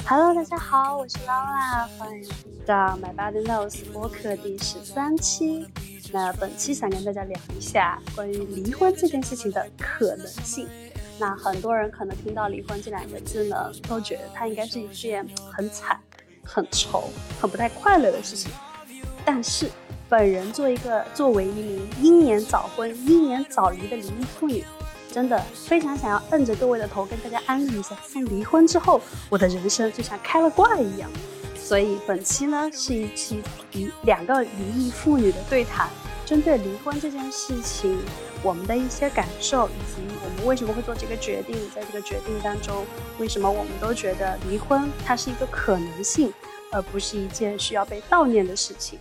[0.00, 2.28] Hello，大家好，我是劳拉，欢迎
[2.66, 5.66] 到 My Body Knows 播客第十三期。
[6.12, 10.68] 那本期想跟大家聊一下关于离婚这件事情的可能性。
[11.18, 15.98] 那很多人可能听到离婚这两个字呢，都觉得它应该是一件很惨、
[16.44, 18.50] 很愁、很不太快乐的事情。
[19.24, 19.70] 但是，
[20.08, 24.64] 本人做一个作为一名英年早婚、英年早离的离异妇女。
[25.12, 31.10] 真的非常想要摁着各位的头跟大家安利一下，从离婚之后，我的人生就像开了挂一样。
[31.54, 35.88] 所以本期呢是一期离两个离异妇女的对谈，
[36.24, 37.98] 针对离婚这件事情，
[38.42, 42.84] 我们的一些感受，以及我们为什么会做这个决定，在这个决定当中，
[43.18, 46.32] 为什么我们都觉得离婚它是一个可能性，
[46.72, 48.98] 而不是一件需要被悼念的事情。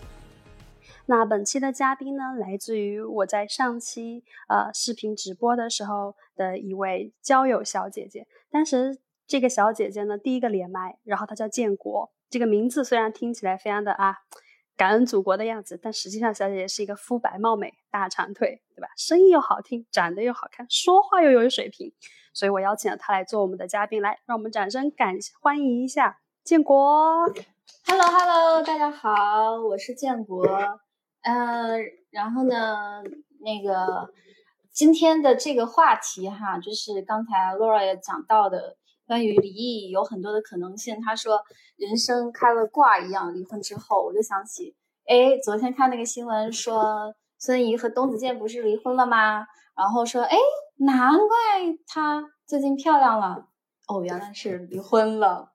[1.11, 8.25] 那本期的嘉宾呢，来自于我在上期呃视频直播的时候的一位交友小姐姐。
[8.49, 12.09] 当时这个小姐姐呢，第一个连麦，然后她叫建国。
[12.29, 14.19] 这个名字虽然听起来非常的啊
[14.77, 18.87] 感恩祖国的样子，但实际上小姐姐是一个肤白貌美、大长腿，对吧？
[18.95, 21.91] 声音又好听，长得又好看，说话又有水平，
[22.33, 24.01] 所以我邀请了她来做我们的嘉宾。
[24.01, 27.25] 来，让我们掌声感欢迎一下建国。
[27.85, 30.47] Hello Hello，大家好，我是建国。
[31.23, 31.77] 呃，
[32.09, 33.03] 然后呢，
[33.39, 34.11] 那个
[34.71, 40.99] 今天的这个话题哈，就是刚才 Laura 也讲到的，关于离异有很多的可能性。
[41.01, 41.41] 他说
[41.77, 49.45] 人生开了挂一样，离婚之后，我就想起，哎，昨天看那个新闻说孙怡和董子健不是离婚了吗？
[49.75, 50.37] 然后说，哎，
[50.77, 51.37] 难怪
[51.87, 53.47] 她最近漂亮了，
[53.87, 55.51] 哦，原来是离婚了。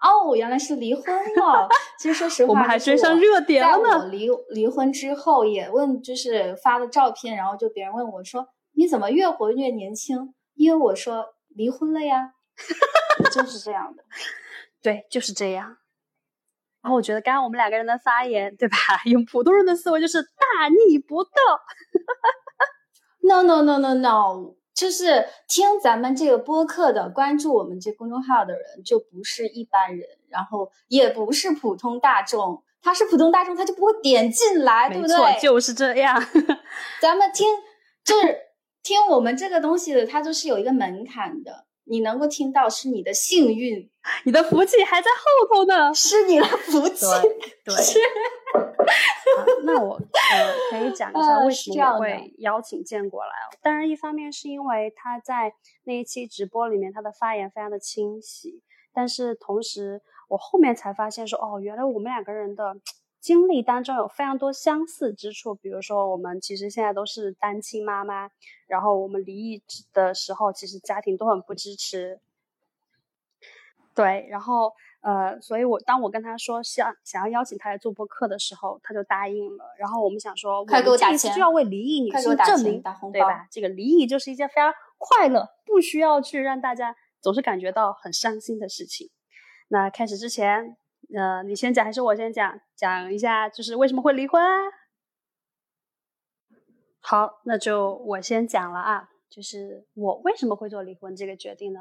[0.00, 1.04] 哦，原来是离婚
[1.36, 1.68] 了。
[1.98, 4.06] 其实说实话，我们还追上热点了呢。
[4.08, 8.46] 离离婚之后也问，就是发了照片，然后就别人问我说
[8.76, 12.32] ：“你怎么越活越年轻？”因为我说离婚了呀，
[13.32, 14.04] 就是这样的。
[14.82, 15.78] 对，就是这样。
[16.82, 18.76] 然后我觉得刚刚我们两个人的发言，对吧？
[19.06, 21.30] 用普通人的思维就是大逆不道。
[23.22, 24.54] No no no no no。
[24.74, 32.62] 就是听咱们这个播客的，关注我们这公众号的人，就不是一般人，然后也不是普通大众。
[32.82, 35.40] 他是普通大众，他就不会点进来，对不对？
[35.40, 36.22] 就是这样。
[37.00, 37.46] 咱们听，
[38.04, 38.38] 就是
[38.82, 41.64] 听我们这个东西的，它就是有一个门槛的。
[41.84, 43.88] 你能够听到是你的幸运，
[44.24, 47.04] 你的福气还在后头呢，是你的福气。
[47.64, 47.74] 对，
[49.64, 50.00] 那我呃
[50.70, 53.30] 可以讲一下为什么会邀请建国来。
[53.62, 58.62] 当然，一方面是因为他在那一期直播里面他的发言非常的清晰，
[58.92, 62.76] 但是同时我后面才发现说，哦，原来我们两个人的。
[63.24, 68.28] 经历当中有非常多相似之处，比如说我们其实现在都是单亲妈妈，
[68.66, 69.62] 然后我们离异
[69.94, 72.20] 的时候，其实家庭都很不支持。
[73.94, 79.64] 对，然后呃，所以我当我跟他说想想要邀请他来做播客的时候，他就答应了。
[79.78, 83.48] 然后我们想说，我们这一次就要为离异女性证明，对吧？
[83.50, 89.08] 这个离异就是一件非常快乐，不需要去让大家总是感觉到很伤心的事情。
[89.68, 90.76] 那开始之前。
[91.12, 92.60] 呃，你先讲还是我先讲？
[92.76, 94.48] 讲一下就是为什么会离婚啊？
[97.00, 99.10] 好，那就我先讲了啊。
[99.28, 101.80] 就是我为什么会做离婚这个决定呢？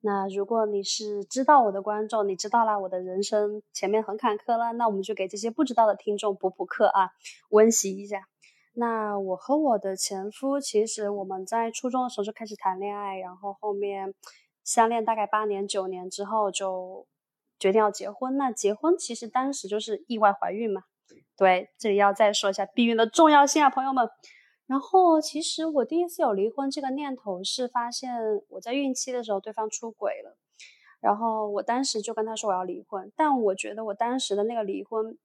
[0.00, 7.10] 那如果你是知道我的观众，你知道了我的人生前面很坎坷了，那我们就给这些不知道的听众补补课啊，
[7.50, 8.26] 温习一下。
[8.72, 14.14] 那我和我的前夫，其实我们在初中的时候就开始谈恋爱，然后后面
[14.64, 17.06] 相恋大概八年九年之后就。
[17.58, 20.82] 决定要结婚，那结婚其实当时就是意外怀孕嘛。
[21.36, 24.08] 对，这里要再说一下避孕的重要性啊，朋友们。
[24.66, 28.14] 然后其实我第一次有离婚这个念头是发现
[28.48, 30.36] 我在孕期的时候对方出轨了，
[31.00, 33.12] 然后我当时就跟他说我要离婚。
[33.14, 35.18] 但我觉得我当时的那个离婚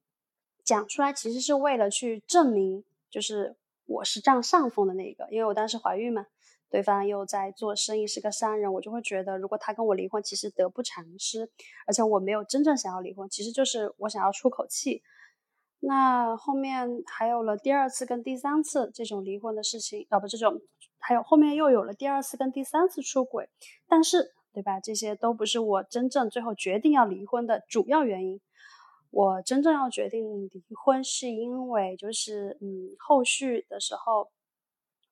[0.63, 6.25] 讲出来其实是为了去证明，就是我是占上风的那个，因为我当时怀孕嘛。
[6.69, 11.50] 对方又在做生意，是个商人，我就会觉得，如果他跟我离婚，其实得不偿失，
[11.88, 15.01] 而且我没有真正想要离婚，其实就是我想要出口气。
[15.80, 20.62] 那后面还有了第二次跟第三次这种离婚的事情，啊不，这种
[21.00, 23.50] 还有后面又有了第二次跟第三次出轨，
[23.88, 24.80] 但是对吧？
[24.80, 28.39] 这些都不是我真正最后决定要离婚的主要原因。
[29.10, 34.30] 我真正要决定离婚，是因为就是嗯，后续的时候。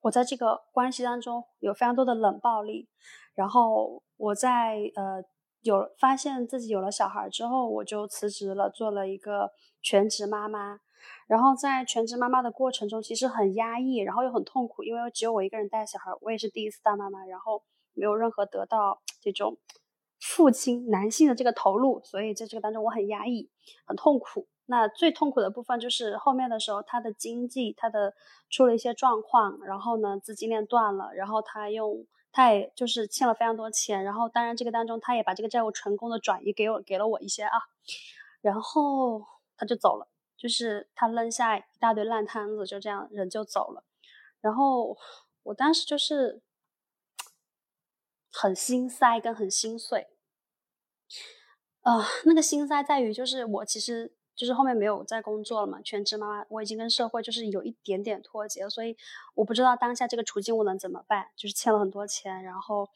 [0.00, 2.88] 我在这个关系当中有非常多的冷暴力，
[3.34, 5.22] 然后我在呃
[5.62, 9.50] 有发现自己有了小孩之后，我就辞职了，做了一个
[9.82, 10.80] 全职妈妈。
[11.26, 17.62] 然后在全职妈妈的过程中，其实很压抑，然后又很痛苦，因为只有我一个人带小孩，我也是第一次当妈妈，然后
[17.94, 19.56] 没有任何得到这种
[20.20, 23.50] 父亲男性的这个投入，所以在这个当中我很压抑，
[23.86, 24.48] 很痛苦。
[24.70, 28.14] 那最痛苦的部分就是后面的时候，他的经济他的
[28.50, 37.58] 出了一些状况，然后呢资金链断了，然后他用他也就是欠了非常多钱，然后当然这个当中他也把这个债务成功的转移给我给了我一些啊，
[38.42, 39.24] 然后
[39.56, 40.06] 他就走了，
[40.36, 43.82] 就是他扔下一大堆烂摊子，就这样人就走了，
[44.42, 44.98] 然后
[45.44, 46.42] 我当时就是
[48.30, 50.08] 很心塞跟很心碎，
[51.80, 54.12] 啊，那个心塞在于就是我其实。
[54.38, 58.96] 就是后面没有在工作了嘛，全职妈妈，我已经跟社会就是有一点点脱节，所以
[59.34, 62.88] 我不知道当下这个处境我能怎么办，就是欠了很多钱，然后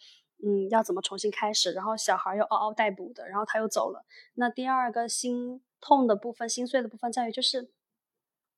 [0.44, 4.04] 嗯要怎么重新开始，然后小孩又嗷嗷待哺的，然后他又走了。
[4.34, 7.72] 那第二个心痛的部分、心碎的部分在于，就是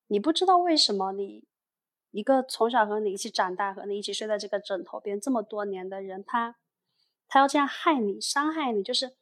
[0.09, 1.45] 你不知道为什么你
[2.11, 6.57] 一个从小和你一起长大、和你一起睡在这个枕头边这么多年的人，他
[7.27, 9.17] 他要这样害你、伤害你，就是。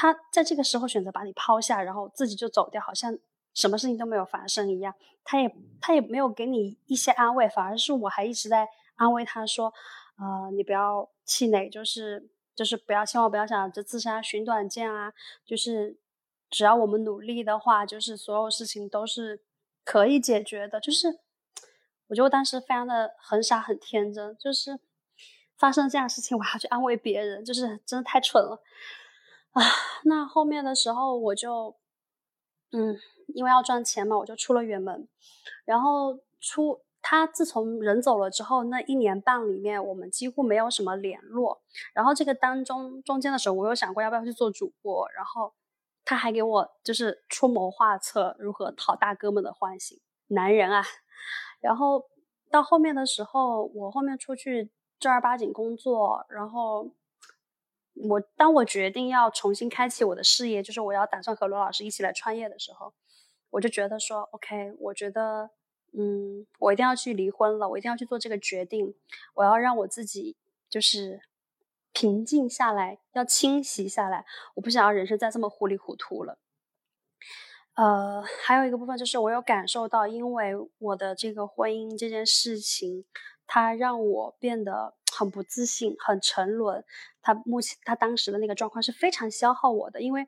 [0.00, 3.18] 他在这个时候选择把你抛下，然后自己就走掉，好像
[3.52, 4.94] 什么事情都没有发生一样。
[5.24, 9.74] 他也他也没有给你一些安慰，反而是我还一直在安慰他说
[10.16, 15.12] ：“呃，你不要气馁，就是就是不要千万不要想着自杀寻短见啊，
[15.44, 15.98] 就是
[16.48, 19.42] 只要我们努力的话，就是所有事情都是
[19.84, 21.18] 可以解决的。”就是
[22.06, 24.78] 我觉得我当时非常的很傻很天真，就是
[25.56, 28.62] 发生这样的事情我还要去安慰别人，就是真的太蠢了。
[29.52, 29.62] 啊，
[30.04, 31.74] 那后面的时候我就，
[32.72, 32.96] 嗯，
[33.34, 35.08] 因为要赚钱嘛，我就出了远门。
[35.64, 41.62] 然后出他自从人走了之后，那一年半里面，我们几乎没有什么联络。
[41.94, 45.08] 然后这个当中中间的时候，我有想过要不要去做主播。
[45.16, 45.54] 然后
[46.04, 49.98] 他还给我就是出谋划策，如何讨大哥们的欢心，
[50.28, 50.84] 男人啊。
[51.60, 52.04] 然后
[52.50, 56.90] 到后面的时候，我后面出去正儿八经工作，然后。
[58.04, 62.92] 我当我决定要重新开启我的事业，就是我要打算和罗老师一起来创业的时候，
[63.50, 65.50] 我就觉得说，OK，我觉得，
[65.92, 68.94] 嗯，我一定要去离婚了，我一定要去做这个决定，
[69.34, 70.36] 我要让我自己
[70.68, 71.22] 就是
[71.92, 74.24] 平静下来，要清晰下来，
[74.54, 76.38] 我不想要人生再这么糊里糊涂了。
[77.74, 83.04] 呃，还有一个部分就是我有感受到，因为我的这个婚姻这件事情，
[83.46, 84.94] 它让我变得。
[85.18, 86.84] 很不自信，很沉沦。
[87.20, 90.26] 他目前他当时的那个状况是非常消耗我的，因为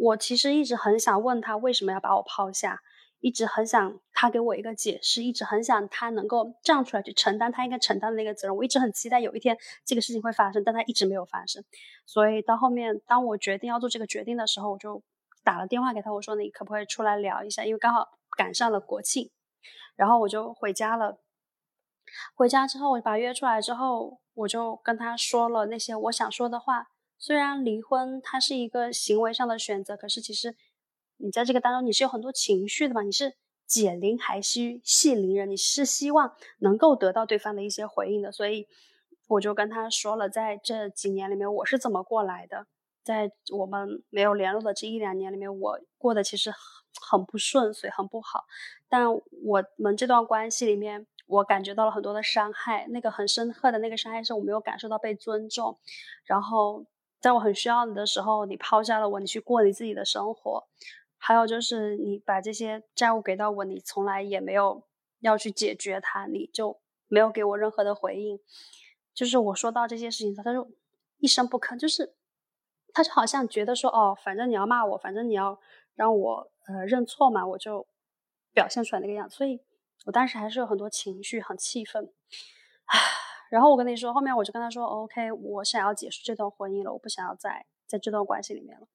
[0.00, 2.80] 我其实一直很想问他为什么要把我抛下，
[3.20, 8.56] 一直很想他给我一个解释，一直很想他能够站出来去承担他应该承担的那个责任。
[8.56, 11.62] 我一直很期待有一天这个事情会发生，但他一直没有发生。
[12.06, 15.02] 所以到后面，当我决定要做这个决定的时候，我就
[15.44, 17.64] 打了电话给他，我说你可不可以出来聊一下？
[17.64, 19.30] 因为刚好赶上了国庆，
[19.96, 21.18] 然后我就回家了。
[22.34, 26.88] 回家之后，我把约出来之后，我就跟他说了那些我想说的话。
[27.16, 30.56] 虽然离婚它是一个行为上的选择，可是其实
[31.16, 33.00] 你在这个当中你是有很多情绪的嘛。
[33.00, 33.34] 你是
[33.66, 38.30] 解铃还须系铃人，你是希望能够得到对方的一些回应的。
[38.30, 38.66] 所以
[39.28, 42.66] 我就跟他说了，在这几年里面我是怎么过来的，
[43.02, 46.58] 在我们没有联络的这一两年里面，我过得其实很
[47.20, 48.44] 很不顺遂，很不好。
[48.88, 51.06] 但我们这段关系里面。
[51.26, 55.78] 我感觉到了很多的伤害，那个很深刻的那个伤害是我没有感受到被尊重，
[56.24, 56.84] 然后
[57.18, 60.68] 在我很需要你的时候，你抛下了我，你去过你自己的生活，
[61.16, 64.82] 还有就是你把这些债务给到我，你从来也没有
[65.20, 66.78] 要去解决它，你就
[67.08, 68.38] 没有给我任何的回应，
[69.14, 70.70] 就是我说到这些事情，他就
[71.18, 72.14] 一声不吭，就是
[72.92, 75.58] 他就好像觉得说，哦，反正你要骂我，反正你要
[75.94, 77.86] 让我呃认错嘛，我就
[78.52, 79.60] 表现出来那个样子，所以。
[80.04, 82.04] 我当时还是有很多情绪，很气愤，
[82.84, 82.98] 啊。
[83.50, 88.88] 然后我跟你说，后面我就跟他说：“OK，我想要结束这段婚姻了，我不想要再在这段关系里面了。”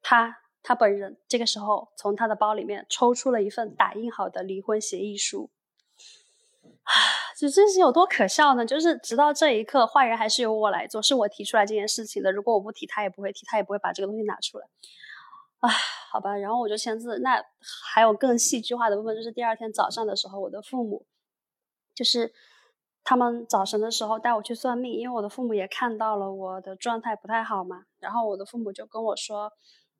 [0.00, 5.50] 他他本人这个时候从他的包里面抽出了一份打印好的离婚协议书，
[6.84, 6.92] 啊，
[7.36, 8.64] 就这是有多可笑呢？
[8.64, 12.32] 就是直到这一刻，坏人还是由我来做，是我提出来这件事情的。
[12.32, 14.66] 如果我不提，他也不会提，他也不会把这个东西拿出来。
[15.60, 15.70] 唉，
[16.12, 17.18] 好吧，然后我就签字。
[17.20, 17.42] 那
[17.92, 21.06] 还有更戏剧化的部分，就是第二天早上的时候，我的父母
[21.94, 22.32] 就是
[23.02, 27.84] 他们早晨的时候带我去算命，因为我的父母也看到了我的状态不太好嘛。
[27.98, 29.50] 然后我的父母就跟我说：“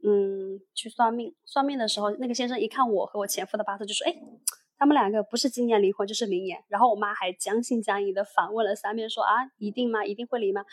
[0.04, 4.14] 嗯，去算命。”算命的时候，那个先生一看我和我前夫的八字，就说：“哎，
[4.78, 10.04] 他们两个不是今年离婚就是明年。”然后我妈还将信将疑的反问了三遍，说：“啊，一定吗？
[10.04, 10.64] 一定会离吗？”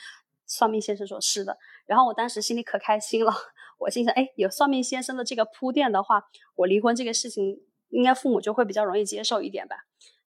[0.46, 1.58] 算命先生说是的。
[1.86, 3.34] 然后我当时心里可开心了。
[3.80, 6.24] 我心想，哎，有算命先生的这个铺垫的话，
[6.56, 7.60] 我离婚这个事情
[7.90, 9.76] 应该父母就会比较容易接受一点吧。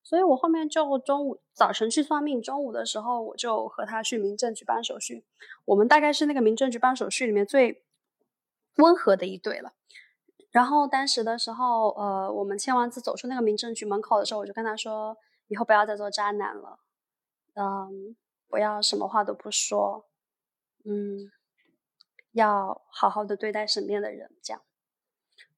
[0.03, 5.25] 所以我后面就中午早晨去算命，中午的时候我就和他去民政局办手续。
[5.65, 7.83] 我们大概是那个民政局办手续里面最
[8.77, 9.74] 温和的一对了。
[10.51, 16.79] 然后当时的时候，呃，我们签完字走出那个民政局门口的时候，我就跟他说，以后不要再做渣男了，
[17.55, 18.15] 嗯，
[18.50, 20.06] 不要什么话都不说，
[20.86, 21.32] 嗯，
[22.32, 24.62] 要好好的对待身边的人，这样。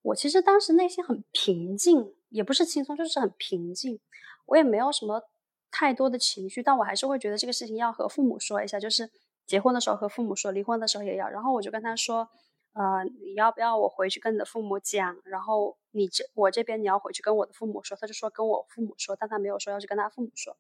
[0.02, 4.00] 我其实当时内心很平静，也不是轻松，就是很平静。
[4.46, 5.30] 我也没有什么
[5.70, 9.12] 太多的情绪，但我还是会觉得这个事情要和父母说一下，就是
[9.46, 11.28] 结婚的时候和父母说，离婚的时候也要。
[11.28, 12.28] 然后我就跟他说，
[12.74, 15.18] 呃，你要不要我回去跟你的父母讲？
[15.26, 17.98] 然后你这我这边你要回去跟我的父母说。
[18.00, 20.56] 他就说跟我父母说，但他没有说要去跟他父母说。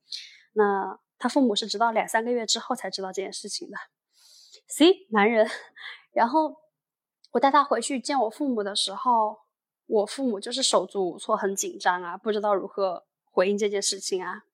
[0.53, 3.77] 那他父母是直到两三个月之后才知道这件事情的。
[4.67, 5.47] C 男人，
[6.13, 6.55] 然后。
[7.33, 9.41] 我带他回去见我父母的时候，
[9.85, 14.45] 我父母就是手足无措，很紧张啊，不知道如何回应这件事情啊。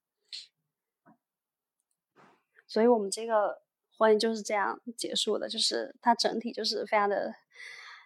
[2.67, 3.62] 所以我们这个
[3.98, 7.34] 婚姻就是这样结束的，就是它整体就是非常的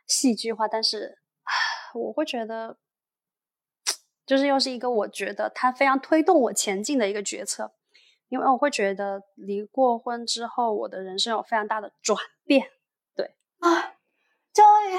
[0.06, 1.18] 戏剧化，但是
[1.96, 2.78] 我会觉得，
[4.24, 7.74] 就是又是一个我觉得他非常推动我前进的一个决策，
[8.30, 12.68] 因为我会觉得离过婚之后，我的人生有非常大的转变，
[13.16, 13.94] 对啊。
[14.52, 14.98] 终于，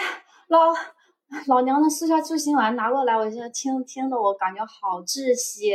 [0.49, 0.73] 老
[1.47, 5.73] 老娘的四效救心丸拿过来，我现在听听的，我感觉好窒息。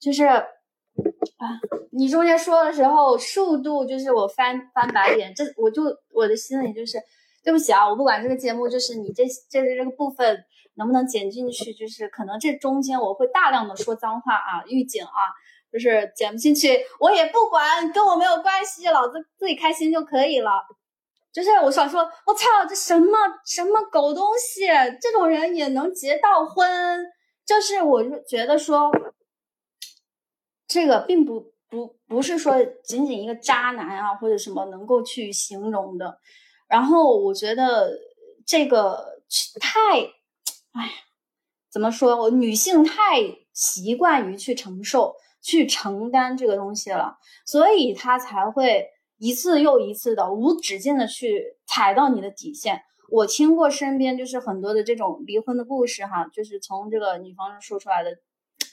[0.00, 1.60] 就是，啊，
[1.92, 6.98] 你中间说的时候，速度就是我翻翻白眼，这我就我的心里就是，
[7.42, 15.32] 对不起啊，我不管这个节目就是你这这这个部分能不能剪进去，就是可能这中间我会大量的说脏话啊，预警啊，
[15.74, 20.52] 就是剪不进去，我也不管，跟我没有关系，老子自己开心就可以了。
[21.32, 24.68] 就是我想说，我操，这什么什么狗东西，
[25.02, 27.04] 这种人也能结到婚？
[27.44, 28.88] 就是我就觉得说，
[30.68, 36.20] 这个并不不不是说仅仅一个渣男啊或者什么能够去形容的。
[36.68, 37.90] 然后我觉得
[38.46, 39.20] 这个
[39.60, 39.98] 太，
[40.70, 40.92] 哎呀，
[41.68, 42.16] 怎么说？
[42.16, 43.20] 我女性太
[43.52, 48.88] 习惯于去承受、去承担这个东西了，所以他才会。
[49.16, 52.82] 一次又一次的无止境的去踩到你的底线。
[53.08, 58.10] 我听过身边就是很多的这种离婚的故事，哈，就是从这个女方说出来的，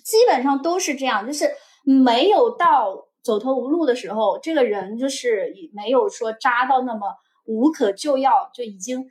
[0.03, 1.47] 基本上都是这样，就是
[1.85, 9.05] 没有到走投无路的时候，这个人就是没有说渣到那么无可救药，就已经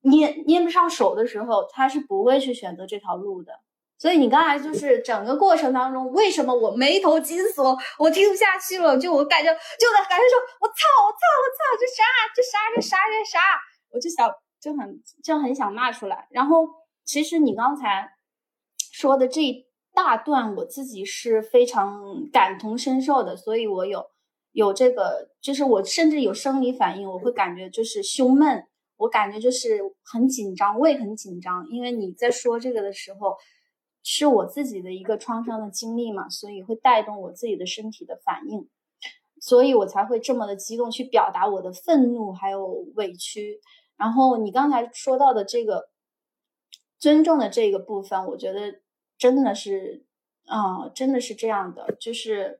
[0.00, 3.52] 捏捏不上手的时候，他是不会去选择这条路的。
[3.98, 8.96] 所以你刚才就是整个过程当中，为什么我眉头紧锁，我听不下去了？
[8.96, 10.74] 就我感觉，就在感觉说，我操，
[11.04, 13.40] 我操，我操，这啥，这啥，这啥，这啥？
[13.90, 16.28] 我就想，就很，就很想骂出来。
[16.30, 16.68] 然后，
[17.04, 18.08] 其实你刚才
[18.92, 24.06] 说的这一大段，我自己是非常感同身受的，所以我有
[24.52, 28.64] 有这个，就是我甚至有生理反应，我会感觉就是胸闷，
[28.96, 33.36] 我感觉就是很紧张，胃很紧张，因为你在说这个的时候。
[34.10, 38.66] 是我自己的一个创伤的经历嘛，所以会带动我自己的身体的反应，
[39.38, 43.60] 所以我才会这么的激动去表达我的愤怒还有委屈。
[43.98, 45.90] 然后你刚才说到的这个
[46.98, 48.80] 尊重的这个部分，我觉得
[49.18, 50.06] 真的是，
[50.46, 52.58] 啊，真的是这样的，就是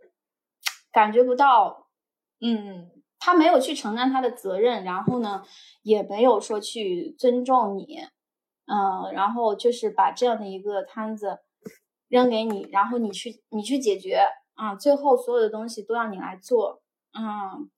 [0.92, 1.88] 感觉不到，
[2.42, 5.42] 嗯，他没有去承担他的责任，然后呢，
[5.82, 8.00] 也没有说去尊重你。
[8.70, 11.38] 嗯，然后就是把这样的一个摊子
[12.08, 14.20] 扔给你，然后你去你去解决
[14.56, 16.82] 啊，最后所有的东西都要你来做，
[17.14, 17.70] 嗯，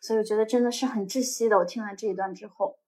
[0.00, 1.58] 所以我觉得真的是很窒息的。
[1.58, 2.78] 我听完这一段之后，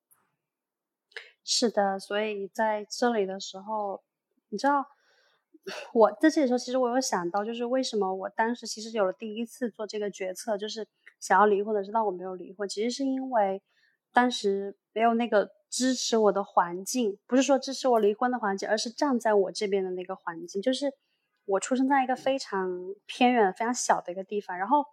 [1.45, 4.03] 是的，所以在这里的时候，
[4.49, 4.87] 你知道，
[5.93, 10.89] 我在这里的时候，其实我有想到，就是为什么我当时其实有了第一次做这个决策，就是
[11.21, 13.63] 想要离婚的，知道我没有离婚，其实是因为
[14.15, 15.56] 当时没有那个。
[15.69, 20.63] 支持我的环境，不是说支持我离婚的环境，而是站在我这边的那个环境。
[20.63, 20.93] 就是
[21.45, 24.85] 我出生在一个非常偏远、非常小的一个地方，然后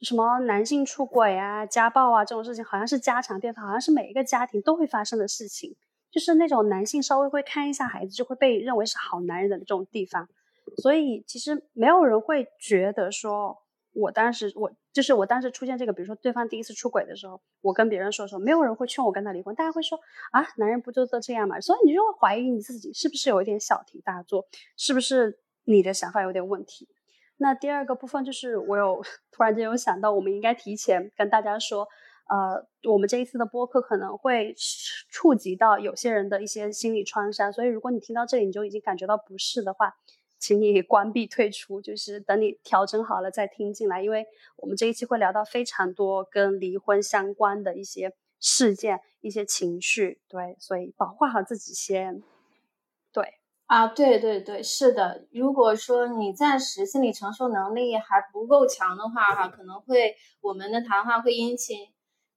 [0.00, 5.76] 什么男性出轨啊、家暴啊这种事情，好像是家常便饭，好像是每一个家庭都会发生的事情。
[6.10, 10.28] 就是那种男性稍微会看一下孩子，就会被认为是好男人的这种地方，
[10.76, 13.63] 所以其实没有人会觉得说。
[13.94, 19.98] 我当时，我就是我当时出现这个，比如说对方第一次出轨的时候，我跟别人说说，没有人会劝我跟他离婚，大家会说
[20.32, 21.60] 啊，男人不就都这样嘛？
[21.60, 24.46] 所以你就会怀疑你自己是不是有一点小题大做，
[24.76, 26.88] 是不是你的想法有点问题？
[27.36, 31.86] 那第二个部分就是我有突然间有想到，我们应该提前跟大家说，
[32.28, 34.54] 呃，我们这一次的播客可能会
[35.08, 39.94] 触及到有些人的一些心理创伤，所以如果你听到这里你就已经感觉到不适的话。
[40.44, 52.22] 请你关闭退出，就是等你调整好了再听进来，因为我们这一期会聊到非常多跟离婚相关的一些事件、一些情绪，对，所以保护好自己先。
[53.10, 53.24] 对
[53.64, 55.26] 啊，对对对，是的。
[55.32, 61.88] 如果说你暂时心理承受能力还不够强的话，哈，可能会我们的谈话会引起。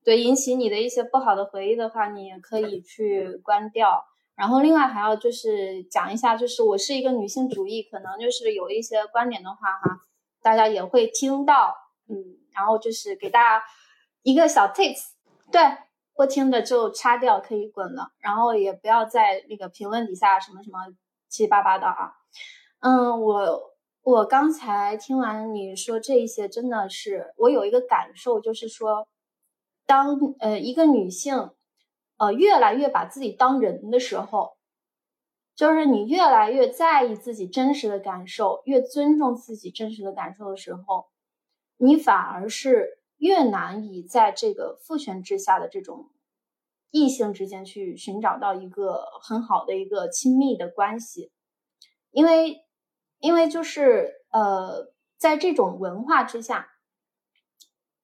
[0.05, 4.05] 对，引起你的一些不好的回忆的话，你也可以去关掉。
[4.37, 9.99] 然后另外还要就是讲一下，就是我是一个女性主义，可能就是有一些观点的话，哈，
[10.43, 11.75] 大家也会听到，
[12.07, 12.15] 嗯，
[12.53, 13.65] 然后就是给大家
[14.21, 15.07] 一个小 tips，
[15.51, 15.59] 对，
[16.13, 18.11] 不听的就掐掉，可以滚了。
[18.19, 20.79] 然后也不要在那个评论底下什么什么
[21.27, 22.13] 七七八八的啊。
[22.81, 29.07] 嗯，我我刚才听完你说这一些，真的是我有一个感受，就是说。
[29.89, 31.49] 当呃一个女性，
[32.17, 34.57] 呃越来越把自己当人的时候，
[35.55, 41.07] 就是你越来越在意自己真实的感受，越尊重自己真实的感受的时候，
[41.77, 46.11] 你反而是越难以在这个父权之下的这种
[46.91, 51.31] 异性之间去寻找到一个很好的一个亲密的关系，
[52.11, 52.65] 因为
[53.19, 56.69] 因为就是呃在这种文化之下。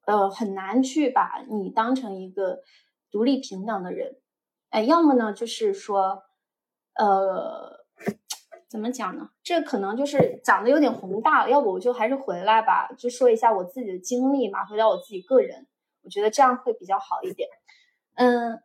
[0.05, 2.59] 呃，很难去把你当成一个
[3.13, 4.17] 独立平等的人，
[4.71, 6.23] 哎，要么呢，就是说，
[6.95, 7.85] 呃，
[8.67, 9.29] 怎么讲呢？
[9.43, 15.67] 这可能就是讲的有点宏大，要不我就还是回来吧，就说一下我自己的经历嘛，回到我自己个人，
[16.01, 17.47] 我觉得这样会比较好一点。
[18.15, 18.59] 嗯，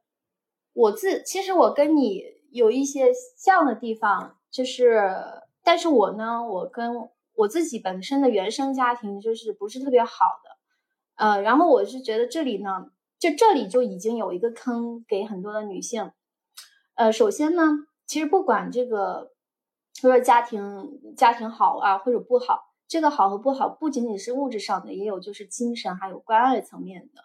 [0.72, 5.14] 我自其实我跟你有一些像的地方，就是，
[5.62, 10.56] 但是我呢，我跟我自己本身的原生家庭就是不是特别好的。
[11.16, 16.12] 呃，然后我是觉得这里呢，就这里就已经有一个坑给很多的女性。
[16.94, 19.32] 呃，首先呢，其实不管这个
[19.94, 27.24] 说家庭家庭好啊或者不好，这个好和不好不仅仅是物质上的，也有就是精神还有关爱层面的。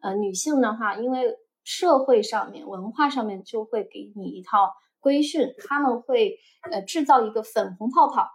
[0.00, 6.38] 呃，女性的话，因为社会上面文化上面就会给你一套规训，他们会
[6.70, 8.28] 呃制造一个粉红泡泡，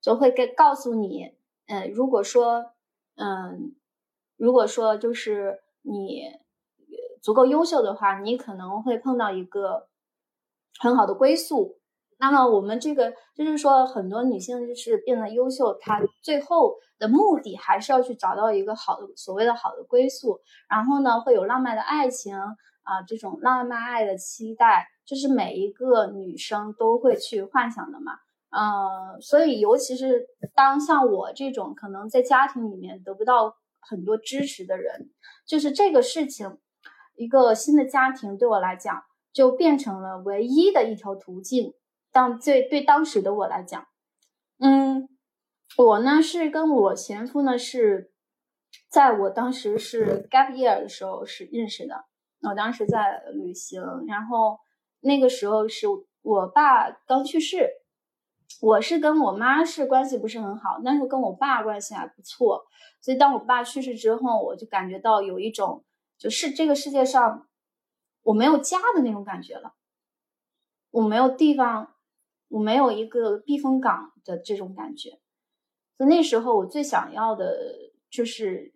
[0.00, 1.32] 就会给告诉你，
[1.66, 2.72] 呃，如果说
[3.16, 3.74] 嗯。
[4.40, 6.28] 如果说就是你
[7.22, 9.88] 足够优秀的话，你可能会碰到一个
[10.78, 11.78] 很好的归宿。
[12.20, 20.40] 那么我们这个就是说，很多女性就是变得优秀，她最后的目的还是要去找到一个好的所谓的好的归宿。
[20.68, 28.12] 然后呢，会有浪漫的爱情啊，这种浪漫爱的期待，就是每一个女生都会去幻想的嘛。
[28.50, 33.56] 嗯，所以尤其是当像我这种可能在家庭里面得不到。
[33.80, 35.10] 很多支持的人，
[35.46, 36.58] 就是这个事情，
[37.16, 41.74] 一个新的家庭对我来讲就变成了唯一的一条途径。
[42.10, 43.86] 当最对当时的我来讲，
[44.58, 45.08] 嗯，
[45.76, 48.12] 我呢是跟我前夫呢是
[48.90, 52.04] 在我当时是 gap year 的时候是认识的。
[52.42, 54.58] 我当时在旅行，然后
[55.00, 55.86] 那个时候是
[56.22, 57.70] 我爸刚去世。
[58.60, 62.64] 我是跟我妈是关系不是很好，但是跟我爸关系还不错。
[63.00, 65.84] 所以当我爸去世之后，我就感觉到有一种
[66.18, 67.48] 就是这个世界上
[68.22, 69.74] 我没有家的那种感觉了，
[70.90, 71.94] 我没有地方，
[72.48, 75.20] 我没有一个避风港的这种感觉。
[75.96, 77.54] 所以那时候我最想要的
[78.10, 78.74] 就是，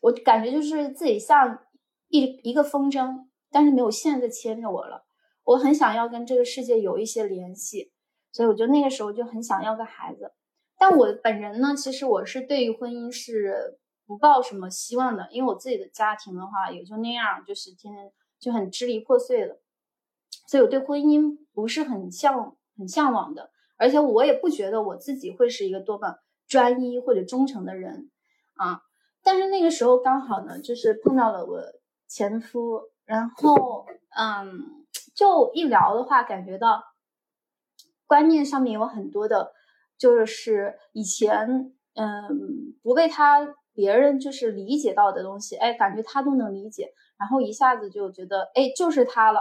[0.00, 1.66] 我感觉就是自己像
[2.08, 5.06] 一一个风筝，但是没有线在牵着我了。
[5.44, 7.92] 我很想要跟这个世界有一些联系。
[8.36, 10.30] 所以我就那个时候就很想要个孩子，
[10.76, 19.58] 但我本人呢，其实我是对于婚姻是不抱什么希望的，因为我自己的家庭的话也就那样，就是天天就很支离破碎的，
[20.46, 28.10] 所以我对婚姻不是很向很向往的，而且我也不觉得我自己会是一个多么专一或者忠诚的人
[28.56, 28.82] 啊。
[29.22, 31.62] 但是那个时候刚好呢，就是碰到了我
[32.06, 36.84] 前夫，然后嗯，就一聊的话，感觉到。
[38.06, 39.52] 观念上面有很多的，
[39.98, 49.40] 就是以前嗯不被他别人就是理解到的东西，哎，感觉他都能理解，然后一下子就觉得哎就是他了，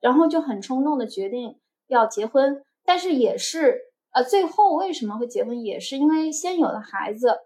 [0.00, 3.78] 然后就很冲动的决定要结婚，但是也是
[4.12, 7.36] 呃最后为什么会结婚，也是因为先有了孩子，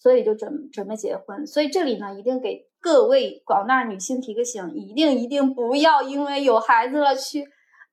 [0.00, 7.44] 所以就准准备结婚，所以这里呢一定给各位广大女性提个醒，一定一定不要因为有孩子了去。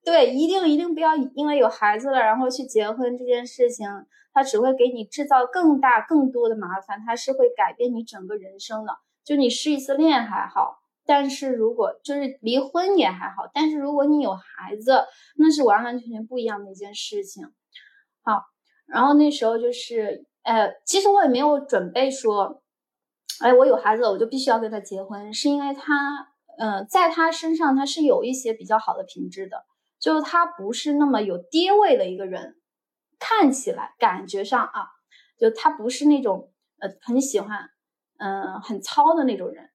[0.03, 3.87] 对，一定一定不要因为有孩子了，然后去结婚这件事情，
[4.33, 8.93] 它只会给你制造更大更多的麻烦，它是会改变你整个人生的。
[9.23, 15.05] 就你失一次恋还好，但是如果就是离婚也还好，但是如果你有孩子，
[15.37, 17.45] 那是完完全全不一样的一件事情。
[18.23, 18.41] 好，
[18.87, 22.63] 然后那时候就是，呃，其实我也没有准备说，
[23.41, 29.63] 哎，我有孩子了，我就必须要跟他结婚，是因为他，嗯，在他身上他是有一些比较好的品质的，
[30.01, 32.57] 就是他不是那么有爹味的一个人，
[33.19, 34.87] 看起来感觉上啊，
[35.37, 37.69] 就他不是那种，呃，很喜欢，
[38.17, 39.69] 嗯，很糙的那种人。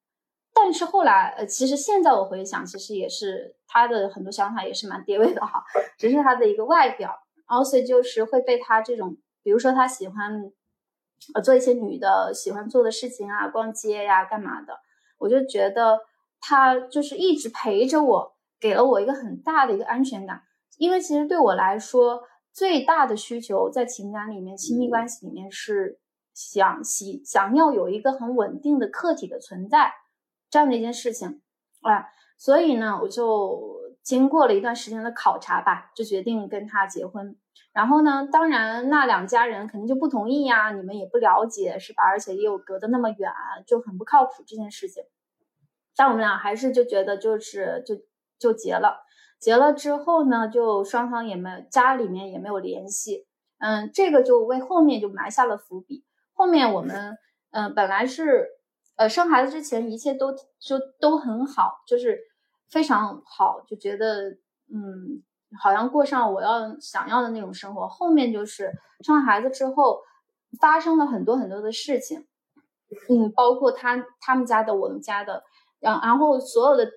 [0.52, 5.62] 但是后来，呃，其实现在我回想，其实也是他的很多想法也是蛮爹味的哈，
[5.96, 7.16] 只是他的一个外表，
[7.48, 10.50] 然后所以就是会被他这种，比如说他喜欢，
[11.34, 14.80] 呃，做一些女的喜欢做的事情啊，逛街呀，干嘛的，
[15.18, 16.00] 我就觉得
[16.40, 20.42] 他就是一直陪着我，给了我一个很大的一个安全感，
[20.78, 25.98] 因为其实对我来说，最大的需求在情感里面、亲密关系里面是
[26.34, 29.92] 想喜想要有一个很稳定的客体的存在。
[30.48, 31.42] 这样的一件事情，
[31.82, 32.06] 啊，
[32.38, 37.36] 所以呢，我就经过了一段时间的考察吧，就决定跟他结婚。
[37.72, 42.04] 然后呢，当然那两家人肯定就不同意呀，你们也不了解是吧？
[42.04, 43.30] 而且又隔得那么远，
[43.66, 45.02] 就很不靠谱这件事情。
[45.96, 47.96] 但我们俩还是就觉得就是就
[48.38, 49.00] 就结了。
[49.38, 53.26] 结了之后呢，就双方也没家里面也没有联系，
[53.58, 56.04] 嗯，这个就为后面就埋下了伏笔。
[56.32, 57.18] 后面我们
[57.50, 58.54] 嗯本来是。
[58.98, 62.18] 呃，生孩子之前一切都就都很好，就是
[62.70, 64.30] 非常好，就觉得
[64.72, 65.22] 嗯，
[65.60, 67.86] 好像过上我要想要的那种生活。
[67.86, 68.72] 后面就是
[69.04, 70.00] 生孩子之后，
[70.58, 72.26] 发生了很多很多的事情，
[73.10, 75.44] 嗯，包括他他们家的，我们家的，
[75.78, 76.90] 然然后所有的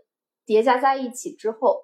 [0.50, 1.84] 叠加在一起之后，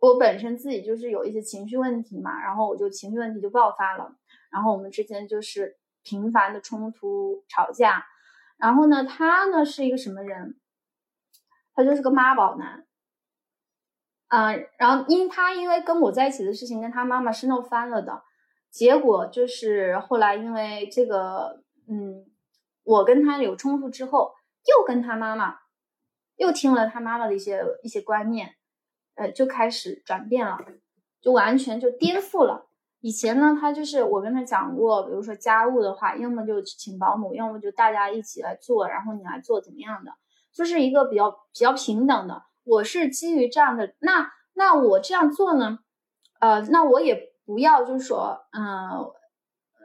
[0.00, 4.16] 我本身自己就是有一些情绪问题嘛，然后我就情绪问题就爆发了，
[4.50, 8.04] 然后我们之间就是频繁的冲突吵架。
[8.56, 10.58] 然后呢，他呢是一个什么人？
[11.72, 12.84] 他就是个妈宝男，
[14.26, 18.24] 啊，然后因他因为跟我在一起的事情跟他妈妈是闹翻了的，
[18.72, 22.26] 结果就是后来因为这个，嗯，
[22.82, 24.34] 我跟他有冲突之后，
[24.66, 25.60] 又跟他妈妈
[26.36, 28.54] 又听了他妈妈的一些一些观念，
[29.14, 30.58] 呃，就开始转变了，
[31.20, 32.66] 就完全就颠覆了。
[33.00, 40.10] 以前呢，他就是我跟他讲过，比如说家务的话，要么就请保姆，要么就大家一起来做，然后你来做怎么样的，
[40.52, 42.42] 就是一个比较比较平等的。
[42.64, 45.80] 我是基于这样的，那那我这样做呢，
[46.40, 49.12] 呃，那我也不要就是说，嗯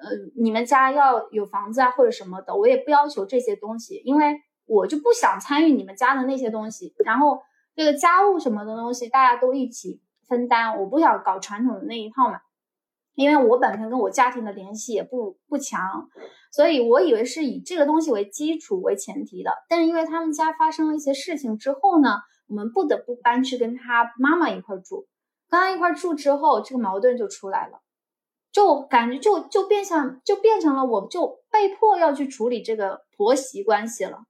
[0.02, 6.94] 呃，你们家要有房子啊或者什么的，我也不要求这些东西，因为我就不想参与你们家的那些东西。
[7.04, 7.42] 然后
[7.76, 12.40] 这个家务什么的东西，大家都一起分担，我不想搞传统的那一套嘛。
[13.16, 16.08] 因为我本身跟我家庭的联系也不不强，
[16.54, 19.52] 所以我以为是以这个东西为基础为前提的。
[19.68, 25.08] 但是因为他们家发生了一些事情之后呢，我们不得不搬去跟他妈妈一块住。
[25.50, 27.82] 跟他一块住之后，这个矛盾就出来了，
[28.54, 34.22] 就感觉就就变相就变成了我就被迫要去处理这个婆媳关系了。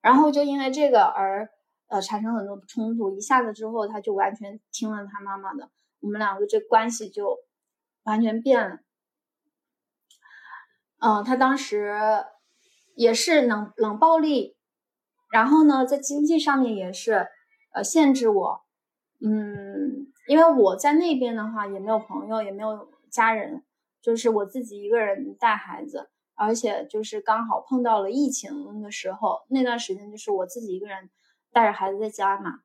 [0.00, 1.48] 然后就因为这个而
[1.88, 7.36] 呃产生很多冲突，一下子之后他就完全听了他妈妈的，我们两个这关系就。
[8.04, 8.78] 完全变了，
[10.98, 12.24] 嗯，他当时
[12.96, 14.56] 也是冷冷暴力，
[15.30, 17.26] 然后呢，在经济上面也是
[17.74, 18.62] 呃限制我，
[19.20, 23.62] 嗯，因为我在那边的话也没有朋友，也没有家人，
[24.00, 26.08] 就是我自己一个人带孩子，
[26.38, 31.10] 而且就是刚好碰到了疫情的时候，那段时间就是我自己一个人
[31.52, 32.60] 带着孩子在家嘛，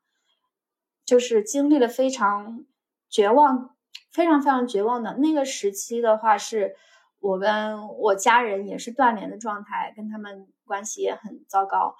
[1.03, 2.65] 就是经历了非常
[3.09, 3.71] 绝望。
[4.11, 6.75] 非常非常绝望的那个时期的话，是
[7.19, 11.95] 我跟我家人也是断联的状态，跟他们关系也很糟糕，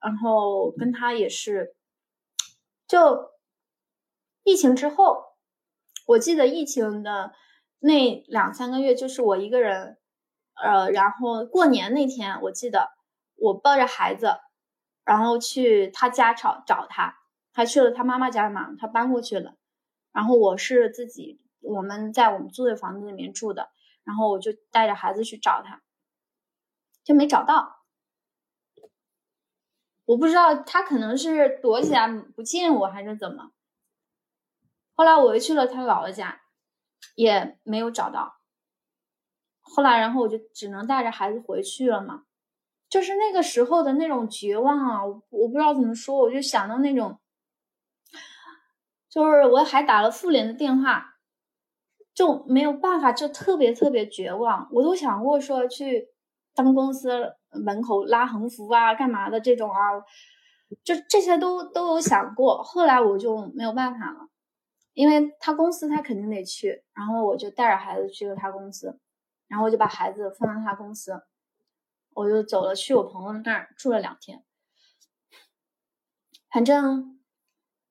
[0.00, 1.76] 然后跟他也是，
[2.88, 3.30] 就
[4.42, 5.22] 疫情之后，
[6.06, 7.34] 我记得疫情的
[7.78, 9.98] 那两三个月，就是我一个人，
[10.62, 12.90] 呃，然后过年那天，我记得
[13.36, 14.36] 我抱着孩子，
[15.04, 17.18] 然后去他家找找他，
[17.52, 19.56] 他去了他妈妈家嘛，他搬过去了。
[20.12, 23.70] 然后我是自己，我们在我们租的房子里面住的，
[24.04, 25.82] 然后我就带着孩子去找他，
[27.02, 27.80] 就没找到。
[30.04, 33.50] 我不知道他可能是躲起来不见我还是怎么。
[34.94, 36.42] 后来我又去了他姥姥家，
[37.16, 38.36] 也没有找到。
[39.64, 42.22] 后来，然后我就只能带着孩子回去了嘛。
[42.88, 47.18] 就是那个时候的那种绝望啊，我不知道怎么说，我就想到那种。
[49.08, 51.16] 就是我还打了妇联的电话，
[52.14, 54.68] 就没有办法，就特别特别绝望。
[54.72, 56.08] 我都想过说去
[56.54, 59.76] 当公司门口拉横幅啊，干嘛的这种啊，
[60.82, 62.62] 就这些都都有想过。
[62.62, 64.28] 后来我就没有办法了，
[64.94, 68.98] 因为他公司他肯定得去，然后我就带着孩子去了他公司，
[69.48, 71.22] 然后我就把孩子放到他公司，
[72.10, 74.44] 我就走了去我朋友那儿住了两天。
[76.50, 77.20] 反正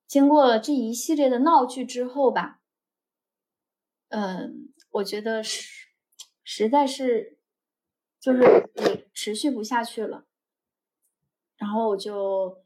[0.06, 2.60] 经过这一系列的闹剧之后吧，
[4.08, 5.88] 嗯，我觉得是
[6.42, 7.38] 实在是
[8.18, 8.42] 就是
[8.76, 10.26] 也持续不下去了，
[11.56, 12.64] 然后我就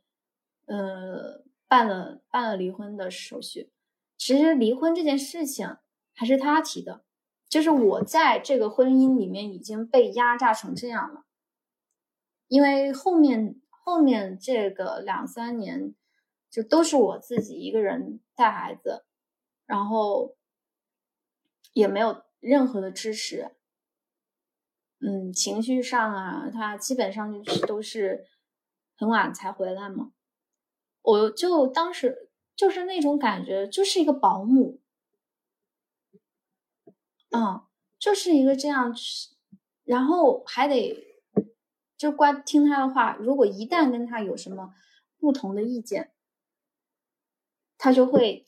[0.66, 3.72] 嗯办了办了离婚的手续。
[4.16, 5.78] 其实离婚这件事情
[6.14, 7.04] 还是他提的，
[7.48, 11.24] 就是我在这个婚姻里面已经被压榨成这样了，
[12.46, 15.94] 因为后面后面这个两三年
[16.50, 19.04] 就都是我自己一个人带孩子，
[19.66, 20.36] 然后
[21.72, 23.52] 也没有任何的支持，
[25.00, 28.26] 嗯，情绪上啊，他基本上就是都是
[28.96, 30.12] 很晚才回来嘛，
[31.02, 32.26] 我就当时。
[32.58, 34.80] 就是那种感觉，就是一个保姆，
[37.30, 37.62] 嗯，
[37.98, 38.94] 就是一个这样，
[39.84, 40.96] 然后还得
[41.96, 43.16] 就关听他的话。
[43.16, 44.74] 如果一旦跟他有什么
[45.18, 46.12] 不同的意见，
[47.76, 48.46] 他就会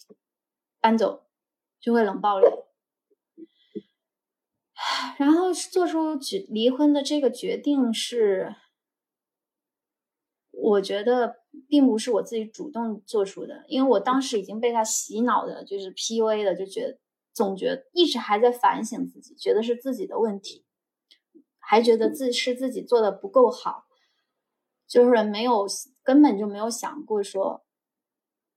[0.81, 1.27] 搬走，
[1.81, 2.47] 就会冷暴力，
[5.19, 8.55] 然后做出决离婚的这个决定是，
[10.51, 11.41] 我觉得。
[11.69, 16.97] 并不是我自己主动做出的，因为我当时已经被他洗脑的，就是 PUA 的，就觉得
[17.33, 20.65] 总觉得一直还在反省自己，觉得是自己的问题，
[21.59, 23.87] 还觉得自是自己做的不够好，
[24.87, 25.67] 就是没有
[26.03, 27.65] 根本就没有想过说，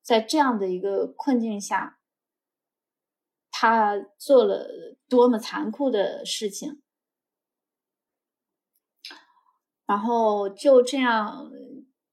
[0.01, 1.99] 在这样的一个困境下，
[3.51, 6.81] 他做了多么残酷的事情，
[9.85, 11.51] 然后就这样。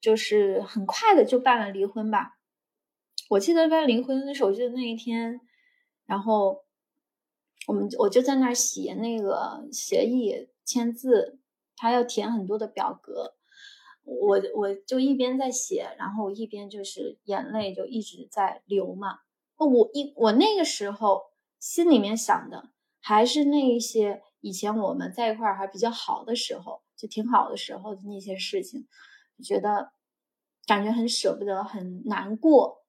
[0.01, 2.39] 就是很快的就办了离婚吧，
[3.29, 5.43] 我记得办离婚手续的那一天，
[6.11, 6.65] 然后
[7.69, 11.39] 我们我就在那儿写那个协议签字，
[11.77, 13.37] 他要填很多的表格，
[14.03, 19.21] 我我就一边在写，然后一边就是眼泪就一直在流嘛。
[19.57, 21.27] 我一我那个时候
[21.61, 22.71] 心里面想的
[23.01, 28.89] 还是那一些以前我们在一块儿还比较好的时候，就挺好的时候的那些事情。
[29.45, 29.93] 觉得
[30.67, 32.85] 感觉很舍不得，很难过。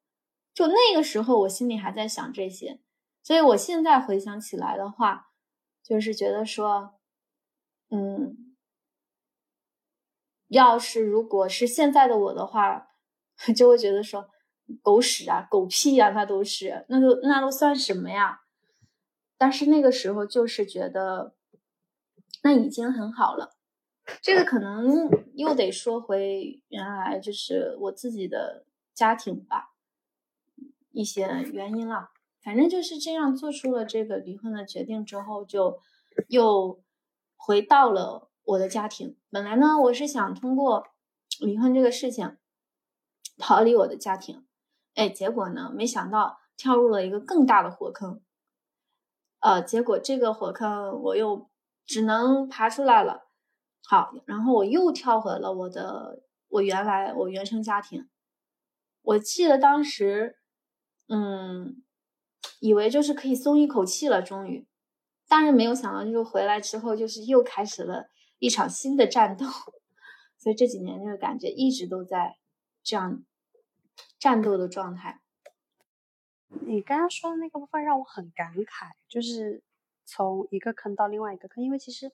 [0.55, 2.79] 就那个时候，我心里还在想这些，
[3.23, 5.29] 所以我现在回想起来的话，
[5.83, 6.95] 就是觉得说，
[7.89, 8.55] 嗯，
[10.47, 12.89] 要是如果是现在的我的话，
[13.55, 14.29] 就会觉得说，
[14.81, 18.41] 狗屎啊，狗屁呀，那都是，那都那都算什么呀？
[19.37, 21.35] 但是那个时候就是觉得，
[22.43, 23.57] 那已经很好了。
[24.21, 29.73] 这个可能又得说回原来就是我自己的家庭吧，
[30.91, 32.09] 一些原因了。
[32.43, 35.79] 反正就是这样做出了这个离婚的决定之后，就
[36.27, 36.83] 又
[37.35, 39.17] 回到了我的家庭。
[39.29, 40.87] 本来呢，我是想通过
[41.39, 42.37] 离婚这个事情
[43.37, 44.45] 逃离我的家庭，
[44.95, 48.21] 哎，结果呢，没想到跳入了一个更大的火坑。
[49.39, 51.49] 呃，结果这个火坑我又
[51.85, 53.27] 只能爬出来了。
[53.83, 58.07] 好，然后我又跳回了我的我原来我原生家庭。
[59.01, 60.37] 我记得当时，
[61.07, 61.83] 嗯，
[62.59, 64.65] 以为就是可以松一口气了，终于，
[65.27, 69.45] 但是没有想到，就是回来之后，就是又开始了一场新的战斗。
[70.37, 72.37] 所以这几年就是感觉一直都在
[72.83, 73.23] 这样
[74.19, 75.21] 战斗的状态。
[76.49, 79.63] 你刚刚说的那个部分让我很感慨，就是
[80.05, 82.11] 从一个坑到另外一个坑，因为其实。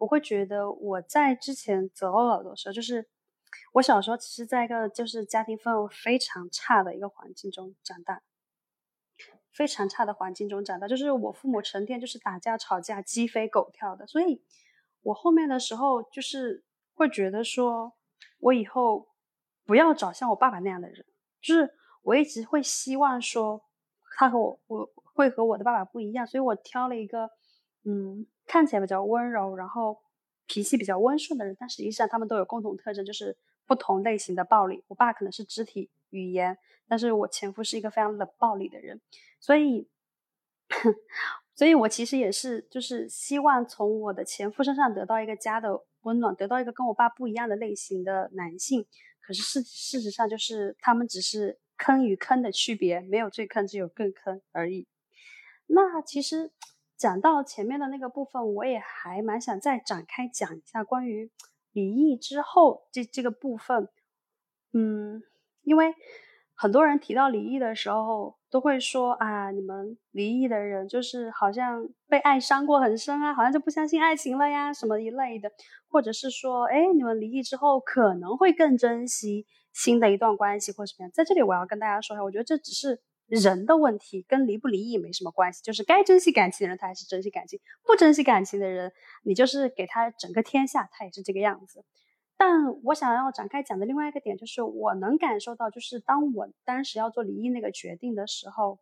[0.00, 3.06] 我会觉得我在之前择偶的时候，就是
[3.72, 8.22] 我小时候其实在一个就是家庭氛围非常差的一个环境中长大，
[9.60, 14.42] 非常差的环境中长大，就是我父母成天就是打架吵架鸡飞狗跳的，所以
[15.02, 17.92] 我后面的时候就是会觉得说，
[18.38, 19.10] 我以后
[19.66, 21.04] 不要找像我爸爸那样的人，
[21.42, 23.62] 就是我一直会希望说
[24.16, 27.28] 他和我我会和我的爸爸不一样，所以我挑了一个
[27.84, 28.26] 嗯。
[28.46, 30.02] 看起来比较温柔，然后
[30.48, 33.38] 脾气比较温顺的人，但实际上他们都有共同特征，就是
[33.70, 34.82] 不同类型的暴力。
[34.88, 39.00] 我爸可能是肢体语言，但是我前夫是一个非常冷暴力的人，
[39.38, 39.88] 所以，
[41.54, 48.84] 所以我其实也是，就是希望从我的前夫身上得到一个家的温暖，得到一个跟我爸不一样的类型的男性。
[49.20, 54.88] 可是事事实上就是他们只是坑与坑的区别，没有最坑，只有更坑而已。
[55.68, 56.50] 那其实。
[57.00, 61.30] 讲到前面的那个部分，我也还蛮想再展开讲一下关于
[61.72, 63.88] 离异之后这这个部分。
[64.72, 65.22] 嗯，
[65.62, 65.94] 因为
[66.54, 75.50] 很多人提到离异的时候，都会说啊，你们离异的人就是好像被爱伤过很深啊，好像就不相信爱情了呀，什么一类的，
[75.88, 81.10] 或者是说，哎，你们离异之后可能会更珍惜新的一段关系或什么样。
[81.12, 83.00] 在这里我要跟大家说一下，我觉得这只是
[83.36, 85.62] 人的问题，跟离不离异没什么关系。
[85.62, 91.84] 就是该珍惜感情的人，他还是珍惜感情；不珍惜感情的人，你就是给他整个天下，他也是这个样子。
[92.36, 98.78] 但我想要展开讲的另外一个点，就是我能感受到，就是当我当时要做离异那个决定的时候，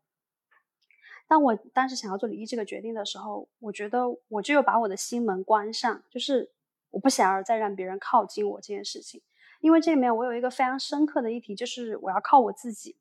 [1.26, 6.50] 当我当时想要做离异这个决定的时候，我觉得我就有把我的心门关上，就是
[6.90, 9.20] 我不想要再让别人靠近我这件事情。
[9.60, 12.96] 因为这里面我有一个非常深刻的议题，就是我要靠我自己。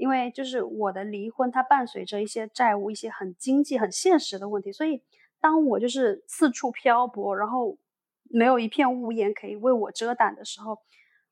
[0.00, 5.02] 因为就是我的离婚，它伴随着一些债务、一些很经济、很现实的问题，所以
[5.40, 7.78] 当我就是四处漂泊，然后。
[8.32, 10.78] 没有一片屋檐可以为我遮挡的时候，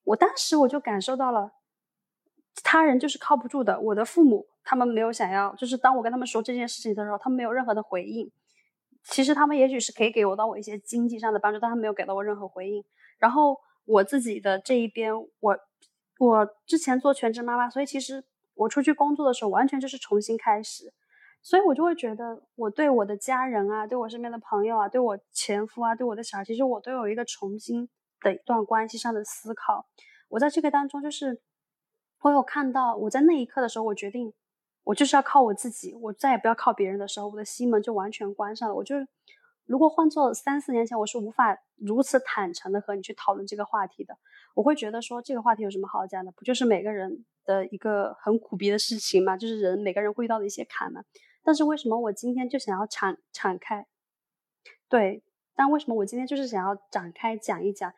[0.03, 1.53] 我当时我就感受到了，
[2.65, 3.79] 他人就是靠不住的。
[3.81, 8.29] 我的父母他们没有想要，就是当我跟他们说这件事情的时候，他们没有任何的回应。
[9.05, 12.85] 其实他们也许是可以给我到我一些经济上的帮助，但他没有给到我任何回应。
[13.21, 15.57] 然后我自己的这一边，我
[16.19, 18.25] 我之前做全职妈妈，所以其实
[18.59, 20.93] 我出去工作的时候，完全就是重新开始。
[21.41, 27.89] 所以我就会觉得，我对我的家人啊，对我身边的朋友啊，对我前夫啊，对我的小孩，其实我都有一个重新
[28.21, 29.87] 的一段关系上的思考。
[30.29, 31.41] 我在这个当中，就是
[32.23, 34.35] 我有看到，我在那一刻的时候，我决定，
[34.83, 38.75] 我就是要靠我自己，我再也不要靠别人的时候，我的心门就完全关上了。
[38.75, 38.97] 我就，
[39.65, 44.17] 如果换做三四年前，我是无法如此坦诚的和你去讨论这个话题的。
[44.55, 46.33] 我会觉得说，这个话题有什么好讲的？
[46.33, 49.37] 不就是每个人的一个很苦逼的事情嘛？
[49.37, 51.05] 就是人每个人会遇到的一些坎嘛？
[51.43, 53.87] 但是为什么我今天就想要敞敞开？
[54.89, 55.23] 对，
[55.55, 57.93] 但为什么我今天就是想要展开讲一讲？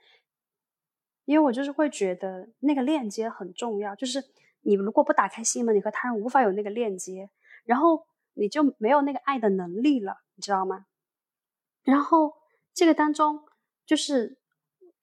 [1.24, 4.22] 因为我就是会觉得那个链接很重要，就是
[4.62, 7.30] 你如果不打开心门，你和他人无法有那个链接，
[7.64, 10.86] 然后你就没有那个爱的能力了，你知道吗？
[11.82, 12.34] 然后
[12.74, 13.44] 这个当中
[13.90, 14.38] 就是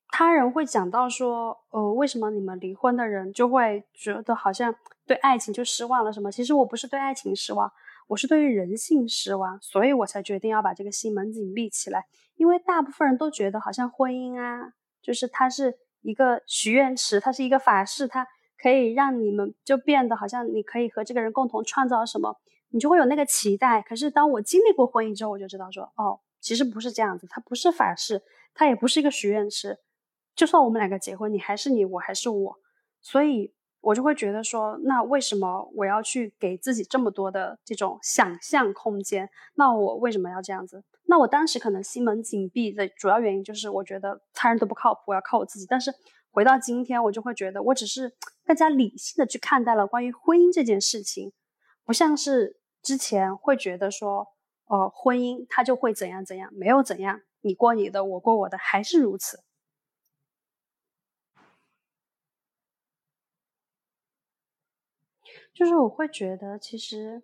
[0.07, 4.73] 他人会讲到说，呃，为什么你们离婚的人就会觉得好像
[5.05, 6.31] 对爱情就失望了什么？
[6.31, 7.69] 其实我不是对爱情失望。
[8.07, 12.05] 我是对于人性失望，所以我才决定要把这个心门紧闭起来。
[12.37, 14.71] 因为大部分人都觉得，好像婚姻啊，
[15.01, 18.25] 就是它是一个许愿池，它是一个法式，它
[18.57, 22.37] 可以让你们就变得好像你可以和这个人共同创造什么，
[22.69, 23.81] 你就会有那个期待。
[23.81, 28.21] 可是当我经历过婚姻之后，我就知道说，哦，其实不是这样子，它不是法式，
[28.57, 29.77] 他也不是一个许愿池。
[30.35, 32.55] 就算我们两个结婚，你还是你，我还是我，
[32.99, 33.53] 所以。
[33.79, 39.29] 我就会觉得说，那为什么我要去给自己这么多的这种想象空间？
[39.53, 40.83] 那我为什么要这样子？
[41.03, 45.65] 那我当时可能心门紧闭的主要原因就是，我觉得他人都不靠谱，我要靠我自己。
[45.69, 45.93] 但是
[46.31, 48.11] 回到今天，我就会觉得，我只是
[48.43, 51.31] 更加理性的去看待了关于婚姻这件事情，
[51.85, 54.27] 不像是之前会觉得说，
[54.65, 59.43] 呃，婚姻它就会怎样怎样，没有怎样，你过你的，我过我的，还是如此。
[65.53, 67.23] 就是我会觉得，其实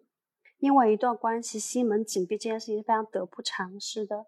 [0.58, 4.26] 因为一段关系心门紧闭这件事情是非常得不偿失的。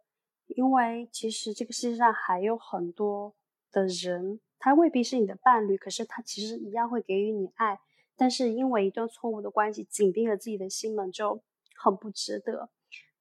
[0.47, 3.33] 因为其实这个世界上还有很多
[3.71, 7.79] 的人，他未必是你的伴侣，可是他其实一样会给予你爱。
[8.15, 11.41] 但是因为一段错误的关系紧闭了自己的心门，就
[11.75, 12.69] 很不值得。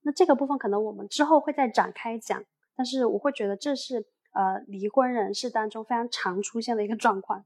[0.03, 2.45] 那这个部分可能我们之后会再展开讲。
[2.77, 7.45] 但是我会觉得这是呃离婚人士当中非常常出现的一个状况。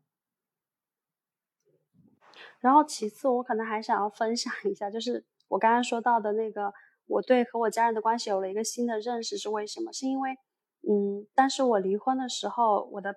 [2.60, 6.74] 然后其次，我可能还想要分享一下，就是我刚刚说到的那个，
[7.06, 9.92] 我对和我家人的关系有了一个新的认识，是为什么？
[9.92, 10.36] 是因为，
[10.88, 13.14] 嗯，当时我离婚的时候，我的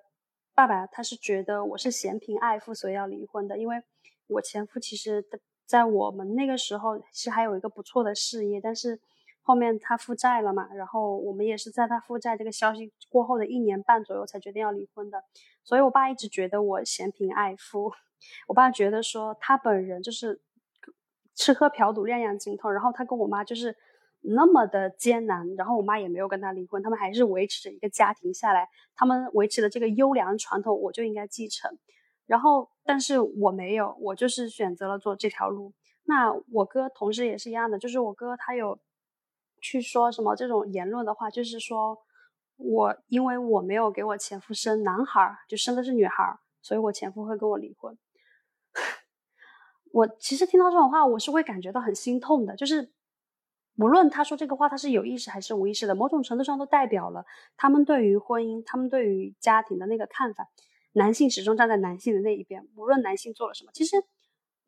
[0.54, 3.58] 爸爸他是觉得我是嫌贫爱富，所以要离婚的。
[3.58, 3.82] 因为
[4.28, 5.24] 我前夫其实
[5.66, 9.00] 在我们那个时候其实还有一个不错的事业，但是
[9.42, 15.22] 后面他负债了嘛，然后我们也是在他负债这个消息过后的一年半左右才决定要离婚的。
[15.64, 17.92] 所以我爸一直觉得我嫌贫爱富。
[18.46, 20.40] 我爸觉得说他本人就是
[21.34, 23.76] 吃喝嫖赌样样精通，然后他跟我妈就是
[24.20, 31.76] 那么的艰难，然后我妈也没有跟他离婚，他们还是维持着一个家庭下来，他们维持的这个优良传统，我就应该继承。
[32.26, 35.72] 然后，但是我没有，我就是选择了做这条路。
[36.04, 38.78] 那我哥同时也是一样的，就是我哥他有
[39.62, 41.96] 去说什么这种言论的话，就是说
[42.56, 47.96] 我因为我没有给我前夫生男孩，就生的是女孩，所以我前夫会跟我离婚。
[49.92, 52.56] 我其实听到这种话，我是会感觉到很心痛的。
[52.56, 52.92] 就是
[53.76, 57.24] 无论他说这个话，他是有意识还是无意识的，某种程度上都代表了
[57.56, 60.48] 他们对于婚姻、他们对于家庭的那个看法。
[60.94, 63.70] 男性始终站在男性的那一边，无论男性做了什么。
[63.72, 63.96] 其实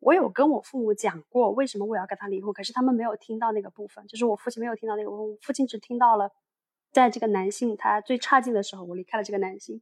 [0.05, 6.31] 我有跟我父母讲过为什么我要跟他离婚，可是他们没有听到那个部分，就是我父亲没有听到那个部分，父亲只听到了，
[6.91, 9.81] 在这个男性他最差劲的时候，我离开了这个男性。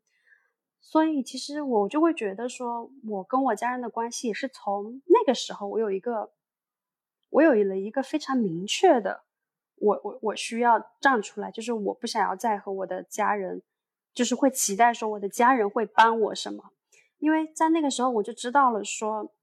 [0.80, 6.32] 所以其实我就会觉得说，我跟我家人的关系也是从那个时候，我有一个，
[7.30, 9.24] 我有了一个非常明确的，
[9.76, 13.62] 我我我需要站出来，就是我不想要再和我的家人，
[14.14, 16.72] 就是会期待说我的家人会帮我什么，
[17.20, 19.34] 因为在那个时候我就知道了说，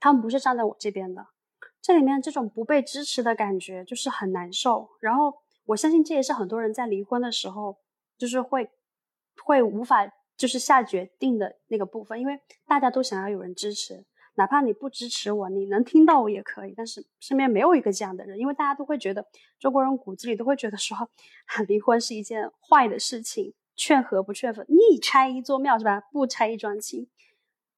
[0.00, 1.26] 他们不是站在我这边的，
[1.82, 4.88] 这里面这种不被支持的感觉就是很难受。
[5.00, 5.34] 然后
[5.66, 7.78] 我相信这也是很多人在离婚的时候，
[8.16, 8.70] 就是会
[9.44, 10.12] 会无法。
[10.36, 16.74] 就是下决定的那个部分，因为大家都想要有人支持，哪怕你不支持我，你能听到我也可以。
[16.76, 19.24] 但是身边没有一个这样的人，因为大家都会觉得
[19.58, 21.08] 中国人骨子里都会觉得说，
[21.66, 26.02] 离婚是一件坏的事情，劝和不劝分，你拆一座庙是吧？
[26.12, 27.08] 不拆一桩亲。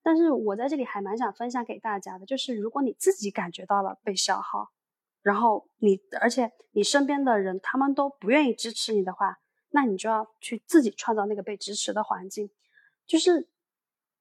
[0.03, 4.71] 但是我在这里还蛮想分享给大家的，就是如果你自己感觉到了被消耗，
[5.23, 9.39] 然后你而且你身边的人他们都不愿意支持你的话。
[9.71, 12.49] 那你就要去自己创造那个被支持的环境，
[13.07, 13.51] 就是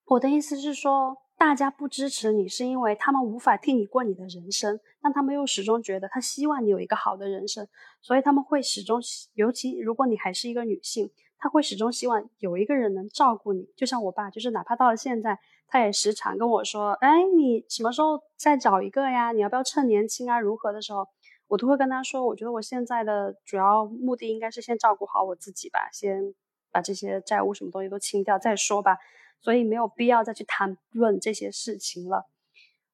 [0.03, 7.65] 我的意思是说，大家不支持你，是因为他们无法替你过你的人生，但他们又始终觉得他希望你有一个好的人生，
[8.01, 8.99] 所以他们会始终，
[9.35, 13.69] 尤其如果你还是一个女性，他会始终希望有一个人能照顾你。
[13.77, 19.31] 就像我爸，就是哪怕到了现在，他也时常跟我说：“哎，你什么时候再找一个呀？
[19.31, 20.39] 你要不要趁年轻啊？
[20.39, 21.07] 如何的时候？”
[21.49, 26.35] 我都会跟他说，我觉得我现在的主要目的应该是先照顾好我自己吧，先
[26.73, 28.97] 把这些债务什么东西都清掉再说吧，
[29.39, 32.25] 所以没有必要再去谈论这些事情了。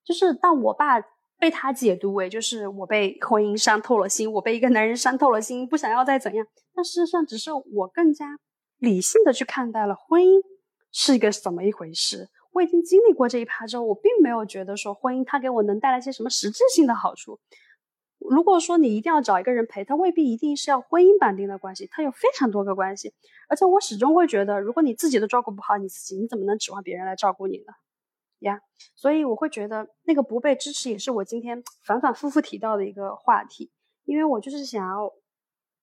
[0.03, 1.01] 就是当我爸
[1.39, 6.45] 被他解读为就是我被婚姻伤透了心，我被一个男人伤透了心，不想要再怎样，
[6.75, 8.37] 但事实上只是我更加
[8.77, 10.39] 理性的去看待了婚姻
[10.91, 12.29] 是一个怎么一回事。
[12.53, 17.39] 我已经经历过这一趴之后，我并没有觉得说婚姻它给我能带来些什么实质性的好处。
[18.19, 23.13] 如果说你一定要找一个人陪，他未必一定是要婚姻绑定的关系，他有非常多个关系。
[23.49, 27.73] 而且我始终会觉得，如果你自己都照顾不好你自己，你怎么能指望别人来照顾你呢？
[28.39, 28.61] 呀，
[28.95, 33.71] 所以我会觉得那个不被支持也是我今天反反复复提到的一个话题，
[34.05, 35.11] 因为我就是想要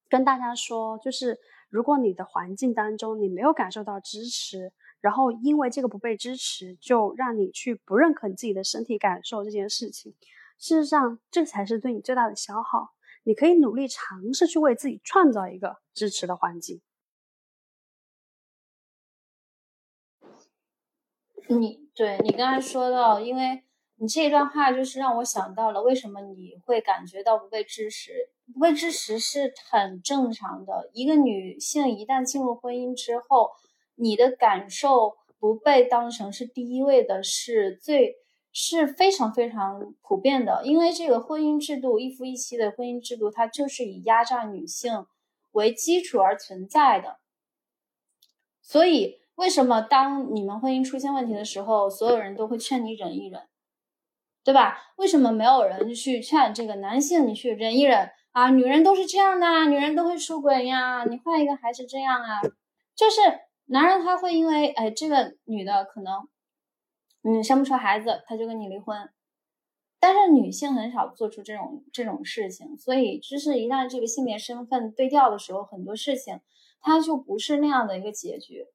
[0.08, 10.14] 跟大家说，就是如果你的环境当中你没有感受到支持，然后因为这个不被支持，就让你去不认可你自己的身体感受这件事情。
[10.58, 12.90] 事实上，这才是对你最大的消耗。
[13.22, 16.80] 你可以努力尝试去为自己创造一个支持的环境。
[21.48, 23.64] 你对你刚才说到，因为
[23.96, 28.30] 你这一段话就是让我想到了为什么你会感觉到不被支持。
[28.52, 30.90] 不被支持是很正常的。
[30.92, 33.52] 一个女性一旦进入婚姻之后，
[34.00, 38.16] 你的感受不被当成是第一位的，是最。
[38.52, 45.06] 是非常非常普遍的，因为这个婚姻制度一夫一妻的婚姻制度，它就是以压榨女性
[45.52, 47.20] 为基础而存在的。
[48.60, 53.40] 所以，为什么当你们婚姻出现问题的时候，所有人都会劝你忍一忍，
[54.42, 54.76] 对吧？
[54.96, 58.50] 为什么没有人去劝这个男性你去忍一忍啊？
[58.50, 62.40] 女人都是这样的，女人都会出轨呀，你换一个还是这样啊？
[62.96, 63.20] 就是
[63.70, 66.28] 男人他会因为哎，这个女的可能。
[67.22, 69.10] 嗯，生不出孩子，他就跟你离婚。
[69.98, 76.40] 但是女性很少做出这种这种事情，所以就是一旦这个性别身份对调的时候，很多事情
[76.80, 78.68] 它就不是那样的一个结局。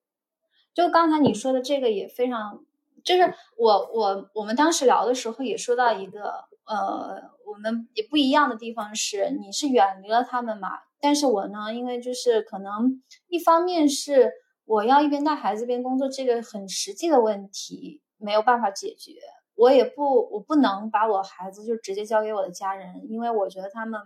[0.75, 2.63] 就刚才你说的这个也非常，
[3.03, 10.69] 就是我我我们当时聊的时候也说到一个，呃，我们也不一样的地方是，你是远离了他们嘛，
[11.01, 14.31] 但是我呢，因为就是可能一方面是
[14.65, 18.01] 我要一边带孩子一边工作，这个很实际的问题。
[18.17, 19.11] 没有办法解决，
[19.55, 23.99] 我也不，我不能把我孩子就直接交给我的家人，因为我觉得他们，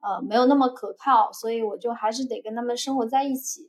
[0.00, 3.66] 呃，没有那么可靠，所以我就还是得跟他们生活在一起，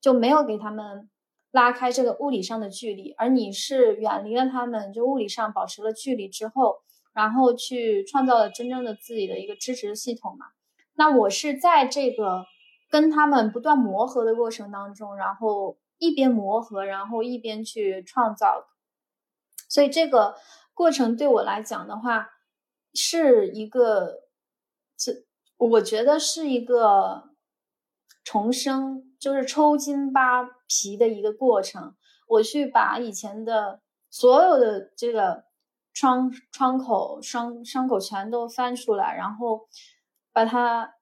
[0.00, 1.10] 就没有给他们
[1.50, 3.12] 拉开这个物理上的距离。
[3.18, 6.76] 而你是远离了他们，就物理上保持了距离之后，
[7.12, 10.46] 然后去创造了真正的自己的一个支持系统嘛？
[10.94, 12.44] 那我是在这个
[12.88, 18.68] 跟他们不断磨合的过程当中，然后一边磨合，然后一边去创造。
[19.68, 20.36] 所以这个
[20.72, 22.30] 过程对我来讲的话，
[22.94, 24.22] 是一个，
[24.96, 25.24] 这
[25.56, 27.30] 我觉得是一个
[28.24, 31.94] 重生，就是抽筋扒皮的一个过程。
[32.26, 33.80] 我去把以前的
[34.10, 35.44] 所有的这个
[35.92, 39.68] 窗窗口伤伤口全都翻出来，然后
[40.32, 40.94] 把它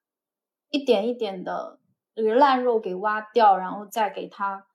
[0.76, 1.80] 一点一点的
[2.14, 4.66] 这个烂肉给挖掉，然后再给它。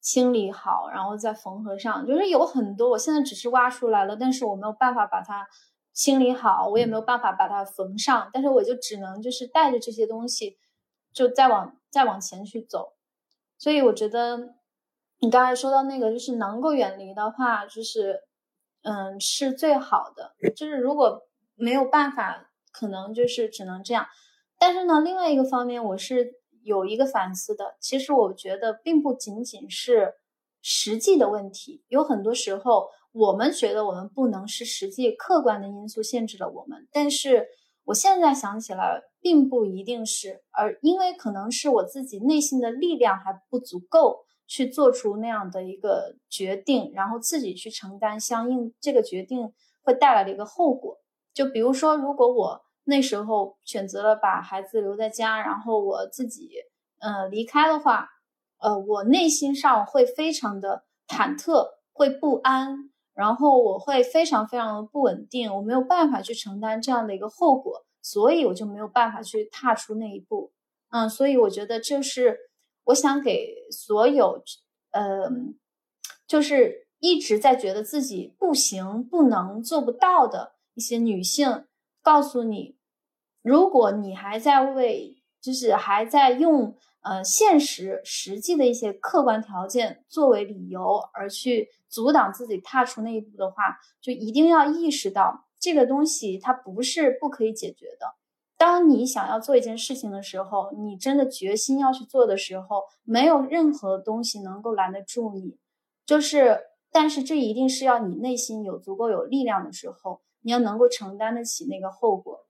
[0.00, 2.06] 清理好，然后再缝合上。
[2.06, 5.48] 就是有很多，我现在只是挖出来了，但是我没有办法把它
[5.94, 8.28] 清理好，我也没有办法把它缝上。
[8.30, 10.58] 但是我就只能就是带着这些东西，
[11.10, 12.92] 就再往再往前去走。
[13.56, 14.56] 所以我觉得
[15.20, 18.20] 你刚才说到那个，就是能够远离的话，就是
[18.82, 20.34] 嗯是最好的。
[20.54, 21.22] 就是如果
[21.54, 24.06] 没有办法，可能就是只能这样。
[24.58, 26.40] 但是呢，另外一个方面，我是。
[26.64, 30.14] 有一个反思的，其实我觉得并不仅仅是
[30.62, 37.48] 实际的问题，有很多时候我们觉得我们不能是实际客观的因素限制了我们，但是
[37.84, 49.52] 我现在想起来，并不一定是，而因为可能是我自己内心的力量还不足够去做出那样的一个决定，然后自己去承担相应这个决定
[49.82, 50.98] 会带来的一个后果。
[51.34, 52.63] 就比如说，如果我。
[52.84, 56.50] 那时候选择了把孩子留在家，然后我自己，
[57.00, 58.08] 呃，离开的话，
[58.58, 70.52] 呃，我内心上会非常的忐忑，会不安，然后我会非常非常的不稳定，我没有办法去承担这样的一个后果，所以我就没有办法去踏出那一步，
[70.90, 72.38] 嗯，所以我觉得就是
[72.84, 74.42] 我想给所有，
[74.90, 75.30] 呃，
[76.26, 81.64] 就是一直在觉得自己不行、不能、做不到的一些女性。
[82.04, 82.76] 告诉你，
[83.42, 98.14] 如果你还在为，就是还在用呃现实实际的一些客观条件作为理由而去阻挡自己踏出那一步的话，就一定要意识到这个东西它不是不可以解决的。
[98.58, 105.56] 当你想要做一件事情的时候，你真的决心要去做的时候，没有任何东西能够拦得住你。
[106.04, 106.60] 就是，
[106.92, 110.20] 但是这一定是要你内心有足够有力量的时候。
[110.44, 112.46] 你要能够承担得起那个后果，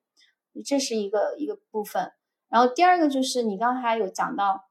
[0.66, 2.12] 这是一个一个部分。
[2.49, 4.64] 然后第二个就是你刚才有讲到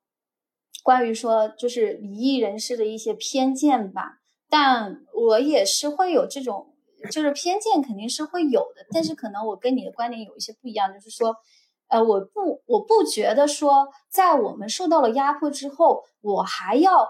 [0.83, 4.19] 关于说就是离异人士的一些偏见吧，
[4.49, 6.75] 但我也是会有这种
[7.09, 11.37] 就是偏见肯定是会有的，但是可能我跟你的观点有一些不一样，就是说，
[11.87, 17.07] 呃，我不我不觉得说在我们受到了压迫之后，我还要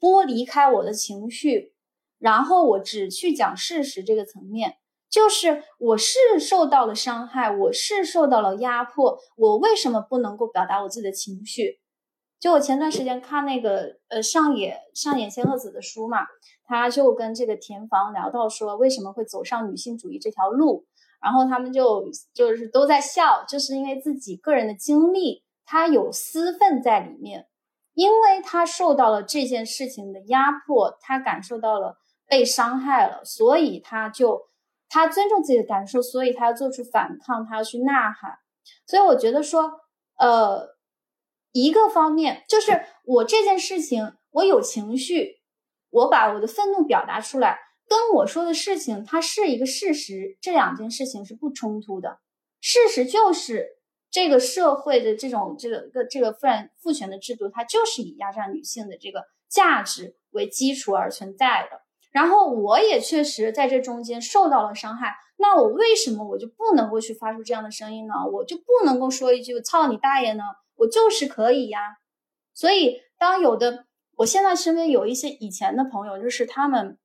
[0.00, 1.74] 剥离开我的情绪，
[2.18, 4.78] 然后我只去讲事实这个层面。
[5.14, 11.78] 就是我是受到了伤害，我是受到了压迫，我为什么不能够表达我自己的情绪？
[12.40, 16.26] 就我前段时间看那个呃上野上野千鹤子的书嘛，
[16.64, 20.84] 他就跟这个田房聊到说为什么会走上女性主义这条路，
[21.22, 27.46] 然后他们就就是都在笑，就是因为自己个人的经历，他有私愤在里面，
[27.94, 34.48] 因为他受到了这件事情的压迫，他感受到了被伤害了，所以他就。
[34.94, 38.38] 他尊重自己的感受，所以他要做出反抗，他要去呐喊。
[38.86, 39.72] 所以我觉得说，
[40.20, 40.76] 呃，
[41.50, 45.40] 一个方面就是我这件事情，我有情绪，
[45.90, 52.20] 我把我的愤怒表达出来，跟我说的事情它是一个事实，这两件事情是不冲突的。
[52.60, 53.66] 事实就是
[54.12, 56.46] 这个社会的这种这个这个父
[56.80, 61.83] 父权的制度，它就是以压榨女性的这个价值为基础而存在的。
[62.14, 68.14] 然后我也确实在这中间受到了伤害，那我为什么我就不能够去发出这样的声音呢？
[68.32, 70.44] 我就不能够说一句“操你大爷”呢？
[70.76, 71.80] 我就是可以呀。
[72.52, 73.86] 所以当有的
[74.16, 76.96] 我现在身边有一些以前的朋友，就是他们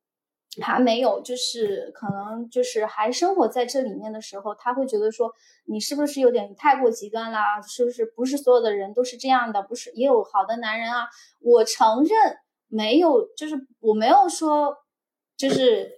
[0.62, 5.34] 还没有，就是可能就是还生活在这里面的时候，他会觉得说
[5.64, 7.60] 你是不是有点太过极端啦？
[7.60, 9.60] 是不是不是所有的人都是这样的？
[9.60, 11.08] 不是也有好的男人啊？
[11.40, 12.36] 我承认
[12.68, 14.76] 没有，就是我没有说。
[15.40, 15.90] 就是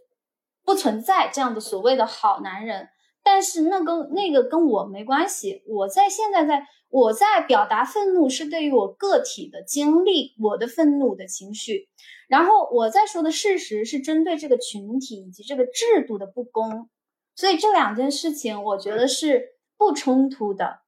[0.65, 2.91] 不存在这样的所谓的好男人，
[3.25, 5.65] 但是那跟那个跟我没关系。
[5.67, 11.89] 我在现在在我在表达愤怒，是对于我个体的经历，我的愤怒的情绪。
[12.29, 16.89] 然后我在说的事实是针对这个群体以及这个制度的不公，
[17.35, 20.83] 所以这两件事情我觉得是不冲突的。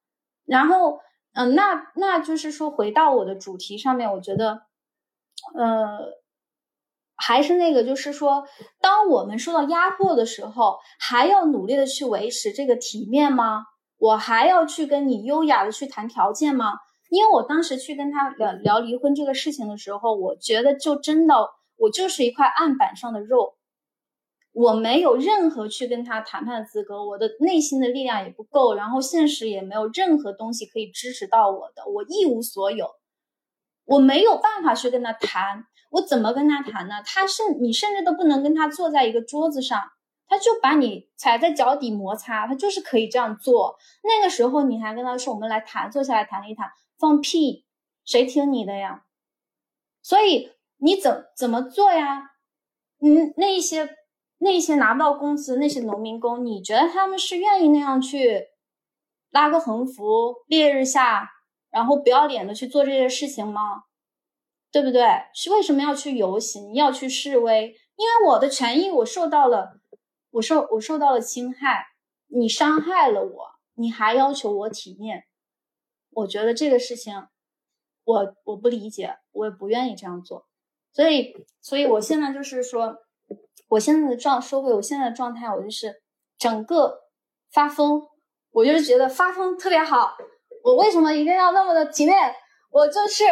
[0.47, 1.01] 然后，
[1.33, 4.63] 嗯，那那就是说回到我的主题上面，我觉得，
[5.57, 6.23] 呃。
[7.17, 8.45] 还是那个，就是说，
[8.81, 13.65] 当我们受到压迫的时候，还要努力的去维持这个体面吗？
[13.99, 16.75] 我还要去跟你优雅的去谈条件吗？
[17.11, 23.55] 因为我当时去跟他聊聊离婚这个事情的时候，我觉得就真的我就是一块案板上的肉，
[24.53, 32.91] 我没有任何去跟他谈判的资格，我的内心的力量也不够，然后现实也没有任何东西可以支持到我的，我一无所有，
[33.85, 35.65] 我没有办法去跟他谈。
[35.95, 36.97] 我怎么跟他谈呢？
[37.07, 39.81] 他甚你甚至都不能跟他坐在一个桌子上，
[40.27, 43.77] 他就把你踩在脚底摩擦，他就是可以这样做。
[44.03, 46.69] 那个时候你还跟他说我们来谈，坐下来谈一谈，
[46.99, 47.65] 放屁，
[48.05, 49.05] 谁听你的呀？
[50.03, 52.33] 所以你怎怎么做呀？
[53.01, 53.89] 嗯，那一些
[54.39, 58.49] 那一些拿不到工资那些农民工，你觉得他们是愿意那样去
[59.31, 61.31] 拉个横幅，烈日下，
[61.71, 63.85] 然后不要脸的去做这些事情吗？
[64.75, 65.07] 对不对？
[65.33, 67.77] 是为什么要去游行，要去示威？
[67.95, 69.79] 因为我的权益我受到了，
[70.33, 71.87] 我受我受到了侵害，
[72.27, 75.27] 你伤害了我，你还要求我体面，
[76.11, 77.15] 我觉得这个事情，
[78.03, 80.45] 我我不理解，我也不愿意这样做，
[80.93, 82.97] 所以，所以我现在就是说，
[83.69, 86.03] 我现在的状说回我现在的状态，我就是
[86.37, 87.03] 整个
[87.53, 88.03] 发疯，
[88.51, 90.17] 我就是觉得发疯特别好，
[90.65, 92.35] 我为什么一定要那么的体面？
[92.73, 93.23] 我就是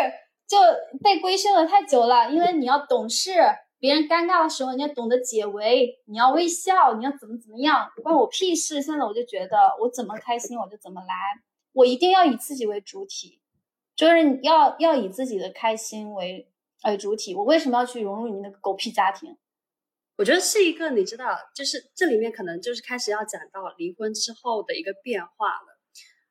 [0.52, 0.58] 就
[1.02, 3.32] 被规训了太久了，因为你要懂事。
[3.78, 8.82] 别人尴尬的时候，你要懂得解围，你要微笑，你要怎么怎么样，关我屁事。
[8.82, 11.14] 现在我就觉得，我怎么开心我就怎么来，
[11.72, 13.40] 我一定要以自己为主体，
[13.96, 16.46] 就是要要以自己的开心为
[16.82, 17.34] 呃主体。
[17.34, 19.38] 我为什么要去融入你那个狗屁家庭？
[20.18, 25.80] 我觉得是一个，你知道，就是这里面可能就是开始要讲到离婚之后的一个变化了。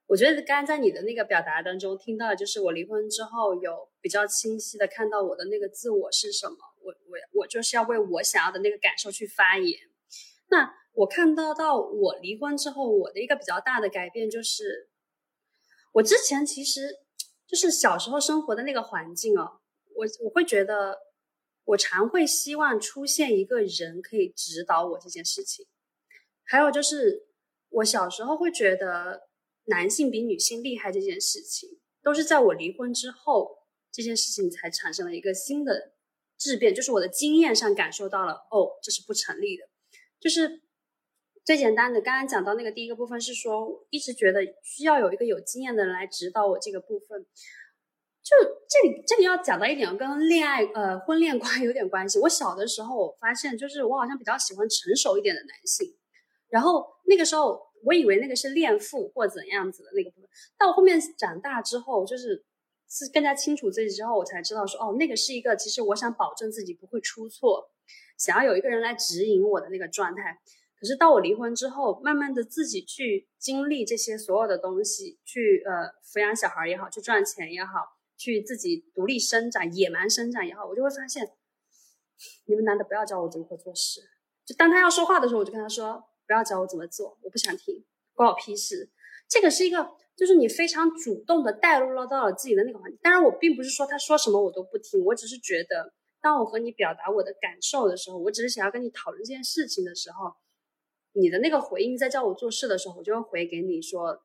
[0.06, 6.58] 我觉得刚刚在你的那个表达当中听到，就是我离婚之后有比较清晰的看到我的那个自我是什么。
[6.84, 9.80] 我我我就是要为我想要的那个感受去发言。
[10.50, 14.90] 那我看到到我离婚之后，我的一个比较大的改变就是，
[15.94, 16.98] 我之前其实
[17.48, 19.62] 就是小时候生活的那个环境哦，
[19.96, 20.98] 我我会觉得
[21.66, 25.68] 我常会希望出现一个人可以指导我这件事情。
[26.44, 27.28] 还有就是
[27.70, 29.30] 我小时候会觉得
[29.66, 33.60] 男性比女性厉害这件事情，都是在我离婚之后，
[33.92, 35.94] 这件事情才产生了一个新的。
[36.44, 39.64] 质变就是我的经验上感受到了，哦，这是不成立的。
[40.20, 40.64] 就是
[41.46, 47.24] 最简单的，刚刚讲到那个第一个部分是说，一直觉得需要有一个有经验的人来指导我这个部分。
[48.24, 48.36] 就
[48.68, 52.18] 这里这里要讲到一点，跟恋爱呃婚恋观 有点关系。
[52.18, 55.96] 我小的时候我发现，就是我好像比较喜欢成熟一点的男性，
[56.50, 62.44] 然后那个时候我以为那个是恋父或怎样子的那个部分，到后面长大之后，就是。
[62.94, 67.72] 是更加清楚自己之后，我才知道说，哦，那个是一个其实我想保证自己不会出错，
[68.18, 70.42] 想要有一个人来指引我的那个状态。
[70.78, 81.32] 可是到我离婚之后，慢慢的自己去经历这些所有的东西，去呃抚养小孩也好，去赚钱也好，去自己独立生长、野蛮生长也好，我就会发现，
[82.48, 84.02] 你们男的不要教我如何做事。
[84.44, 88.90] 就当他要说话的时候，我就跟他说，不要教我怎么做，我不想听，关我屁事。
[89.30, 90.01] 这个是一个。
[90.22, 95.92] 就是你非常主动的带入了到了自己的那个环境，当然我并不是说他说什么我都不听，我只是觉得，
[96.22, 100.32] 当我和你表达我的感受的时候，我只是想要跟你讨论这件事情的时候，
[101.14, 104.22] 你的那个回应在叫我做事的时候，我就会回给你说，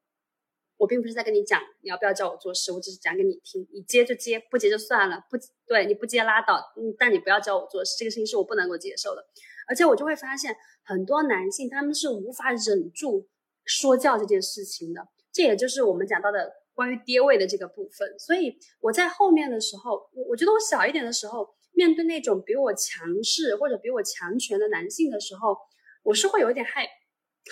[0.77, 6.63] 我并不是在跟你讲你要不要叫我做事，我只是讲给你听，你接就接，不接就算了，不对你不接拉倒，
[6.99, 9.25] 但你不要叫我做事，这个事情是我不能够接受的，
[9.67, 13.31] 而且我就会发现很多男性他们是无法忍住
[13.65, 15.09] 说教这件事情的。
[15.37, 25.55] 这也就是我们讲到的关于爹位的这个部分，所以我在后面的时候，我我觉得我小一点的时候，面对那种比我强势或者比我强权的男性的时候，
[26.03, 26.89] 我是会有一点害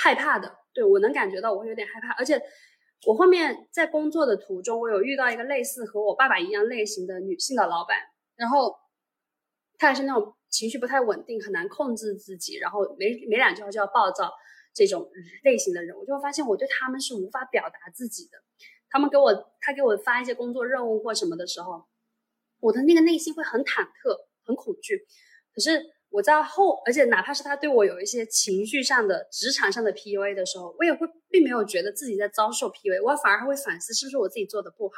[0.02, 0.50] 害怕的。
[0.72, 2.40] 对我能感觉到我会有点害怕，而且
[3.06, 7.98] 我后面在工作的途中，我有遇到一个类似和我爸爸一样类型的女性的老板，
[8.34, 8.74] 然后
[9.76, 14.32] 她也是那种情绪不太稳定，很难控制自己，然后没没两句话就要暴躁。
[14.74, 15.08] 这种
[15.44, 18.38] 类型的人，我就会发现我对他们是无法表达自己的。
[18.90, 21.84] 他们给我，他给我发一些工作任务或什么的时候，
[22.60, 25.06] 我的那个内心会很忐忑、很恐惧。
[25.52, 34.94] 可是我在后，而且哪怕是他对我有一些情绪上的、职场上的 PUA 的时候，我也会并没有觉得自己在遭受 PUA，我反而还会反思是不是我自己做的不好。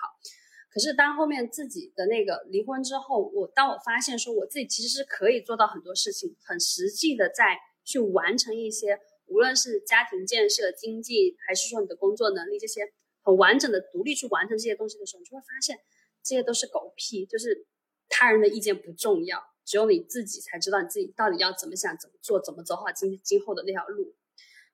[0.71, 8.99] 可是当后面自己的那个离婚之后，我当我发现说我自己其实是可以做到很多事情，很实际的在去完成一些。
[9.27, 15.79] 无论是家庭建设、经济，还是说你的工作能力，这些很完整的独立去完成这些东西的时候，你就会发现
[16.23, 17.67] 这些都是狗屁，就是
[18.09, 24.15] 他人的意见不重要，只有你自己才知道你自己到底要怎么想、怎么做、怎么走好今今后的那条路。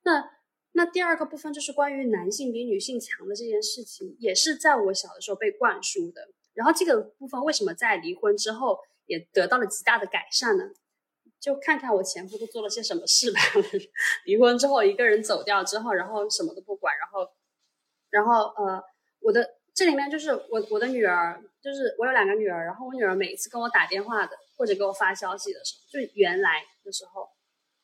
[0.04, 0.30] 那
[0.72, 6.28] 那第二个部分就是关于男性比女性强的这件事情，也是在我小的时候被灌输的。
[6.54, 10.70] 然后这个部分为什么在离婚之后也得到了极大的改善呢？
[11.42, 13.40] 就看看我前夫都做了些什么事吧。
[14.26, 17.28] 离婚之后，一个人走掉之后，然后什么都不管，然后，
[18.10, 18.80] 然后呃，
[19.18, 27.28] 我的这里面就是我我的女儿，就是我有两个女儿，然后我女儿每一次跟我打电话的或者给我发消息的时候，就原来的时候，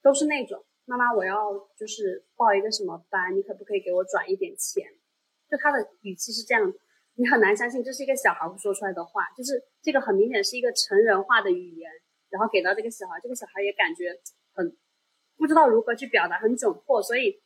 [0.01, 4.85] 都是那种妈妈我要就是报一个什么班，你可不可以给我转一点钱？
[5.51, 6.73] 就她的语气是这样，
[7.17, 11.91] 你很难相信这是一个小孩会说出来的话，就是这个很明显是一个成人化的语言，
[12.31, 14.13] 然后给到这个小孩，这个小孩也感觉
[14.55, 14.77] 很
[15.37, 17.41] 不知道如何去表达，很窘迫，所以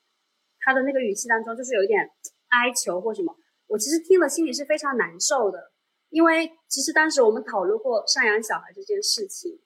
[0.60, 2.10] 他的那个语气当中就是有一点
[2.48, 3.36] 哀求或什么。
[3.66, 5.72] 我其实听了心里是非常难受的，
[6.10, 9.60] 因为其实当时我们讨论过赡养小孩这件事情，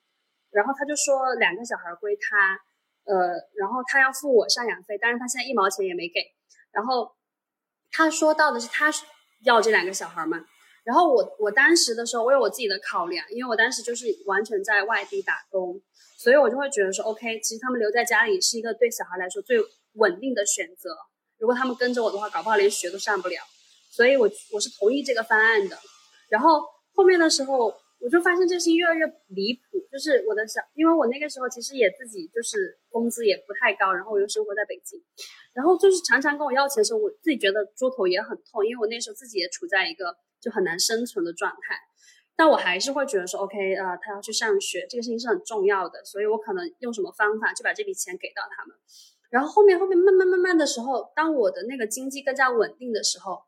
[0.50, 2.60] 然后他就说两个小孩归他，
[3.04, 6.20] 呃，然后他要付我赡养费，但是他现在一毛钱也没给，
[6.72, 7.14] 然后
[7.90, 8.92] 他说到的是他。
[9.44, 10.42] 要这两个小孩嘛，
[10.86, 15.82] 然后我我当时的时候，我有我自己的考量，因为我当时就是完全在外地打工，
[16.16, 19.58] 所以我就会觉得说，OK，其实他们留在家里是一个对小孩来说最
[19.94, 20.90] 稳定的选择。
[21.38, 23.42] 如果他们跟着我的话，搞不好连学都上不了，
[23.90, 25.76] 所以我我是同意这个方案的。
[26.30, 26.62] 然后
[26.94, 29.60] 后面的时候，我就发现这事情越来越离谱，
[29.90, 35.02] 就是我的小，因为我那个时候其实也自己就是工资也不太高，然后我又生活在北京。
[35.52, 40.14] 然后就是常常跟我要钱的时候，我自己觉得猪头也很痛，因为我那时候自己也处在一个
[40.46, 41.76] 就很难生存的状态。
[42.36, 48.76] 但我还是会觉得说，OK，呃，他要去上学，这个事情是很重要的，所以我可能用什么方法就把这笔钱给到他们。
[49.30, 53.42] 然后后面后面慢慢慢慢的时候，当我的那个经济更加稳定的时候，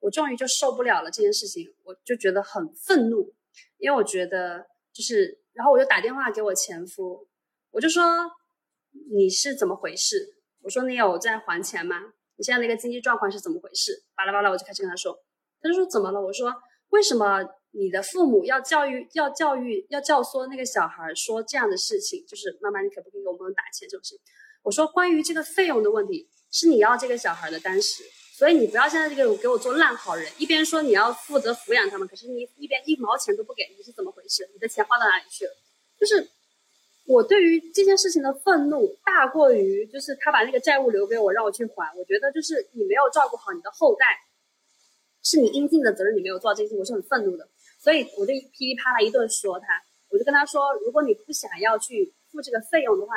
[0.00, 3.32] 我终于就受不了了这件事情，我就觉得很愤怒，
[3.78, 7.28] 因为我觉得就是，然后我就打电话给我前夫，
[7.70, 8.02] 我就说
[9.12, 10.34] 你是怎么回事？
[10.62, 11.96] 我说你有在还钱吗？
[12.36, 14.02] 你现在那个经济状况是怎么回事？
[14.16, 15.22] 巴拉巴拉，我就开始跟他说。
[15.60, 16.20] 他就说怎么了？
[16.20, 16.52] 我说
[16.90, 22.24] 为什么你的父母要教育、要教育、要教唆那个小孩说这样的事情？
[22.26, 24.20] 就是妈妈，你可不可以给我们打钱这种事情？
[24.62, 28.02] 我说关于这个费用的问题，是你要这个小孩的当时，
[28.32, 34.48] 所以你不要现在这个给我做烂好人，一边说你要负责抚养他们，可是你一边一毛钱都不给，你是怎么回事？
[34.52, 35.52] 你的钱花到哪里去了？
[35.98, 36.28] 就是。
[37.06, 41.92] 我对于这件事情的愤怒大过于，就是他把那个债务留给我，让我去还。
[41.98, 44.16] 我觉得就是你没有照顾好你的后代，
[45.22, 47.48] 是你应尽的责任，你没有做到这些，我是很愤怒的。
[47.78, 49.66] 所以我就噼里啪啦一顿说他，
[50.10, 53.14] 我就跟他说，如果你不想要去付这个费用的话，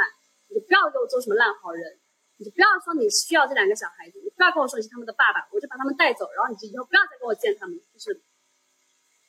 [0.50, 2.00] 你就不要给我做什么烂好人，
[2.38, 7.78] 你就不要说你需要这两个小孩子，你不要跟我说你是他们的爸爸，我就把他们带走，然后你就以后不要再跟我见他们。
[7.94, 8.22] 就是，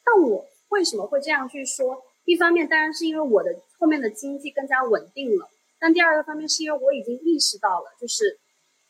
[0.05, 2.03] 但我为什么会这样去说？
[2.25, 8.41] 一方面当然是因为我的后面的经济更加稳定了，但第二个方面是因为我已经意识到了，就是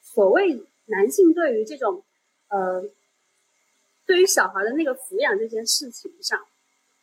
[0.01, 2.05] 所谓男性对于这种，
[2.49, 2.85] 呃，
[4.07, 6.40] 对于小孩的那个抚养这件事情上，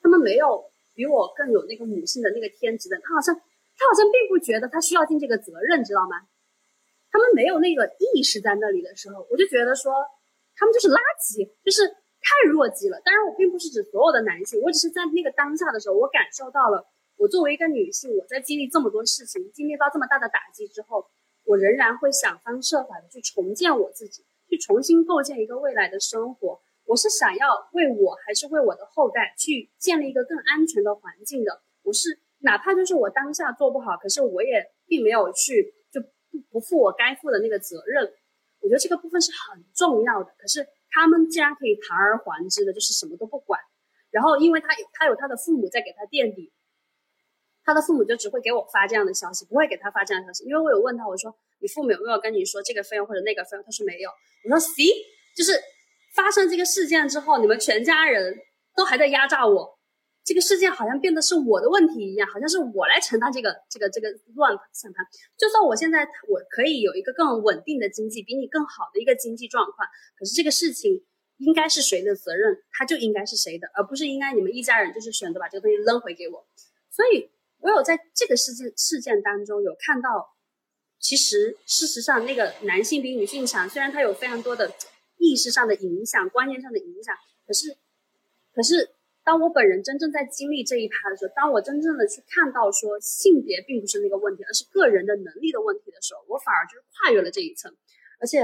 [0.02, 6.22] 他们没有比我更有那个母性的那个天职的，他好像他好像并不觉得他需要尽这个责任，知道吗？
[7.12, 9.94] 他们没有那个意识在那里的时候，我就觉得说
[10.56, 11.96] 他们就是垃圾，就是。
[12.24, 16.86] 太弱鸡了，当然我并不是指所有的男性，我只是在那个当下的时候，我感受到了，
[17.18, 21.04] 我作为一个女性，我在经历这么多事情，经历到这么大的打击之后，
[21.46, 26.62] 我仍然会想方设法的去重建我自己，去重新构建一个未来的生活。
[26.92, 31.62] 我是想要为我还是为我的后代去建立一个更安全的环境的。
[31.84, 38.12] 我是哪怕就是我当下做不好，可是我也并没有去就不不负我该负的那个责任。
[38.60, 40.36] 我觉得这个部分是很重要的。
[40.38, 40.68] 可是。
[40.94, 43.58] 他们竟然可以堂而皇之的，就是什么都不管，
[44.12, 46.52] 然后因为他有他有他的父母在给他垫底，
[47.64, 50.44] 他的父母就只会给我发这样的消息，不会给他发这样的消息。
[50.44, 53.64] 因为我有问他，我说你父母有没有跟你说这个费用或者那个费用？
[53.64, 54.10] 他说没有。
[54.44, 54.84] 我说 C，
[55.34, 55.54] 就是
[56.14, 58.38] 发生这个事件之后，你们全家人
[58.76, 59.80] 都还在压榨我。
[60.24, 65.04] 这个事件好像变得是我的问题一样，好像是我来承担这个这个这个乱想盘。
[65.36, 71.04] 就算我现在我可以有一个更稳定的经济，比你更好的一个经济状况，可是这个事情
[71.38, 76.46] 应该是谁的责任，它就应该是谁的，而不是应该你们一家人就是选择把这个东西扔回给我。
[76.92, 80.36] 所以，我有在这个事件事件当中有看到，
[81.00, 84.72] 其实事实上那个男性比女性强，虽然他有非常多的
[85.22, 87.16] 意识上的影响、观念上的影响，
[87.46, 87.78] 可是，
[88.54, 88.96] 可是。
[89.24, 97.72] 当我本人真正在经历这一趴的时候，当我真正的去看到说性别并不是那个问题，而是个人的能力的问题的时候，我反而就是跨越了这一层。
[98.20, 98.42] 而且，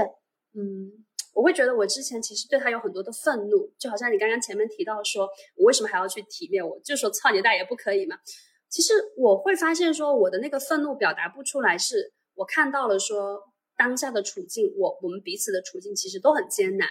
[0.54, 1.04] 嗯，
[1.34, 8.16] 我会觉得我之前其实对他有很多的愤怒，就好像你刚刚前面提到说我为什么还要去体面，我就说操你大爷不可以嘛？
[8.68, 13.42] 其实我会发现说我的那个愤怒表达不出来，是我看到了说
[13.78, 16.86] 当下的处境，我我们彼此的处境其实都很艰难。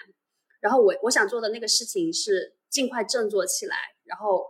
[0.59, 2.55] 然后我我想做的那个事情是。
[2.69, 4.45] 尽快振作起来，然后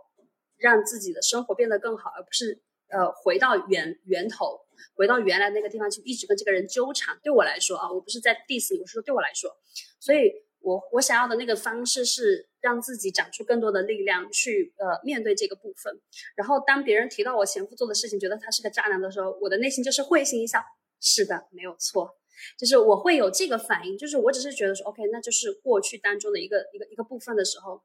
[0.56, 4.58] 让自己的生活变得更好，而不是呃回到源源头，
[4.96, 7.16] 回到原来那个地方去一直跟这个人纠缠。
[7.22, 9.56] 对我来说啊，我不是在 diss 你，我是说对我来说，
[10.00, 16.00] 所以我我想要的那个方式是让自己长出更多的力量去呃面对这个部分。
[16.34, 20.60] 然后当别人提到我前夫做的事情，觉得他是个渣男的时候，我的内心就是会心一笑，
[21.00, 22.17] 是的，没有错。
[22.58, 27.82] 就是我会有这个反应，就是我只是觉得说，OK，那就是过去当中的一个一个一个部分的时候，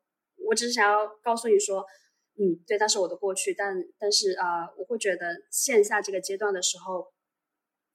[0.48, 1.86] 我只是想要告诉你说，
[2.38, 7.08] 嗯，对，那是我的过去，但但是啊，我会觉得线下这个阶段的时候，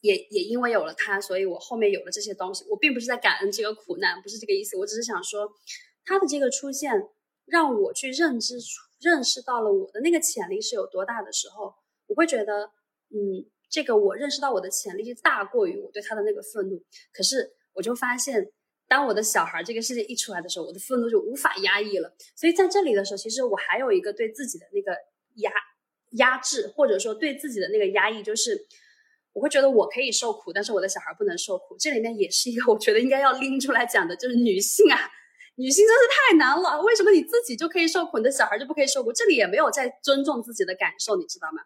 [0.01, 5.51] 也也因为有了他，所以我后面有了这些东西，我并不是在感恩这个苦难，不是这个意思，我只是想说，
[6.05, 6.93] 他的这个出现
[7.47, 8.67] 让我去认知出
[9.01, 11.75] 认识到了我的那个潜力是有多大的时候，
[12.07, 12.71] 我会觉得，
[13.11, 13.49] 嗯。
[13.71, 18.51] 这个我认识到我的潜力是大过于我对他的那个愤怒，可是我就发现，
[18.89, 22.15] 当我的小孩这个事情一出来的时候，我的愤怒就无法压抑了。
[22.35, 24.97] 所以在这里的时候，其实我还有一个对自己的那个
[25.37, 25.53] 压
[26.13, 28.67] 压制，或者说对自己的那个压抑，就是
[29.33, 31.77] 我会觉得我可以受苦，但是我的小孩不能受苦。
[31.79, 34.99] 这里面也是一个我觉得应该要拎出来讲的，就是女性啊。
[35.57, 39.13] 女性真是太难了，为什么你自己就可以受苦，你的小孩就不可以受苦？
[39.13, 41.61] 这里也没有在尊重自己的感受，你知道吗？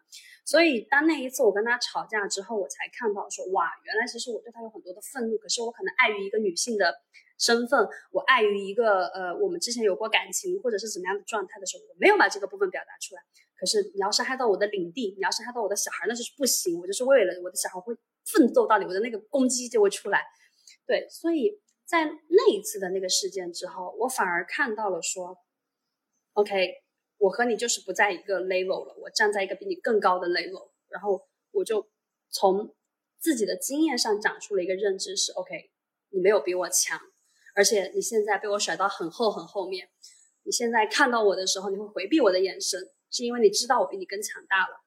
[0.45, 6.93] 所以当那一次我跟他吵架之后，我才看到说，哇，原来其实我对他有很多的愤怒，可是我可能碍于一个女性的
[7.39, 13.21] 身份，我碍于一个呃，我们之前有过感情或者是怎么样的状态的时候，我没有把这个部分表达出来。
[13.57, 16.79] 可是你要伤害到我的领地，你要伤害到我的小孩，那就是不行。
[16.79, 20.23] 我就是为了我的小孩会奋斗到底，我的那个攻击就会出来。
[20.85, 21.59] 对，所以。
[21.85, 25.37] 在那一次的那个事件之后，我反而看到了说
[26.31, 26.82] ，OK，
[27.23, 31.87] 我和你就是不在一个 level 了，我站在一个比你更高的 level，然后我就
[32.29, 32.75] 从
[33.17, 35.71] 自己的经验上长出了一个认知是，OK，
[36.09, 36.99] 你没有比我强，
[37.55, 39.87] 而且你现在被我甩到很后很后面，
[40.43, 42.77] 你现在看到我的时候，你会回避我的眼神，
[43.09, 44.83] 是因为你知道我比你更强大了。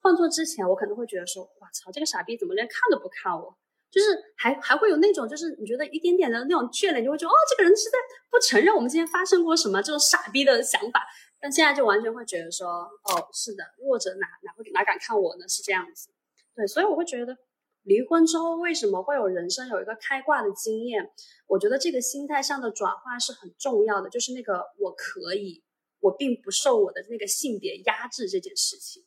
[0.00, 3.54] 换做之前，我可能会觉得说，哇操，这个傻逼怎么连看都不看我？
[3.90, 7.98] 就是还还会有那种，就是你觉得一点点的那种眷恋，就会觉得哦，这个人是在
[8.30, 11.06] 不承认我们之间发生过什么这种傻逼的想法。
[11.38, 15.48] 但现在就完全会觉得说，哦，是的，弱者哪哪会哪敢看我呢？
[15.48, 16.10] 是这样子。
[16.54, 17.36] 对，所以我会觉得，
[17.82, 21.10] 离婚之后为什么会有人生有一个开挂的经验？
[21.46, 25.62] 我觉得这个心态上的转化是很重要的，就是那个我可以，
[26.00, 29.04] 我并不受我的那个性别压制这件事情。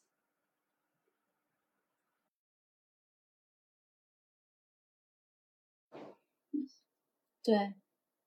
[7.42, 7.74] 对，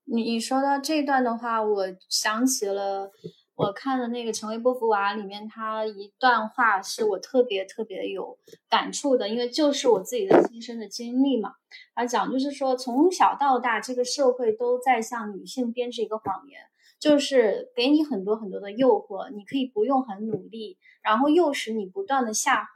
[0.05, 3.12] 你你说到这段的话，我想起了
[3.55, 8.38] 我看的那个《成为波伏娃》里面，他一段话是我特别特别有
[8.68, 11.55] 感触的，因为就是我自己的亲身的经历嘛。
[11.94, 16.61] 他讲就是说，从小到大，这个社会都在向女性编织一个谎言。
[16.98, 22.70] 就是给你很多很多的诱惑，你可以不用很努力，然后诱使你不断的下滑。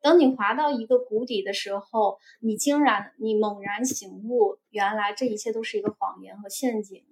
[0.00, 7.04] 等你滑到一个谷底的时候，你竟然你猛然醒悟，原来这一切都是一个谎言和陷阱，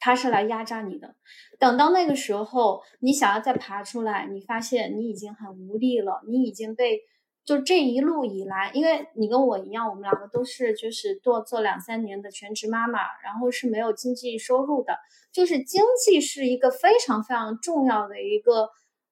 [0.00, 1.14] 他是来压榨你的。
[1.60, 7.02] 等到那个时候，你想要再爬出来，你发现你已经很无力了，你已经被。
[7.42, 14.98] 就这一路以来，因为你跟我一样，我们两个都是就是做做两三年的全职妈妈，然后是没有经济收入的。
[15.32, 18.68] 就是经济是一个非常非常重要的一个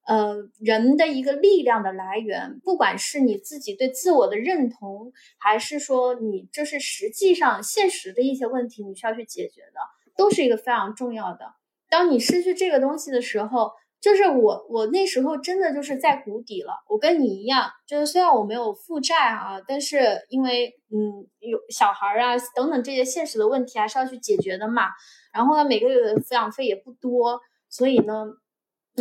[0.07, 9.81] 呃人的一个力量的来源，不管是你自己对自我的认同，还是说你这是实际上现实的一些问题，你需要去解决的，
[10.19, 11.55] 都是一个非常重要的。
[11.89, 13.71] 当你失去这个东西的时候。
[14.01, 16.73] 就是我，我那时候真的就是在谷底了。
[16.89, 24.85] 我跟你一样，就是虽然我没有负债啊，但是因为嗯有小孩啊等等这些现实的问题还是要去解决的嘛。
[25.33, 28.25] 然后呢，每个月的抚养费也不多，所以呢，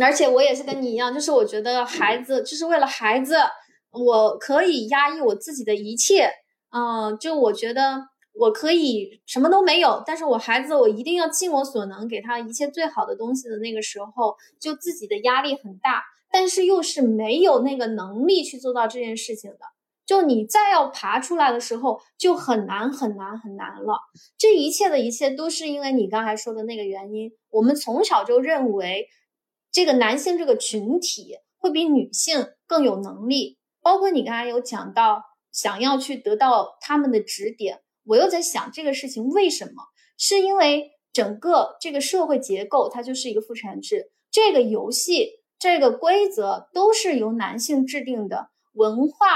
[0.02, 3.36] 而且我也是跟你一样，就是我觉得孩子就是为了孩子，
[3.92, 6.28] 我可以压抑我自己的一切。
[6.72, 8.08] 嗯，就我觉得。
[8.38, 19.58] 我可以什么都没有，但是我孩子我一定要尽我所能给他一切最好的东西的那个时候，就自己的压力很大，但是又是没有那个能力去做到这件事情的。
[20.06, 23.98] 就你再要爬出来的时候，就很难很难很难了。
[24.38, 27.32] 这一切的一切都是因为你刚才说的那个原因。
[27.50, 29.08] 我们从小就认为，
[29.72, 37.80] 这个男性这个群体会比女性更有能力，包括你刚才有讲到想要去得到他们的指点。
[38.08, 39.84] 我又在想这个事情为什么？
[40.16, 49.26] 是因为整个这个社会结构它就是一个父权制，这个游戏这个规则都是由男性制定的，文化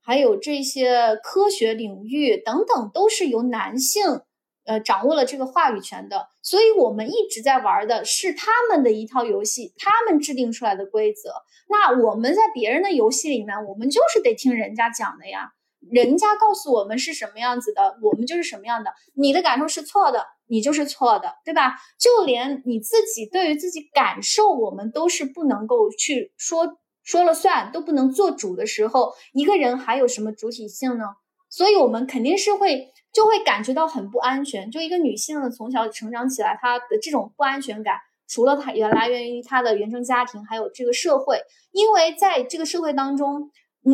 [0.00, 4.22] 还有这些科学领域等等都是由男性
[4.64, 11.32] 呃掌握了这个话语权的，所以我们一直在玩的是他们的一套游戏，他们制定出来的规则。
[11.68, 15.52] 那我们在别人的游戏里面，我们就是得听人家讲的呀。
[15.88, 18.92] 人家告诉我们是什么样子的，我们就是什么样的。
[19.14, 21.76] 你的感受是错的，你就是错的，对吧？
[21.98, 31.04] 就连你自己对于自己感受，我们都是不能够去说说了算，都不能做主的时候，一个人还有什么主体性呢？
[31.48, 34.70] 所以我们肯定是会就会感觉到很不安全。
[34.70, 37.96] 就一个女性的从小成长起来，她的这种不安全感，
[38.28, 41.40] 除了她也来源于她的原生家庭，还有这个社会。
[41.72, 43.50] 因为在这个社会当中，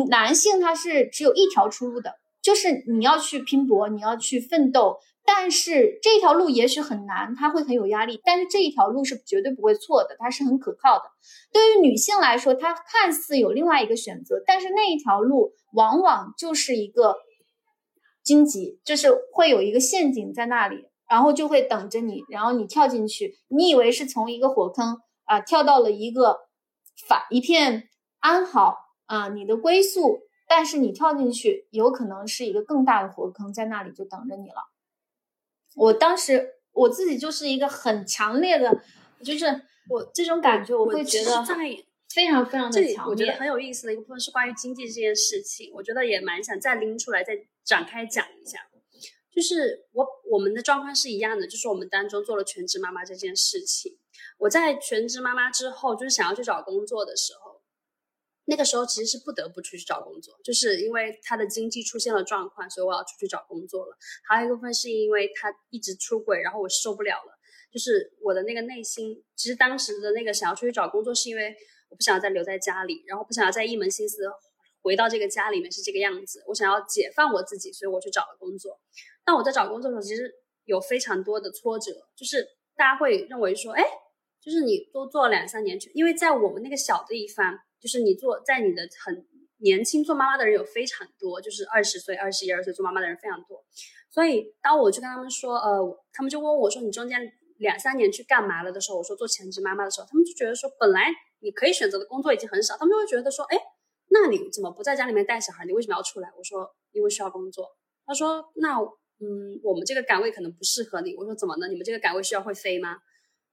[0.09, 4.97] 男性他是只有一条出路的，就是你要去拼搏，你要去奋斗。
[5.25, 8.21] 但是这条路也许很难，他会很有压力。
[8.23, 11.03] 但是这一条路是绝对不会错的，它是很可靠的。
[11.51, 17.17] 对于女性来说，她看似有另外一个选择，但是那一条路往往就是一个
[18.23, 26.37] 荆棘，就是会有一个陷阱在那里，然后就会等着你，然后你跳进去，你以为是从一个火坑啊跳到了一个
[27.05, 28.77] 反一片安好
[29.07, 34.69] 啊你的归宿，但是你跳进去，有可能是一个更大的火坑在那里就等着你了。
[35.75, 38.81] 我当时我自己就是一个很强烈的，
[39.23, 39.45] 就是
[39.89, 41.55] 我这种感觉，我会觉得在
[42.09, 43.11] 非常非常的强烈。
[43.11, 47.33] 我觉得很有意思的一个部分是关于经济这件事情，我觉得也蛮想再拎出来再
[47.63, 48.59] 展开讲一下。
[49.29, 53.95] 就是我我们的状况是一样的，就是我们当中做了全职妈妈这件事情。
[54.39, 57.46] 我在全职妈妈之后，就是想要去找工作的时候。
[58.49, 63.97] 那个时候其实是不得不出去找工作，就是因为他的经济出现了状况，所以我要出去找工作了。
[64.25, 67.37] 还有一部分是因为他一直出轨，然后我受不了了。
[67.69, 71.53] 就是我的那个内心，其实当时的那个想要出去找工作，是因为
[71.89, 74.23] 我不想要再留在家里，然后不想要再一门心思
[74.81, 76.41] 回到这个家里面是这个样子。
[76.47, 78.79] 我想要解放我自己，所以我去找了工作。
[79.25, 80.33] 但我在找工作的时候，其实
[80.63, 83.83] 有非常多的挫折，就是大家会认为说，哎，
[84.41, 87.59] 就是你多做两三年，因为在我们那个小的地方。
[87.79, 89.25] 就是你做在你的很
[89.59, 93.63] 年轻做妈妈的人有非常多，就是二十岁、二十一二岁做妈妈的人非常多。
[94.09, 97.19] 所以当我去跟他们说，呃，他们就问我说你中间
[97.57, 101.07] 两三年去干嘛了的时候，我说做全职妈妈的时候，他们就觉得说本来
[101.39, 103.57] 你可以选择的工作已经很少，他们就会觉得说，哎，
[104.09, 105.65] 那你怎么不在家里面带小孩？
[105.65, 106.29] 你为什么要出来？
[106.37, 107.67] 我说因为需要工作。
[108.05, 108.79] 他说那
[109.19, 111.15] 嗯，我们这个岗位可能不适合你。
[111.15, 111.67] 我说怎么呢？
[111.67, 112.97] 你们这个岗位需要会飞吗？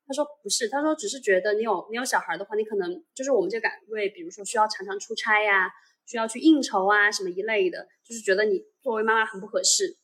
[0.06, 5.70] 他说不是，他说只是觉得你有你有小孩的话，你可能就是我们这个岗位，比如说需要常常出差呀，
[6.06, 9.96] 需要去应酬啊什么一类的，就是觉得你作为妈妈很不合适。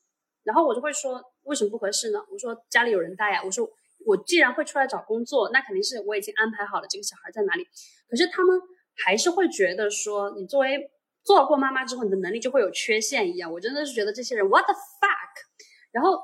[0.42, 2.18] 然后我就会说为什么不合适呢？
[2.32, 3.42] 我说家里有人带呀。
[3.44, 3.68] 我说
[4.06, 7.64] 我既然会出来找工作，那肯定是我已经安排好了这个小孩在哪里。
[8.08, 8.58] 可是他们
[9.04, 10.90] 还是会觉得说你作为
[11.22, 13.52] 做过妈妈之后，你的能力就会有缺陷一样。
[13.52, 15.44] 我真的是觉得这些人 what the fuck，
[15.92, 16.18] 然后。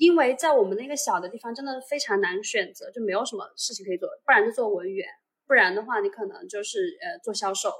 [0.00, 5.06] 因为在我们那个小的地方，真的非常难选择，就没有什么事情可以做，不然就做文员，
[5.46, 7.70] 不然的话你可能就是呃做销售，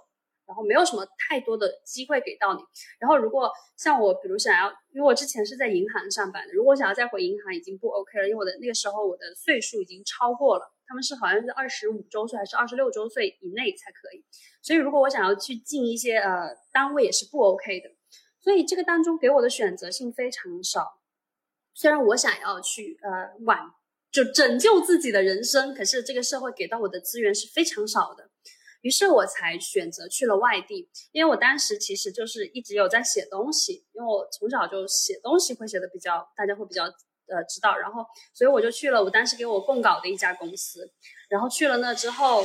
[0.46, 2.60] 然后没有什么太多的机会给到你。
[2.98, 14.22] 然后如果像我，比如想要，因为我之前是在银行上班的，如果想要再回银行，已经不 OK 了，因为我的那个时候我的岁数已经超过了，他们是好像是二十五周岁还是二十六周岁以内才可以，
[14.60, 17.88] 所以如果我想要去进一些呃单位也是不 OK 的，
[18.40, 20.99] 所以这个当中给我的选择性非常少。
[21.74, 23.58] 虽然我想要去呃挽
[24.10, 28.28] 就拯救自己的人生，可是这个社会给到我的资源是非常少的，
[28.80, 30.90] 于是我才选择去了外地。
[31.12, 37.76] 因为我当时其实就是一直有在写东西，因为我从小就写东西会写的比较，大家会比较呃知道。
[37.76, 38.04] 然后
[38.34, 40.90] 所以我就去了我当时给我供稿的一家公司，
[41.28, 42.44] 然后去了那之后，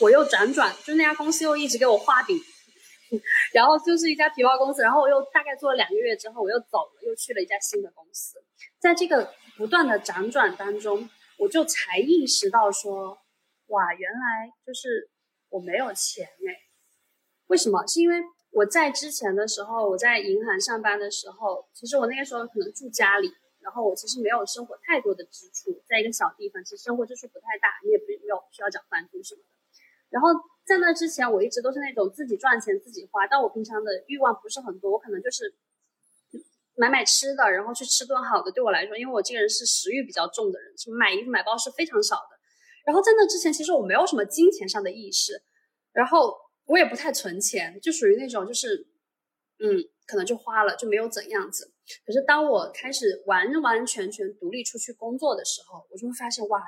[0.00, 2.40] 我又辗转，就那家公司又一直给我画饼。
[3.52, 8.42] 然后就是一家皮包公司，然后我又大概做了两个月之后，我又走了，又去了一家新的公司。
[8.78, 13.18] 在这个不断的辗转当中，我就才意识到说，
[13.68, 15.10] 哇，原来就是
[15.50, 16.66] 我没有钱哎。
[17.46, 17.86] 为什么？
[17.86, 23.30] 是因为我在之前的时候，我在银行上班的时候，其实我那个时候可能住家里，
[23.60, 29.48] 然后我其实没有生活太多的支出，在一个小地方，其实生活支出不太大，你也不没有需要找房租什么的。
[30.10, 30.30] 然后
[30.66, 35.54] 在那之前，我一直都是那种自己赚钱自己花，但我平常的欲望不是很多，我可能就是
[36.74, 38.50] 买买吃的，然后去吃顿好的。
[38.50, 42.36] 对我来说，因为我这个人是食欲比较重的人，什么买衣服买包是非常少的。
[42.84, 45.40] 然后在那之前，其实我没有什么金钱上的意识，
[45.92, 48.88] 然后我也不太存钱，就属于那种就是，
[49.60, 51.72] 嗯，可能就花了就没有怎样子。
[52.04, 56.60] 可是当我开始完完全全独立出去工作的时候，我就会发现，哇，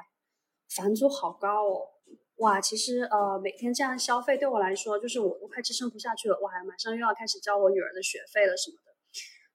[0.76, 1.97] 房租好高哦。
[2.39, 6.39] 哇，其实呃，每天这样消费对我来说，就是我都快支撑不下去了。
[6.41, 8.93] 哇，马上又要开始交我女儿的学费了什么的。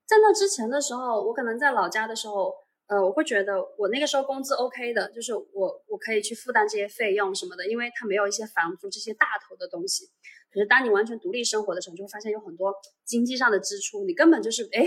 [0.05, 2.53] 在那之前的时候，我可能在老家的时候，
[2.87, 10.09] 呃，我会觉得我那个时候工资 OK 的，就是我我可以去负担这些费用什么的，因为它没有一些房租这些大头的东西。
[10.51, 12.73] 可是当你完全独立生活的时候，你就会发现有很多
[13.05, 14.85] 经济上的支出，你根本就是哎，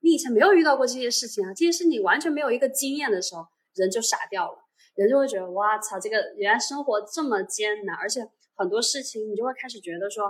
[0.00, 4.67] 你以前没有遇到过这些事情啊，这些事你完全没有一个经验的时候，人就傻掉了。
[4.98, 8.20] 人就会觉得哇操，这个原来生活这么艰难，而且
[8.56, 10.28] 很多事情你就会开始觉得说，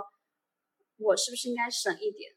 [0.99, 2.31] 我是不是应该省一点？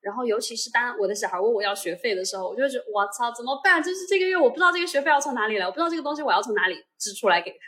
[0.00, 3.82] 然后尤其是当我的小孩问我要学费的时候，我就觉得我操怎么办？
[3.82, 7.58] 就是这个月我不知道这个学费要从哪里来，我不知道这个东西我要从哪里支出来给他。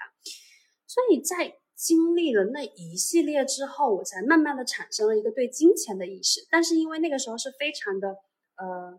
[0.86, 6.40] 所以在经历了那一系列之后，我才慢慢的产生了一个对金钱的意识。
[6.50, 8.08] 但是因为那个时候是非常的
[8.56, 8.98] 呃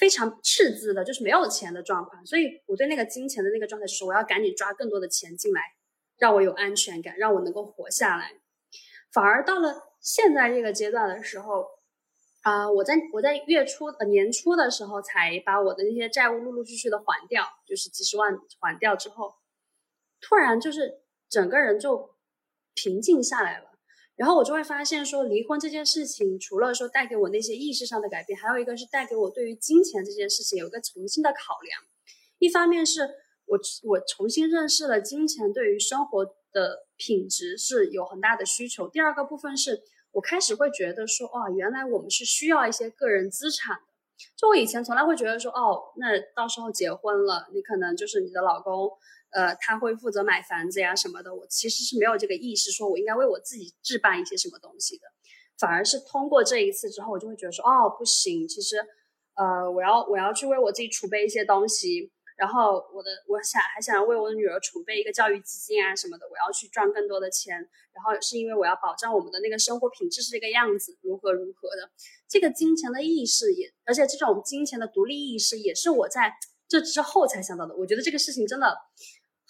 [0.00, 5.60] 非常赤字的，就是没有钱的状况，所以我对那个金钱的那个状态是我要赶紧抓更多的钱进来，
[6.16, 8.32] 让我有安全感，让我能够活下来。
[9.12, 11.66] 反而到了现在这个阶段的时候，
[12.40, 19.34] 啊，我在我在月初呃年初的时候才把我的那些债务陆陆续续的还掉，就是几十万还掉之后，
[20.20, 21.02] 突然就是。
[21.30, 22.16] 整个人就
[22.74, 23.69] 平静下来了，
[24.20, 31.82] 然后我就会发现说，离婚这件事情，除了说带给我那些意识上的改变，还有一个是带给我对于金钱这件事情有一个重新的考量。
[32.38, 33.00] 一方面是
[33.46, 38.86] 我我重新认识了金钱对于生活的品质是有很大的需求。
[38.90, 39.80] 第二个部分是
[40.12, 43.82] 我开始会觉得说，哦，原来我们是需要一些个人资产的。
[44.36, 48.90] 就我以前从来会觉得说，哦，那到时候结婚了，你可能就是你的老公。
[49.30, 55.02] 呃，他会负责买房子呀什么的，我其实是没有这个意识，说我应该为我自己置办一些什么东西的，
[55.58, 58.76] 反而是通过这一次之后，我就会觉得说，哦，不行，其实，
[59.34, 67.54] 呃，我要我要去为我自己储备一些东西，然后我的我想还想要为我的女儿储备一个教育基金啊什么的，我要去赚更多的钱，
[67.92, 71.90] 然后是因为我要保障我们的那个生活品质是这个样子，如何如何的，
[72.28, 76.32] 这个金钱的意识也，而且这种金钱的独立意识也是我在
[76.66, 78.76] 这之后才想到的，我觉得这个事情真的。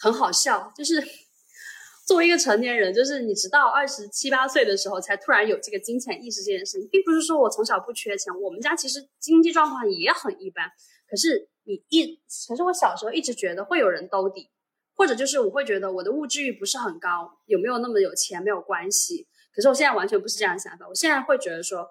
[0.01, 1.01] 很好笑，就是
[2.07, 10.69] 作为一个成年人，就是你直到二十七八岁的时候才突然有这个金钱意识这件事情，并不是说我从小不缺钱，我们家其实经济状况也很一般。
[11.09, 14.51] 可是你一，可是我小时候一直觉得会有人兜底，
[14.97, 19.29] 或者就是我会觉得我的物质欲不是很高，有没有那么有钱没有关系。
[19.55, 21.87] 可是我现在完全不是这样的想法，我现在会觉得说，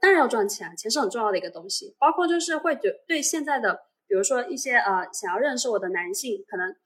[0.00, 1.94] 当然要赚钱，钱是很重要的一个东西。
[1.98, 3.74] 包括就是会觉对现在的，
[4.06, 6.76] 比如说一些呃想要认识我的男性，可能。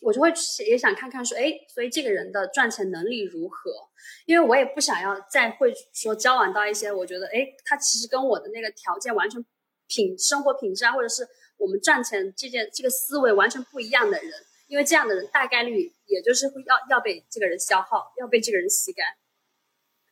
[0.00, 0.32] 我就会
[0.66, 3.70] 也想看看说，哎，所以这个人的赚钱能力如何？
[4.26, 9.44] 因为我也不想要再会说交往到一些我觉得，哎，他其实跟我的那个条件完全
[9.88, 11.26] 品生活品质啊，或者是
[11.56, 14.32] 我们赚钱这件这个思维完全不一样的人，
[14.68, 19.04] 因为这样的人大概率也就是会要要被这个人消耗，要被这个人吸干。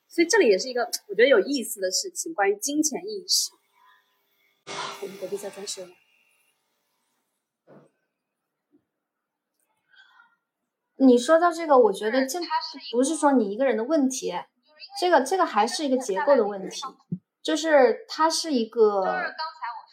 [0.09, 3.51] 所以这里也是一个我觉得有意思的事情，关于金钱意识。
[5.03, 5.87] 我们隔壁在装修。
[10.99, 12.39] 你说到这个，我觉得这
[12.93, 14.33] 不是说你一个人的问题，
[14.99, 16.83] 这个这个还是一个结构的问题，
[17.43, 19.05] 就是它是一个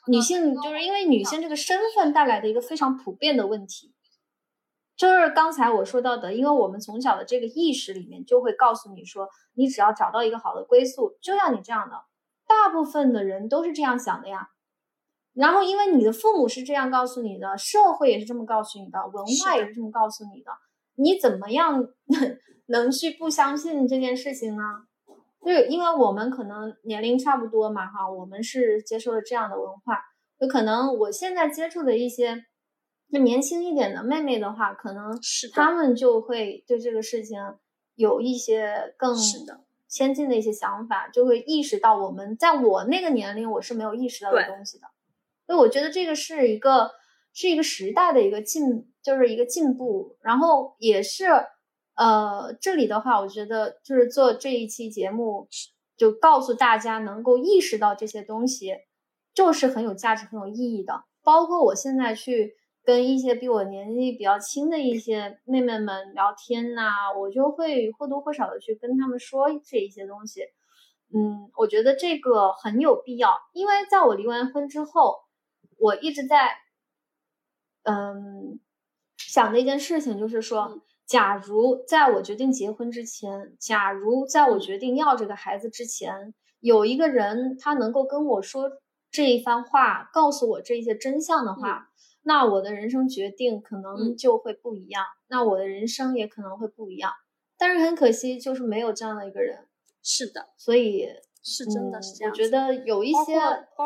[0.08, 3.93] 女性，就是因为女性这个身份带来的一个非常普遍的问题，
[4.95, 11.95] 就是刚才我说到的，因为我们从小的这个意识里面就会告诉你说，你只要找到一个好的归宿，就像你这样的，
[12.47, 14.49] 大部分的人都是这样想的呀。
[15.34, 20.51] 然后因为你的父母是这样告诉你的，社会也是这么告诉你的，文化也是这么告诉你的。
[20.95, 21.87] 你怎么样
[22.67, 24.63] 能去不相信这件事情呢？
[25.45, 29.99] 就是因为我们可能年龄差不多嘛，哈，我们是接受了这样的文化，
[30.39, 32.45] 就可能我现在接触的一些
[33.07, 37.37] 那年轻一点的妹妹的话，可能是他们就会对这个事情
[37.95, 39.13] 有一些更
[39.87, 44.87] 先进的一些想法，就会意识到我们在我那个年龄我是没有意识到的东西的，
[45.45, 46.89] 所以我觉得这个是一个
[47.34, 48.89] 是一个时代的一个进。
[49.03, 51.25] 就是一个进步，然后也是，
[51.95, 55.49] 呃，这里的话，我觉得就是做这一期节目，
[55.97, 58.74] 就告诉大家能够意识到这些东西，
[59.33, 61.03] 就是很有价值、很有意义的。
[61.21, 62.53] 包括我现在去
[62.86, 70.43] 跟一些比我年纪比较轻的一些妹妹们聊天呐，我就会或多或少的去跟他们说这一些东西。
[71.13, 75.17] 嗯，我觉得这个很有必要，因为在我离完婚之后，
[75.78, 76.55] 我一直在，
[77.84, 78.60] 嗯。
[79.18, 88.70] 想的一件事情就是说，假如在我决定结婚之前，假如在我决定要这个孩子之前，有一个人他能够跟我说
[89.10, 91.89] 这一番话，告诉我这些真相的话，
[92.22, 97.14] 那我的人生决定可能就会不一样，那我的人生也可能会不一样。
[97.58, 99.68] 但是很可惜，就是没有这样的一个人。
[100.04, 101.08] 是的，所以。
[101.43, 103.36] 是真的是这样，我觉得有一些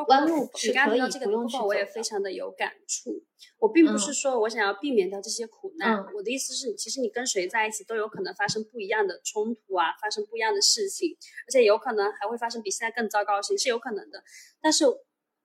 [0.08, 3.24] 弯路是可以不用去我也非常的有感触。
[3.58, 11.18] 我并不是说我想要避免掉这些苦难，我的意思是，其实你跟谁在一起都有可能发生不一样的冲突啊，发生不一样的事情，
[11.48, 14.24] 而且有可能还会发生比现在更糟糕的事情，是有可能的。
[14.62, 14.86] 但是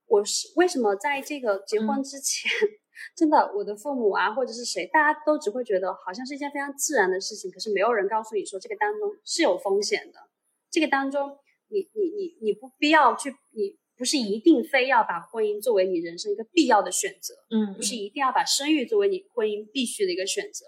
[0.07, 2.51] 我是为什么在这个结婚之前，
[3.17, 10.19] 真的我的父母啊，或者是谁，大家都只会觉得好像是一件非常自然的事情，可是没有人告诉你说这个当中是有风险的，
[10.71, 11.39] 这个当中。
[11.73, 20.67] 你你你你不必要去，你不是一定非要把婚姻作为你人生一个必要的选择，嗯，不是一定要把生育作为你婚姻必须的一个选择，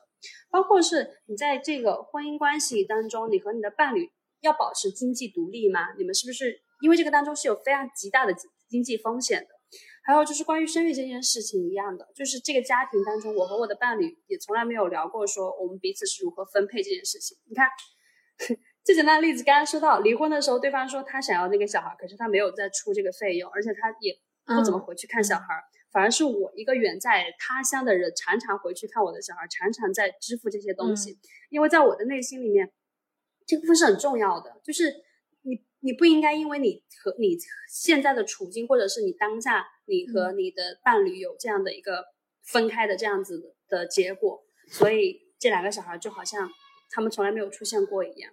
[0.51, 4.11] 包括是你在这个婚姻关系当中，你和你的伴侣
[4.41, 5.95] 要保持经济独立吗？
[5.99, 8.35] 你们是不是因为这个当中是有非常极大的
[8.69, 9.49] 经济风险的？
[10.07, 17.37] 还有就是关于生育这件事情一样的，就是这个家庭当中，我和我的伴侣也从来没有聊过说我们彼此是如何分配这件事情。
[17.49, 17.67] 你看，
[18.85, 25.47] 最简单的例子，刚刚说到离婚的时候，对方说他想要那个小孩，可是他没有再出这个费用，而且他也不怎么回去看小孩，
[25.91, 32.71] 反而是我一个远在他乡的人，常常回去看我的小孩，常常在支付这些东西，因为在我的内心里面，
[33.47, 35.03] 这部分是很重要的，就是。
[35.47, 37.37] 你你不应该因为你和你
[37.69, 42.03] 现在的处境，或者是你当下你和你的伴侣有这样的一个
[42.43, 46.49] 分开的这样子的结果，所以这两个小孩就好像
[46.89, 48.33] 他们从来没有出现过一样。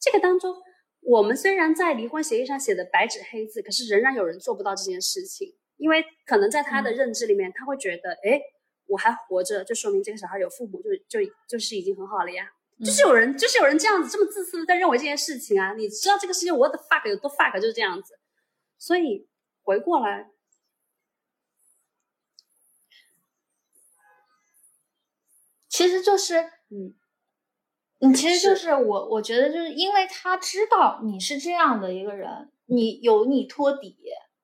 [0.00, 0.56] 这个当中，
[1.02, 8.40] 我们虽然在离婚协议上写的白纸黑字，可是仍然有人做不到这件事情，因为可能在他的认知里面，他会觉得，哎，
[8.86, 10.90] 我还活着，就说明这个小孩有父母，就
[11.20, 12.50] 就就是已经很好了呀。
[12.82, 15.74] 就是有人，就是有人这样子这么自私的在认为这件事情啊！
[15.74, 18.18] 你知道这个世界 what the fuck 有多 fuck 就是这样子，
[18.78, 19.28] 所以
[19.62, 20.30] 回过来，
[25.68, 26.38] 其实就是
[26.70, 26.94] 嗯，
[28.00, 33.96] 你其实就是我，我觉得就是因为他知道你是这样的一个人，你有你托底。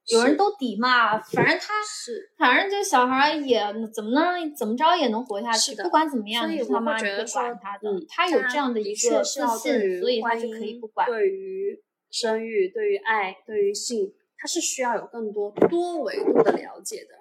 [0.09, 3.61] 有人都底嘛，反正他是，反正这小孩也
[3.93, 11.09] 怎么能怎么着也能活下去，不管怎么样，你他妈觉不管他的，他有这样的一个自信，所以他就可以不管。
[11.09, 17.17] 对于生育、对于爱、对于性，他是需要有更多多维度的了解的，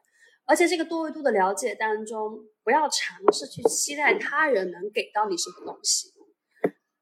[0.46, 6.10] 而且这个多维度的了解当中，不要尝试去期待他人能给到你什么东西。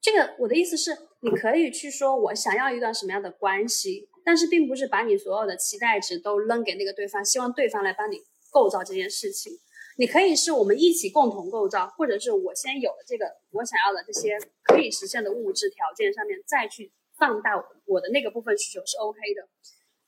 [0.03, 4.09] 这个我的意思是，你可以去说我想要一段什么样的关系。
[4.25, 9.51] 但是并不是把你所有的期待值都扔给那个对方，希望对方来帮你构造这件事情。
[9.97, 17.51] 你可以是我们一起共同构造，或者是我先有了这个我想要的这些可以实现的物质条件上面，再去放大
[17.85, 19.49] 我的那个部分需求是 OK 的。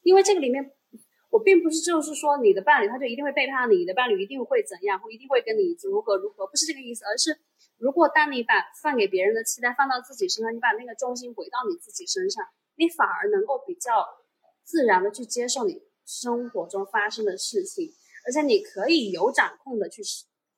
[0.02, 0.72] 因为这个里面，
[1.36, 7.38] 我并不是就是说你的伴侣他就一定会背叛你，你的伴侣一定会怎样，或一定会跟你如何如何，不是这个意思，而是
[7.78, 12.46] 如果当你把放给别人的期待放到自己身上，你把那个重心回到你自己身上。
[12.78, 14.06] 你反而能够比较
[14.64, 17.94] 自然的去接受你生活中发生的事情，
[18.26, 20.02] 而且你可以有掌控的去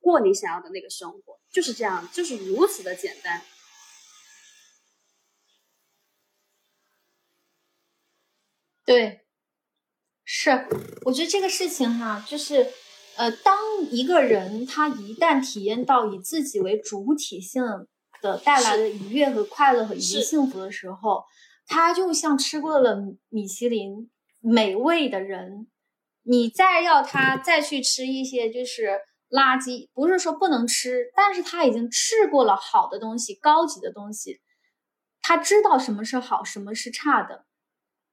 [0.00, 3.42] 过你想要的那个生活，就是这样，就是如此的简单。
[8.84, 9.27] 对，
[10.30, 10.66] 是，
[11.06, 12.70] 我觉得这个事情哈，就是，
[13.16, 13.56] 呃，当
[13.90, 17.62] 一个人他一旦体验到以自己为主体性
[18.20, 21.24] 的带来的愉悦和快乐和以及幸福的时候。
[21.66, 22.96] 他就像吃过了
[23.30, 24.10] 米其林
[24.40, 25.66] 美味的人，
[26.22, 29.00] 你再要他再去吃一些就是
[29.30, 34.40] 垃圾，不是说不能吃，但是他已经吃过了好的东西、高级的东西，
[35.22, 37.46] 他知道什么是好，什么是差的，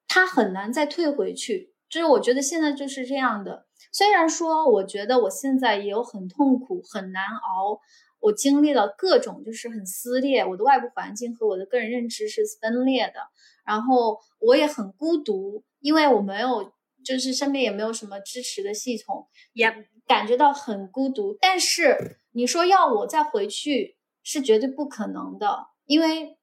[0.08, 1.75] 他很难再退回去。
[1.96, 7.80] 就是我觉得现在就是这样的，虽然说我觉得我现在也有很痛苦、很难熬。
[8.20, 13.22] 我经历了各种，就是很撕裂，我的外部环境和我的个人认知是分裂的，
[13.66, 16.70] 然后我也很孤独，因为我没有，
[17.06, 19.74] 就是身边也没有什么支持的系统，也
[20.06, 21.38] 感觉到很孤独。
[21.40, 26.38] 但是你说要我再回去，是绝对不可能的，因为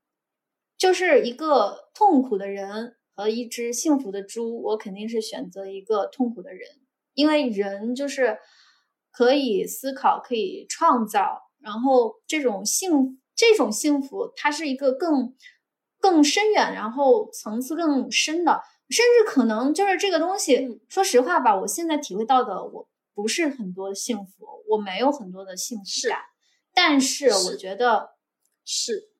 [0.78, 6.68] 就是一个痛苦的人和一只幸福的猪，我肯定是选择一个痛苦的人，
[7.14, 8.38] 因为人就是
[9.10, 11.42] 可以思考，可以创造。
[11.60, 15.36] 然后这种幸这种幸福，它是一个更
[16.00, 18.60] 更深远，然后层次更深的，
[18.90, 20.80] 甚至可能就是这个东西。
[20.88, 26.18] 说实话吧，我现在体会到的，我不是很多幸福，我没有很多的幸福感。
[26.74, 28.16] 但是我觉得
[28.64, 29.10] 是，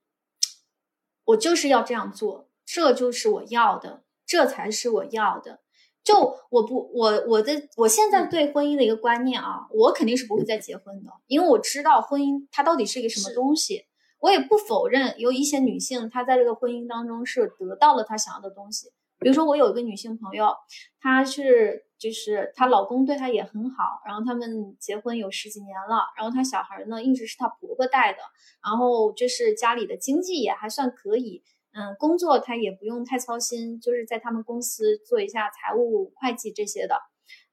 [1.24, 5.60] 我就是要这样做，这就是我要的，这才是我要的。
[6.04, 13.86] 就我不我我的我现在对婚姻的一个观念啊，我肯定是不会再结婚的，因为我知道婚姻它到底是一个什么东西。
[14.18, 18.88] 我也不否认有一些女性她在这个婚姻当中是得到了她想要的东西。
[19.18, 20.52] 比如说我有一个女性朋友，
[21.00, 28.18] 她是就是她老公对她也很好，然后他们结婚有十几年了，然后她小孩呢一直是她婆婆带的，
[28.64, 31.44] 然后就是家里的经济也还算可以。
[31.74, 36.96] 嗯，工作他也不用太操心，就是在他们公司做一下财务会计这些的。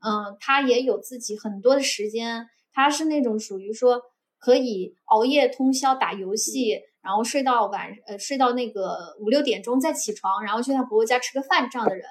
[0.06, 4.02] 嗯，他也有自己很多的时间，他是那种属于说
[4.38, 12.06] 可以熬夜通宵打游戏，然后睡到晚呃睡到那个五六点钟再起床，然后去他婆婆家吃个饭这样的人。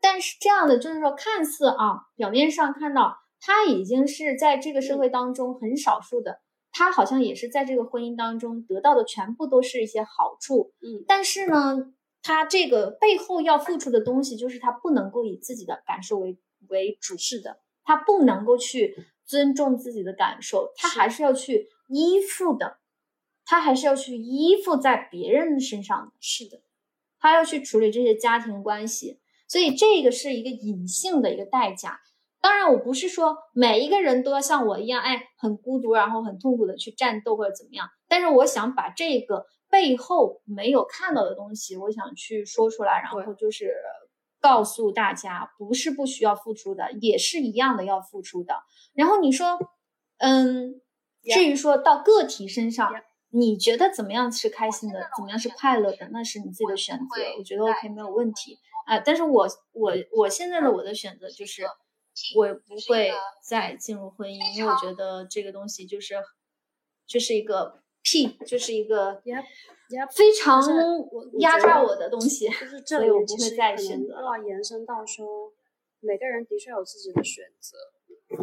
[0.00, 6.40] 但是这样的就是说，看似啊表面上看到他已经是在这个社会当中很少数的，
[6.76, 16.36] 他好像也是在这个婚姻当中得到的全部都是一些好处，嗯，但是呢，他这个背后要付出的东西就是他不能够以自己的感受为
[16.68, 22.78] 为主，是的，他不能够去尊重自己的感受，他还是要去依附的，
[23.44, 26.60] 他还是要去依附在别人身上的，是的，
[27.20, 32.00] 他要去处理这些家庭关系，所以这个是一个隐性的一个代价。
[32.44, 37.88] 当然，我不是说每一个人都要像我一样，哎，很孤独，然后很痛苦的去战斗或者怎么样。
[38.06, 43.74] 但是我想把这个背后没有看到的东西，我想去说出来，然后就是
[44.42, 48.54] 告诉大家，不是不需要付出的，也是一样的要付出的。
[48.92, 49.58] 然后你说，
[50.18, 50.82] 嗯，
[51.22, 52.92] 至于说到个体身上，
[53.30, 58.98] 你觉得怎么样是开心的，怎么样是快乐的，那是你自己的选择，我觉得 OK 没有问题啊。
[58.98, 61.62] 但是我我我现在的我的选择就是。
[62.36, 63.10] 我不会
[63.42, 66.14] 再进入婚姻，因为我觉得这个东西就是，
[67.06, 69.20] 就是一个屁，就是一个
[70.14, 70.62] 非常
[71.40, 74.14] 压榨我的东西，就是这里我不会再选择。
[74.22, 75.52] 要延伸到说，
[75.98, 77.76] 每个人的确有自己的选择。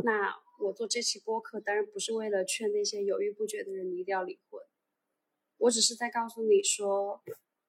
[0.03, 4.61] 那我做这期播客，当然不是为了劝那些犹豫不决的人你一定要离婚，
[5.57, 7.21] 我只是在告诉你说，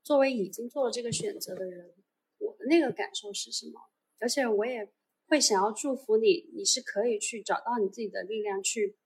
[0.02, 1.94] 作为已经做了这个选择的人，
[2.38, 3.80] 我的那个感受是什么，
[4.18, 4.92] 而且我也。
[5.32, 8.98] 会想要祝福你，你是可以去找到你自己的力量，去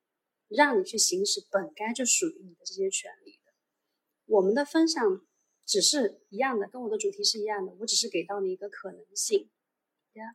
[0.48, 3.53] 让你去行使本该就属于你的这些权利的。
[4.24, 5.24] 我们的分享
[5.65, 9.48] 只是一样的，跟我的主题是一样的，我只是给到你一个可能性。
[10.15, 10.35] 呀，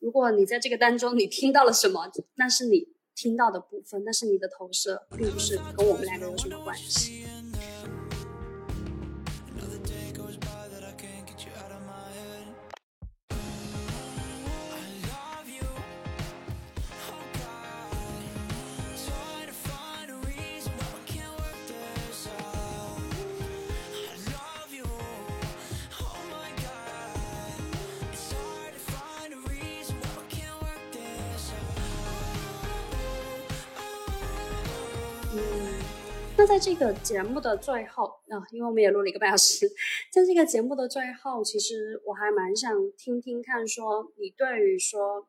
[0.00, 7.22] 如果你在这个当中你听到了什么，那是你听到的部分，那是你的投射，并不是跟我们两个有什么关系。
[36.48, 39.68] 在这个节目的最后啊，因为我们也录了一个半小时，
[40.10, 45.28] 在这个节目的最后，其实我还蛮想听听看，说你对于说，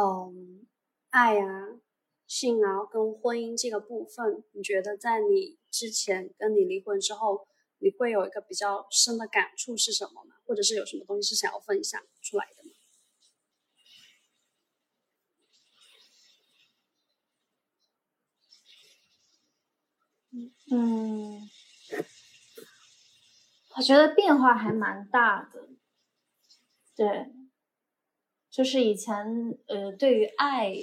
[0.00, 0.64] 嗯，
[1.10, 1.80] 爱啊、
[2.28, 7.48] 性啊跟婚姻这个部分，你觉得在你之前跟你离婚之后，
[7.78, 10.36] 你会有一个比较深的感触是什么吗？
[10.46, 12.70] 或者是有什么东西是想要分享出来的吗？
[20.70, 21.48] 嗯，
[23.76, 25.68] 我觉得变化还蛮大的。
[26.96, 27.32] 对，
[28.50, 30.74] 就是以前呃，对于爱，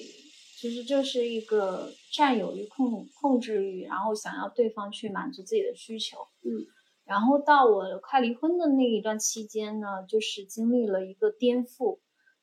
[0.58, 6.18] 其实就是一个占有欲、控控制欲，然后想要对方去满足自己的需求。
[6.44, 6.66] 嗯，
[7.04, 12.00] 然后到我快离婚的那一段期间呢，就是经历了一个颠覆，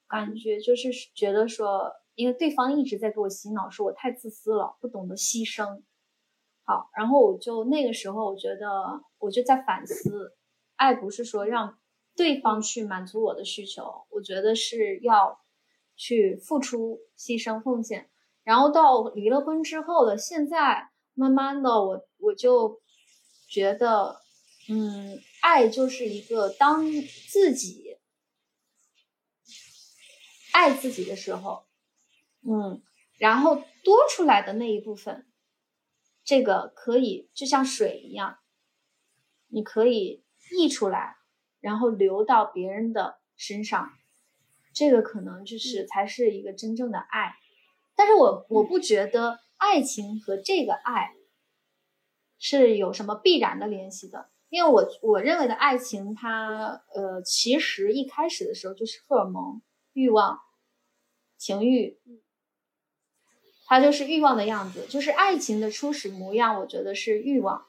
[0.07, 5.83] 感觉就是觉得说，因为对方一直在给我洗脑，说我太自私了，不懂得牺牲。
[6.97, 10.37] 然后我就那个时候，我觉得我就在反思，
[10.77, 11.79] 爱不是说让
[12.17, 15.41] 对方去满足我的需求，我觉得是要
[15.97, 18.11] 去付出、牺牲、奉献。
[18.45, 22.81] 然后到离了婚之后的现在，慢慢的，我我就
[23.49, 24.21] 觉得，
[24.69, 26.85] 嗯，爱就是一个当
[27.29, 27.99] 自己
[30.53, 31.65] 爱自己的时候，
[32.43, 32.83] 嗯，
[33.19, 35.27] 然后多出来的那一部分。
[36.25, 38.39] 这个可以就像水一样，
[39.49, 41.17] 你可以溢出来，
[41.61, 43.91] 然后流到别人的身上，
[44.73, 47.35] 这个可能就是才是一个真正的爱。
[47.95, 51.15] 但是我我不觉得爱情和这个爱
[52.39, 59.61] 是有什么必然的联系的，因为我我认为的爱情，它呃其实一开始的时候就是荷尔蒙、
[59.93, 60.39] 欲望、
[61.37, 62.01] 情欲。
[63.73, 66.61] 它就是欲望的样子，就是爱情的初始模样。
[66.61, 67.65] 我觉得是欲望，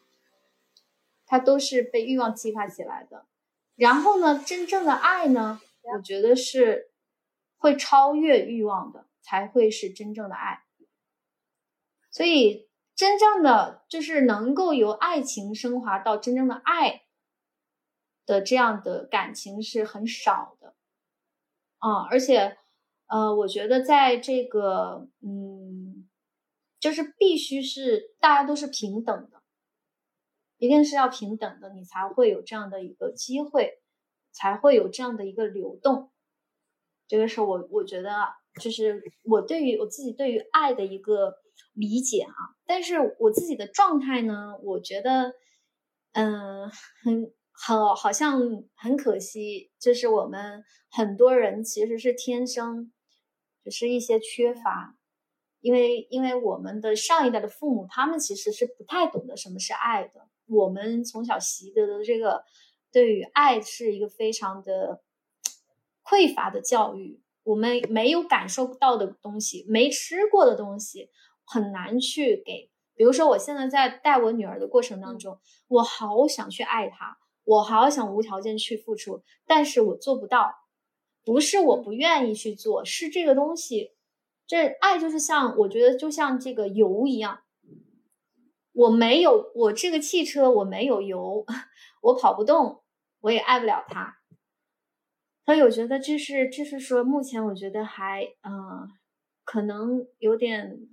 [1.26, 3.26] 它都是被欲望激发起来的。
[3.78, 5.62] 然后呢，真正的爱呢，
[5.96, 6.92] 我觉得是
[7.58, 10.66] 会超越欲望的，才会是真正的爱。
[12.12, 17.04] 所以，真正的就是能够由爱情升华到真正的爱
[18.26, 20.74] 的这样的感情是很少的。
[21.78, 22.58] 啊，而且，
[23.08, 25.53] 呃，我觉得在这个，嗯。
[26.84, 29.42] 就是必须是大家都是平等的，
[30.58, 33.82] 一定是要平等的，你才会有这样的一个机会，
[34.34, 36.12] 才会有这样的一个流动。
[37.08, 38.12] 这个是我我觉得，
[38.62, 41.36] 就是我对于我自己对于爱的一个
[41.72, 42.34] 理解啊。
[42.66, 45.36] 但是我自己的状态呢，我觉得，
[46.12, 46.70] 嗯，
[47.02, 48.42] 很很好像
[48.76, 52.92] 很可惜，就是我们很多人其实是天生
[53.64, 54.98] 只是一些缺乏。
[55.64, 60.28] 因为，因为我们的上一代的父母，他们其实是不太懂得什么是爱的。
[60.46, 62.44] 我们从小习得的这个，
[62.92, 65.02] 对于爱是一个非常的
[66.04, 67.22] 匮乏的教育。
[67.44, 71.10] 我们没有感受到的东西，没吃过的东西，
[71.46, 72.70] 很难去给。
[72.94, 80.54] 比如说，我现在在带我女儿的过程当中，我好想去爱她，我好想无条件去付出，但是我做不到。
[81.26, 83.93] 不是我不愿意去做，是这个东西。
[84.54, 87.42] 这爱就是像，我觉得就像这个油一样，
[88.72, 91.44] 我没有我这个汽车，我没有油，
[92.04, 92.84] 我跑不动，
[93.22, 94.20] 我也爱不了它。
[95.44, 98.92] 所以我觉得这是，这是说目前我觉得还，嗯，
[99.44, 100.88] 可能有点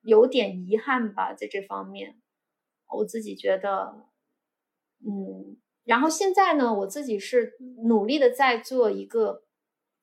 [0.00, 2.20] 有点遗憾吧，在这方面，
[2.96, 4.08] 我自己觉得，
[5.06, 9.44] 嗯，然后现在呢，我自己是努力的在做一个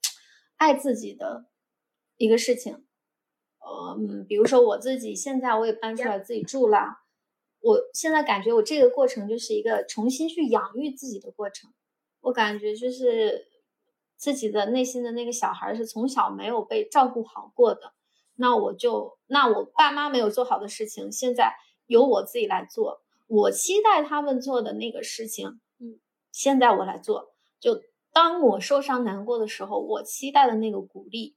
[0.55, 1.47] 爱自己的。
[2.17, 2.84] 一个事情，
[3.65, 6.99] 呃，嗯，比如说我自己现在我也搬出来自己住了，
[7.61, 11.71] 我现在感觉我这个过程就是一个重新去养育自己的过程。
[12.21, 13.47] 我感觉就是
[14.15, 17.93] 自己的内心的那个小孩是从小没有被照顾好过的，
[18.35, 21.55] 那我就那我爸妈没有做好的事情，现在
[21.87, 23.01] 由我自己来做。
[23.27, 25.99] 我期待他们做的那个事情，嗯，
[26.31, 27.33] 现在我来做。
[27.59, 27.81] 就
[28.13, 31.35] 当我受伤难过的时候，我期待的那个鼓励。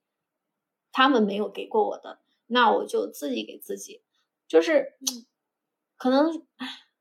[0.92, 4.02] 他们没有给过我的，那我就自己给自己，
[4.46, 4.94] 就是，
[5.96, 6.46] 可能，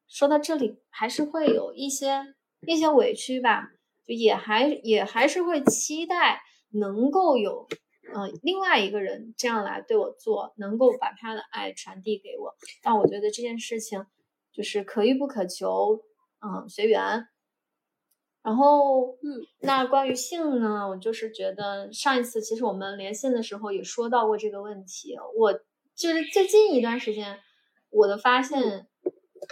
[0.07, 2.35] 说到这里还是会有一些
[2.67, 3.71] 一些委屈吧，
[4.05, 7.67] 就也还也还是会期待能够有，
[8.13, 12.55] 呃，另外一个人这样来对我做，能够把他的爱传递给我。
[12.81, 14.05] 但我觉得这件事情
[14.51, 16.03] 就是可遇不可求，
[16.39, 17.27] 嗯，随缘。
[18.47, 25.17] 然后，嗯，那关于性呢，我就是觉得上一次其实我们连线的时候也说到过这个问题。
[25.35, 25.51] 我
[25.93, 27.39] 就是最近一段时间，
[27.89, 28.87] 我的发现，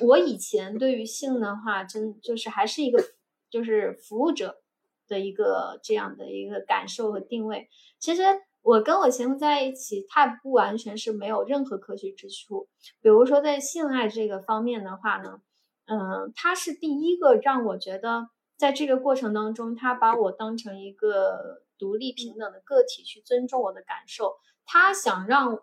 [0.01, 3.03] 我以前对于性的话，真就是还是一个
[3.49, 4.61] 就是服务者
[5.09, 7.67] 的一个这样的一个感受和定位。
[7.99, 8.23] 其实
[8.61, 12.69] 我跟我前夫在一起，他不完全是没有任何可取之处。
[13.01, 15.41] 比如说在性爱这个方面的话呢，
[15.87, 18.29] 嗯，他是第一个让我觉得。
[18.57, 24.37] 在这个过程当中，他把我当成一个独立平等的个体，去尊重我的感受。
[24.65, 25.59] 他想让，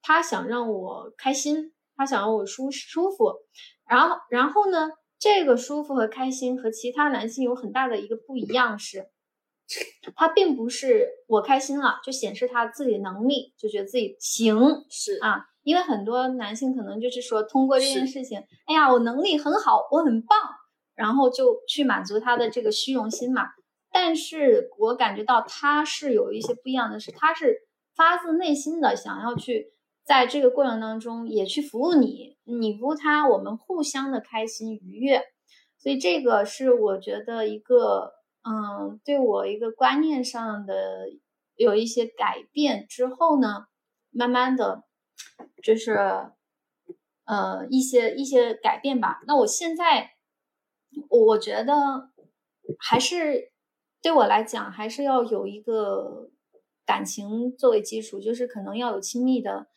[0.00, 3.34] 他想让我开心，他想让我舒舒服。
[3.88, 9.10] 然后，然后呢，这个舒服和开心和其他男性有很大的一个不一样是，
[10.14, 15.46] 他并不是我开心了就显示他自己能力，就觉得自己行是啊。
[15.62, 20.38] 因为很多男性可能就是说通过这件事情，哎呀，我能力很好，我很棒。
[20.96, 23.42] 然后就去满足他的这个虚荣心嘛，
[23.92, 29.74] 但是我感觉到他是有一些不一样的是，他是发自内心的想要去
[30.04, 35.20] 在这个过程当中也去服务你，你服务他，我们互相的开心愉悦，
[35.76, 41.10] 所以这个是我觉得一个嗯，对我一个观念上的
[41.56, 43.66] 有一些改变之后呢，
[44.10, 44.84] 慢慢的
[45.62, 45.92] 就是
[47.26, 49.20] 呃一些一些改变吧。
[49.26, 50.15] 那我现在。
[51.08, 52.10] 我觉得
[52.78, 53.52] 还是
[54.02, 56.30] 对我来讲，还是要有一个
[56.84, 59.68] 感情作为基础，就是可能要有亲密的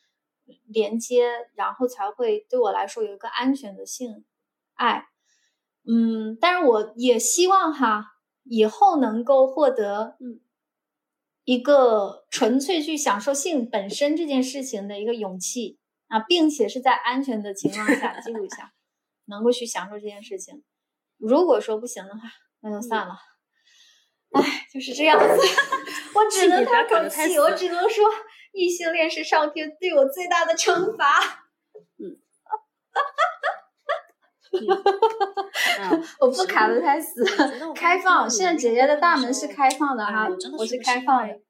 [0.66, 4.24] 连接，然后才会对我来说有一个安全的性
[4.74, 5.08] 爱。
[5.86, 10.40] 嗯，但是我也希望哈，以后能够获得嗯
[11.44, 15.78] 一个纯粹去享受性本身这件事情的一个勇气
[16.08, 18.72] 啊，并且是在安全的情况下记录下，
[19.26, 20.62] 能够去享受这件事情。
[21.20, 22.20] 如果说不行的话，
[22.60, 23.14] 那就算了。
[24.32, 25.26] 唉，就是这样子，
[26.14, 28.04] 我只能叹口气，我只能说，
[28.52, 31.48] 异性恋是上天对我最大的惩罚。
[31.98, 32.16] 嗯，
[36.20, 37.24] 我不卡的太死，
[37.74, 38.30] 开放。
[38.30, 41.40] 现在姐姐的大门是开放的哈，我是开放的。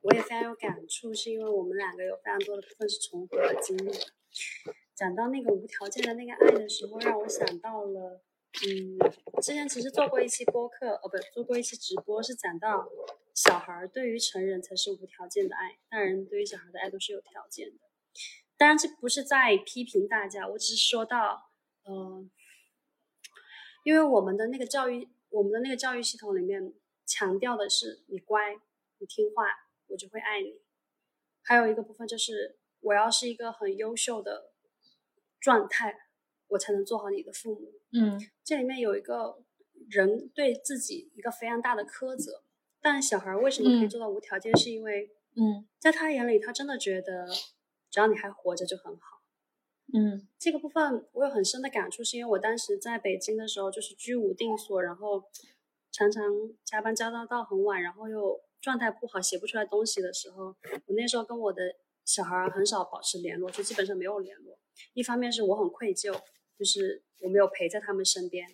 [0.00, 3.92] 我也非常有感触，是因为我们两个有非常多的部分是重合的经历。
[4.96, 8.22] 讲到那个无条件的那个爱的时候，让我想到了。
[8.60, 12.86] 嗯，之前其实做过一期播客，哦，不，做过一期直播，是讲到
[13.34, 17.78] 小孩对于成人才是无条件的爱，大人对于小孩的爱都是有条件的。
[18.58, 21.50] 当然，这不是在批评大家，我只是说到，
[21.84, 22.28] 呃，
[23.84, 26.74] 因为我们的那个教育，我们的那个教育系统里面
[27.06, 28.54] 强调的是你乖，
[28.98, 29.46] 你听话，
[29.88, 30.60] 我就会爱你。
[31.42, 34.52] 还有一个部分就是我要是一个很优秀的
[35.40, 35.98] 状态，
[36.52, 37.72] 我才能做好你的父母。
[37.92, 39.42] 嗯，这里面有一个
[39.90, 42.42] 人对自己一个非常大的苛责，
[42.80, 44.56] 但小孩为什么可以做到无条件？
[44.56, 47.26] 是因为，嗯，在他眼里，他真的觉得
[47.90, 49.22] 只要你还活着就很好。
[49.94, 55.24] 嗯，这个部分我有很深的感触，是因为我当时在北京的时候，就是居无定所，然后
[55.90, 56.24] 常常
[56.64, 60.56] 加班加到到很晚，然后又状态不好，写不出来东西的时候，
[60.86, 61.74] 我那时候跟我的
[62.04, 64.58] 小孩很少保持联络，就基本上没有联络。
[64.94, 66.18] 一方面是我很愧疚，
[66.62, 68.46] 就是我没有陪在他们身边；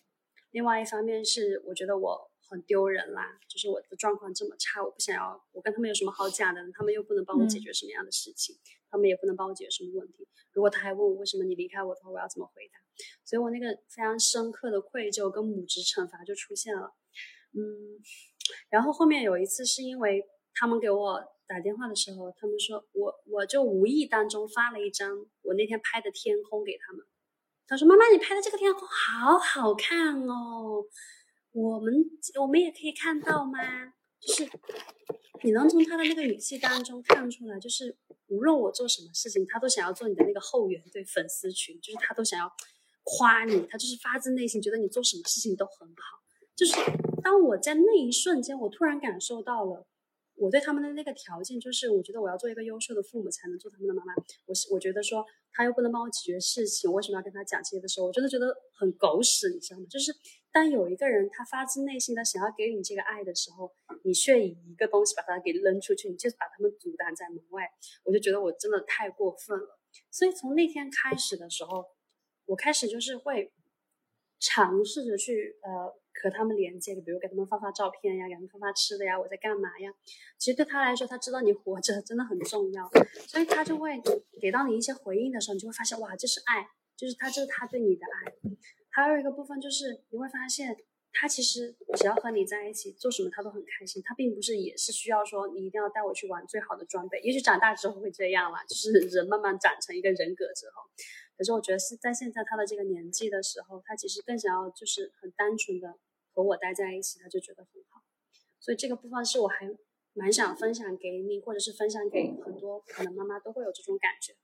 [0.52, 6.62] 另外一方面是我觉得我很丢人啦，就是我的状况这么差，我不想要，我跟他们有什么好讲的？
[6.72, 8.56] 他们又不能帮我解决什么样的事情，
[8.90, 10.26] 他们也不能帮我解决什么问题。
[10.54, 12.78] 如果他还问我为什么你离开我的话，我要怎么回答？
[13.26, 16.94] 所以我那个非常深刻的愧疚跟母职惩罚就出现了。
[17.52, 18.00] 嗯，
[18.70, 20.24] 然后后面有一次是因为
[20.54, 27.04] 他们给我打电话的时候，他们说我我就无意当中发了一张我那天拍的天空给他们。
[27.68, 30.82] 他说：“妈妈，你拍的这个天空好好看哦，
[31.52, 31.92] 我们
[32.40, 33.58] 我们也可以看到吗？
[34.18, 34.50] 就是
[35.42, 37.94] 你能从他的那个语气当中看出来，就是
[38.28, 42.50] 无论我做什么事情，他都想要做你的那个后援对粉丝群，就是他都想要
[43.04, 46.22] 夸你，他就是发自内心觉得你做什么事情都很好。
[46.56, 46.72] 就是
[47.22, 49.86] 当我在那一瞬间，我突然感受到了。”
[50.40, 54.14] 我对他们的那个条件就是，我觉得我要做一个优秀的父母才能做他们的妈妈。
[54.46, 59.86] 我是我觉得说他又不能帮我解决事情，为什么要跟他讲这些的时候，我真的觉得很狗屎，你知道吗？
[59.90, 60.14] 就是
[60.52, 63.72] 当有一个人他发自内心的想要给你这个爱的时候，
[64.04, 67.68] 你却以一个东西把他给扔出去，你就把他们阻挡在门外，
[68.04, 69.78] 我就觉得我真的太过分了。
[70.10, 71.84] 所以从那天开始的时候，
[72.46, 73.52] 我开始就是会
[74.38, 75.98] 尝试着去呃。
[76.22, 79.92] 和他们连接，比如给他们发发照片呀，给他们发发吃的呀，我在干嘛呀？
[80.38, 82.90] 其实对他来说，他知道你活着真的很重要，
[83.26, 84.00] 所以他就会
[84.40, 86.66] 给到你一些回应的时候，你就会发现哇，这是爱，
[86.96, 88.32] 就是他这是他对你的爱。
[88.90, 90.76] 还有一个部分就是你会发现，
[91.12, 97.20] 他其实只要和你在一起，做什么他都很开心，他并不是也是需要说你一定要带我去玩最好的装备。
[97.20, 100.82] 也许长大之后会这样啦，就是人慢慢长成一个人格之后。
[101.36, 105.96] 可是我觉得是在现在他的这个年纪的时候，他其实更想要就是很单纯的。
[106.38, 108.00] 和我待在一起，他就觉得很好，
[108.60, 109.68] 所以这个部分是我还
[110.12, 114.36] 蛮想分享给你，或者是分享给很多可能妈妈都会有这种感觉，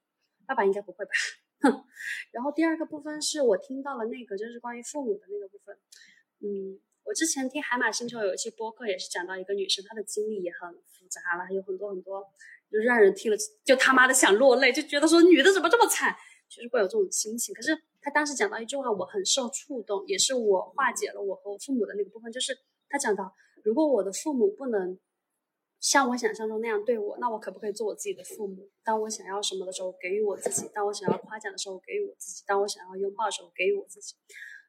[0.45, 1.11] 爸爸应该不会吧？
[1.61, 1.85] 哼
[2.35, 5.73] 然后第二个部分是我听到了那个就是关于父母的那个部分，
[6.41, 12.21] 嗯，我之前听海马星球有一期播客也是讲到一个女生，她的经历也很复杂了，有很多很多，
[12.69, 16.13] 就让人听了就他妈的想落泪，就觉得说女的怎么这么惨，
[16.55, 17.77] 就是会有这种心情，可是。
[18.05, 22.31] 他当时讲到一句话，我很受触动，也是我化解了我和我父母的那个部分。
[22.31, 22.55] 就是
[22.87, 23.33] 他讲到，
[23.63, 24.95] 如果我的父母不能
[25.79, 28.69] 像我想象中那样对我，那我可不可以做我自己的父母？
[28.83, 34.13] 当我想要什么的时候，给予我自己；当我想要夸奖的时候，给予我自己；当我想要拥抱的时候，给予我自己。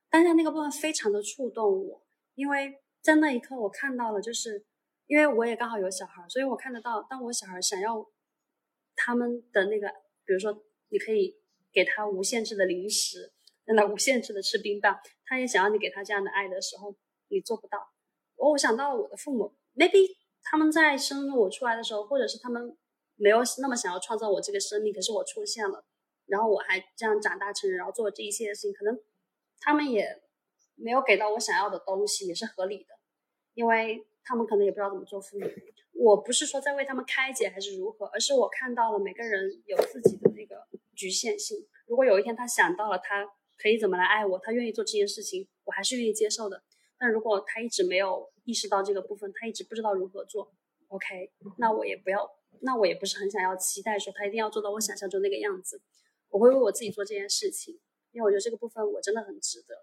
[0.08, 2.02] 当下那个部分非常的触动我，
[2.36, 4.64] 因为在那一刻我看到了，就是
[5.08, 8.02] 因为我也刚好有小孩，所以我看得到，当我小孩想要
[8.94, 9.88] 他们的那个，
[10.24, 11.36] 比如说你可以。
[11.77, 13.35] 给他无限制的零食，
[13.66, 16.97] 让他无限制的吃冰棒，他也想要你给他这样的爱的时候，
[17.28, 17.93] 你做不到。
[18.36, 22.74] 我我想到了我的父母，maybe 他们在生我出来的时候，或者是他们
[23.16, 25.85] 没有那么想要创造我这个生命，可是我出现了，
[26.24, 28.98] 然后我还这样长大成人，然后做这一切的事情，可能
[29.61, 30.23] 他们也
[30.77, 32.94] 没有给到我想要的东西，也是合理的，
[33.53, 35.47] 因为他们可能也不知道怎么做父母。
[35.93, 40.65] 我不是说在为他们开解还是如何，而是我看到了每个人有自己的那个。
[40.97, 41.68] 局限性。
[41.86, 43.24] 如果有一天他想到了他
[43.56, 46.64] 可以怎么来爱我，他愿意做这件事情，我还是愿意接受的。
[46.98, 50.52] 但如果他一直没有意识到这个部分，他一直不知道如何做
[50.89, 52.28] ，OK，那我也不要，
[52.62, 55.81] 那我也不是很想要期待说他一定要做到我想象中那个样子。
[56.31, 57.78] 我会为我自己做这件事情，
[58.12, 59.77] 因为我觉得这个部分我真的很值得。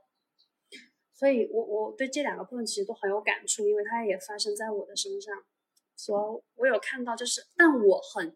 [1.13, 5.33] 所以，我我对这两个部分其实都很有感触，因为它也发生在我的身上。
[5.95, 8.35] 所以，我有看到，就是，但我很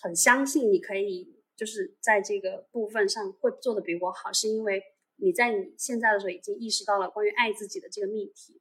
[0.00, 1.41] 很相信你可以。
[1.62, 4.82] 就是在这个部分上会做的比我好，是因为
[5.18, 8.60] 你在你现在的时候已经意识到了关于爱自己的这个命题。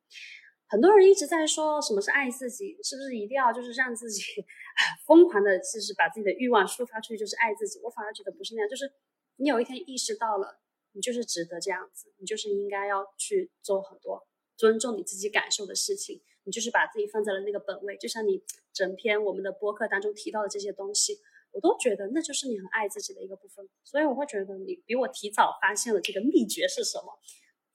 [0.67, 4.21] 很多人一直在说什么是爱自己，是不是一定要就是让自己
[5.07, 7.79] 疯狂的，就是把自己的欲望抒发出去就是爱自己？
[7.81, 8.93] 我反而觉得不是那样，就是
[9.37, 10.59] 你有一天意识到了，
[10.91, 21.17] 你就是值得这样子，你就是应该要去做很多尊重你自己感受的事情，你就是把自己放在了那个本位，就像你整篇我们的播客当中提到的这些东西。
[21.51, 27.19] 我都觉得那就是你很爱自己的一个部分，所以我会觉得你比我提早发现了这个秘诀是什么。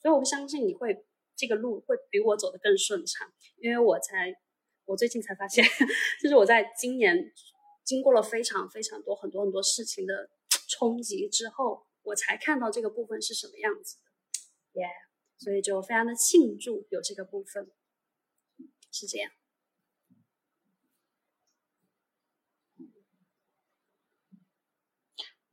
[0.01, 1.05] 所以我相信你会
[1.35, 4.35] 这个路会比我走得更顺畅，因为我才
[4.85, 5.65] 我最近才发现，
[6.23, 7.32] 就是我在今年
[7.85, 10.31] 经过了非常非常多很多很多事情的
[10.69, 13.98] 冲击之后，我才看到这个部分是什么样子
[14.73, 14.89] 的，耶，
[15.39, 17.70] 所以就非常的庆祝有这个部分，
[18.93, 19.31] 是这样。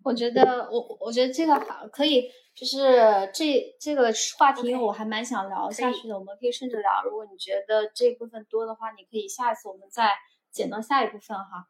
[0.03, 6.19] 我觉得我我觉得这个好可以，就是这这个话题我还蛮想聊下去的。
[6.19, 7.03] 我们可以顺着聊。
[7.05, 10.11] 如果你觉得这部分多的话，你可以下一次我们再
[10.51, 11.67] 剪到下一部分哈。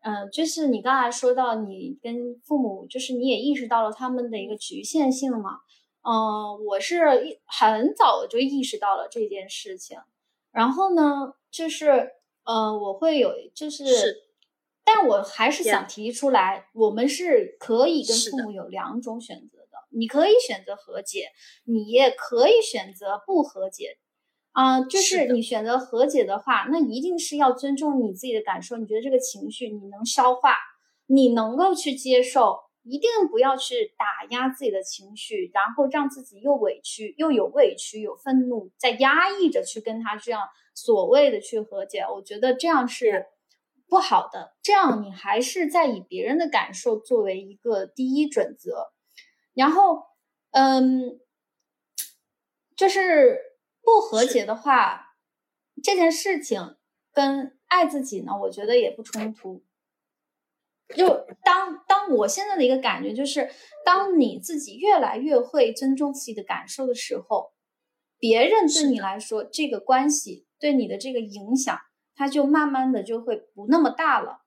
[0.00, 5.58] 嗯，就是你刚才说到你跟父母，就是你也意识到了他们的一个局限性嘛。
[6.02, 7.00] 嗯，我是
[7.46, 9.98] 很早就意识到了这件事情。
[10.52, 12.10] 然后呢，就是
[12.44, 13.84] 呃，我会有就是。
[14.84, 19.68] 但我还是想提出来，我们是可以跟父母有两种选择的。
[19.90, 21.28] 你可以选择和解，
[21.64, 23.98] 你也可以选择不和解。
[24.52, 28.76] 啊，就是你选择和解的话，那一定是要尊重你自己的感受。
[28.76, 30.56] 你觉得这个情绪你能消化，
[31.06, 40.42] 你能够去接受，一定不要去打压自己的情绪，然后让自己又委屈又有委屈有愤怒，在压抑着去跟他这样
[40.74, 42.00] 所谓的去和解。
[42.00, 43.26] 我觉得这样是。
[43.92, 48.90] 不好的，这样你还是在以别人的感受作为一个第一准则，
[49.52, 50.04] 然后，
[50.52, 51.20] 嗯，
[52.74, 53.38] 就是
[53.82, 55.08] 不和解的话，
[55.84, 56.78] 这件事情
[57.12, 59.62] 跟爱自己呢，我觉得也不冲突。
[60.96, 63.50] 就当当我现在的一个感觉就是，
[63.84, 67.52] 当你自己越来越会尊重自己的感受的时候，
[68.18, 71.78] 别人对你来说这个关系对你的这个影响。
[72.14, 74.42] 它就慢慢的就会不那么大了。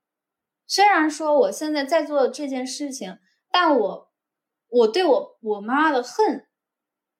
[0.67, 3.17] 虽然说我现在在做这件事情，
[3.51, 4.11] 但我
[4.67, 6.47] 我对我我妈的恨，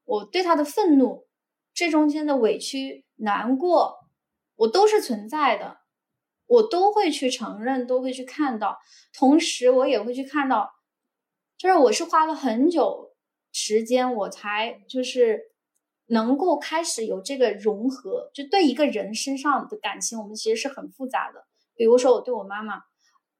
[0.04, 1.28] 我对她的愤怒，
[1.74, 4.00] 这中间的委屈、难过，
[4.56, 5.78] 我都是存在的，
[6.46, 8.80] 我都会去承认，都会去看到。
[9.14, 10.72] 同时，我也会去看到，
[11.58, 13.16] 就是我是花了很久
[13.52, 15.55] 时间，我才就是。
[16.08, 21.46] 能够开始有这个融合，就对一个人身上的感情，我们其实是很复杂的。
[21.76, 22.84] 比如说，我对我妈妈，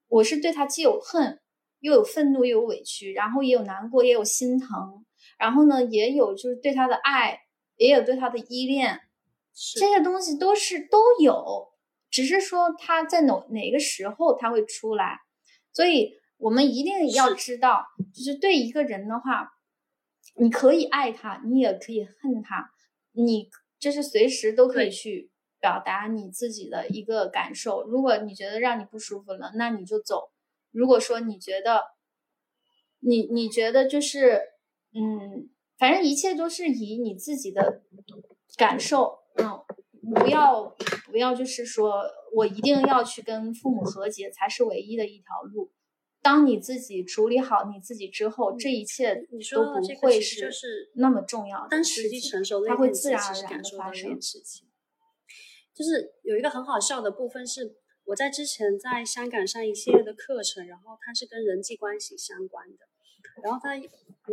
[0.08, 1.40] 我是对她既有恨，
[1.80, 5.06] 又有愤怒，又有委屈，然后也有难过，也有心疼，
[5.38, 7.42] 然后呢，也有就是对她的爱，
[7.78, 9.00] 也有对她的依恋，
[9.76, 11.70] 这些东西都是都有，
[12.10, 15.20] 只是说她在哪哪个时候她会出来。
[15.72, 19.52] 所以我们一定要知道，就是对一个人的话。
[20.38, 22.70] 你可以爱他，你也可以恨他，
[23.14, 23.50] 你
[23.80, 27.84] 就是随时都可以去表达你自己的一个感受。
[27.88, 30.32] 如果你觉得让你不舒服了，那你就走。
[30.72, 31.84] 如果说你觉得，
[33.00, 34.42] 你你觉得就是，
[34.94, 37.84] 嗯，反正一切都是以你自己的
[38.58, 39.64] 感受，嗯，
[40.14, 40.76] 不要
[41.06, 42.04] 不要就是说
[42.34, 45.72] 我一定要去跟父母和解才是唯一的一条路。
[46.26, 49.14] 当你自己处理好你自己之后，这一切
[49.54, 51.68] 都不会是那么重要。
[51.68, 54.68] 当时机成熟，它会自然而然的发生事情。
[55.72, 57.76] 就是有一个很好笑的部分是，
[58.06, 62.88] 我在之前在香港上一系列的课程，然后它是跟人际关系相关的，
[63.44, 63.80] 然后他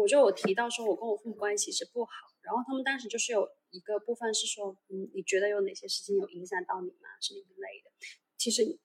[0.01, 2.11] 我就有提到说，我跟我父母关系是不好，
[2.41, 7.11] 然后他们当时就是有一个部分是说，嗯，你觉得有哪些事情有影响到你吗？
[7.21, 7.91] 什么一类的？
[8.39, 8.79] 其实。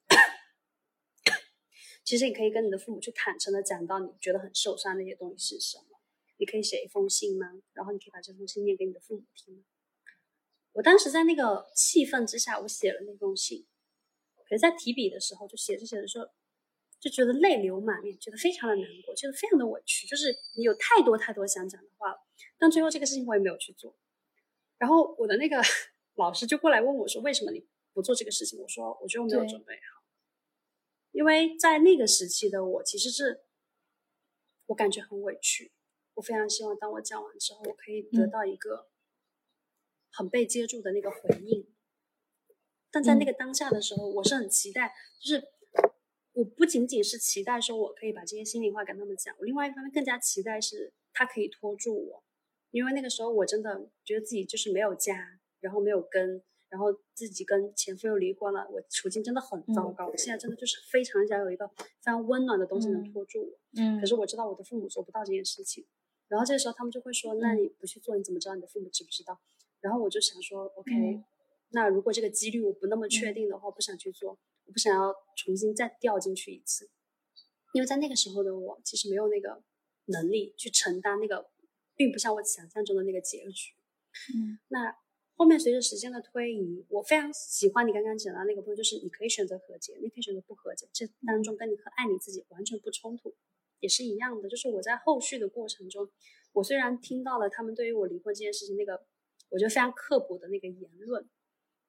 [2.07, 5.99] 其实你可以跟你的父母去坦诚的讲到你觉得很受伤那些东西是什么，
[6.37, 7.61] 你可以写一封信吗？
[7.73, 9.65] 然后你可以把这封信念给你的父母听。
[10.71, 13.67] 我当时在那个气愤之下，我写了那封信，
[14.45, 16.31] 可是在提笔的时候，就写着写着说，
[16.97, 22.25] 就觉得泪流满面，觉得非常的难过，觉得非常的委屈，就是你有太多太多想讲的话了，
[22.57, 23.93] 但最后这个事情我也没有去做。
[24.77, 25.61] 然后我的那个
[26.15, 28.57] 老师就过来问我说，为什么你不做这个事情？
[28.61, 29.96] 我说，我觉得我没有准备好。
[31.17, 33.43] 因为在那个时期的我，其实是
[34.67, 35.71] 我感觉很委屈。
[36.13, 38.87] 我非常希望，当我讲完之后，我可以得到一个
[40.11, 41.73] 很被接住的那个回应。
[42.91, 45.47] 但在那个当下的时候，我是很期待，就是
[46.33, 52.23] 我不仅仅是期待说我可以把这些心里话跟他们讲，我另外一方面更加期待是他可以拖住我，
[52.69, 56.43] 因为那个时候我真的觉得自己就是没有家，然后没有根。
[56.77, 60.05] 然后自己跟前夫又离婚了，我处境真的很糟糕。
[60.05, 63.59] 我现在真的就是非常想有一个非常温暖的东西能拖住我。
[63.81, 63.99] 嗯。
[63.99, 65.83] 可是我知道我的父母做不到这件事情。
[66.27, 69.39] 然后这个时候他们就会说：“那你不去做，你怎么知道你的父母知不知道？”
[69.81, 71.23] 然后我就想说：“OK，
[71.69, 76.91] 那如果这个几率我不那么确定的话，不想去做，我不想要重新再掉进去一次。
[77.73, 79.63] 因为在那个时候的我，其实没有那个
[80.05, 81.49] 能力去承担那个，
[81.95, 83.73] 并不像我想象中的那个结局。
[84.35, 84.95] 嗯，那
[85.37, 93.35] 后面随着时间的推移，我非常喜欢你刚刚讲到那个部分，就是你可以选择和解，你可以选择不和解，这当中跟你和爱你自己完全不冲突，
[93.79, 94.49] 也是一样的。
[94.49, 96.09] 就是我在后续的过程中，
[96.53, 99.05] 我虽然听到了他们对于我离婚这件事情那个，
[99.49, 101.29] 我觉得非常刻薄的那个言论，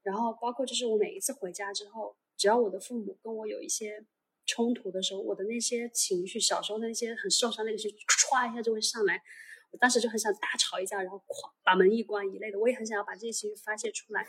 [0.03, 4.05] 然后包括就是我每一次回家之后，只要我的父母跟我有一些
[4.45, 9.23] 冲突的时候，我的那些情绪，小时候那些很受伤那个情绪，唰一下就会上来。
[9.71, 14.27] 我当时就很想大吵一架，然后哐把门一关一类的，我也很想要把这些情绪发泄出来。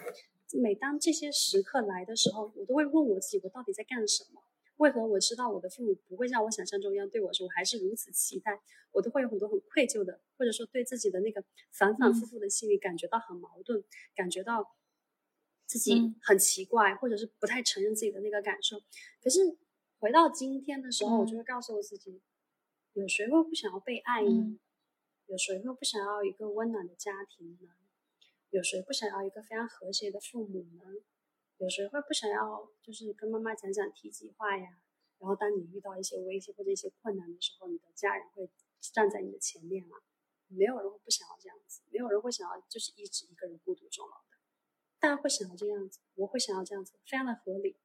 [0.52, 4.42] 每当这些时刻来的时候，我都会问我自己：我到底在干什么？
[4.78, 8.60] 为何我知道我的父母不会像我想象中一样对我说，我还是如此期待？
[8.92, 13.84] 我都会有很多很愧疚的，或者说对自己的那个反反复复的心理感觉到很矛盾，
[14.16, 14.76] 感觉到
[15.66, 18.82] 自己很奇怪，或者是不太承认自己的那个感受。
[19.22, 19.58] 可是
[20.00, 22.22] 回到今天的时候，我就会告诉我自己：
[22.94, 24.58] 有谁会不想要被爱呢？
[25.30, 27.70] 有谁会不想要一个温暖的家庭呢？
[28.50, 30.82] 有谁不想要一个非常和谐的父母呢？
[31.58, 34.82] 有谁会不想要就是跟妈妈讲讲体己话呀？
[35.20, 38.50] 然后当你遇到一些危机或者一些困难的时候，你的家人会
[38.80, 39.98] 站在你的前面吗？
[40.48, 44.38] 没有人会不想要这样子，没有人会想要就是一直一个人孤独终老的。
[44.98, 47.78] 大家会想要这样子，我会想要这样子，非常的合理。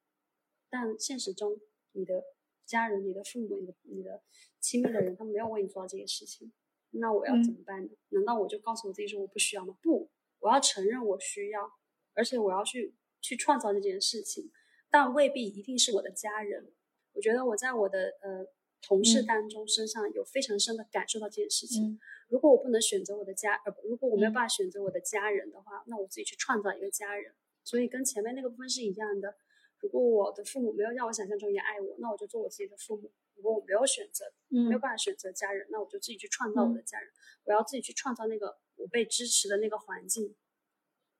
[0.67, 1.61] 但现实中，
[1.91, 2.23] 你的
[2.65, 4.23] 家人、你的父母、你的你的
[4.59, 6.51] 亲密的人，他没有为你做到这些事情。
[6.99, 7.89] 那我要怎么办呢？
[8.09, 9.77] 难道我就告诉我自己说我不需要吗？
[9.81, 10.09] 不，
[10.39, 11.71] 我要承认我需要，
[12.13, 14.51] 而且我要去去创造这件事情，
[14.89, 16.71] 但未必一定是我的家人。
[17.13, 18.45] 我觉得我在我的呃
[18.81, 21.99] 同事当中身上有非常深的感受到这件事情。
[22.27, 27.33] 如果我不能选择我的家，呃，如果我没有办法选择我的家人的话，那我自己去创造一个家人。
[27.63, 29.35] 所以跟前面那个部分是一样的。
[29.81, 33.11] 如果我的父母没有让我想象中也爱我，那我就做我自己的父母。
[33.35, 37.09] 如果我没有选择，没有办法选择家人，那我就自己去创造我的家人。
[37.43, 40.35] 我要自己去创造那个我被支持的那个环境。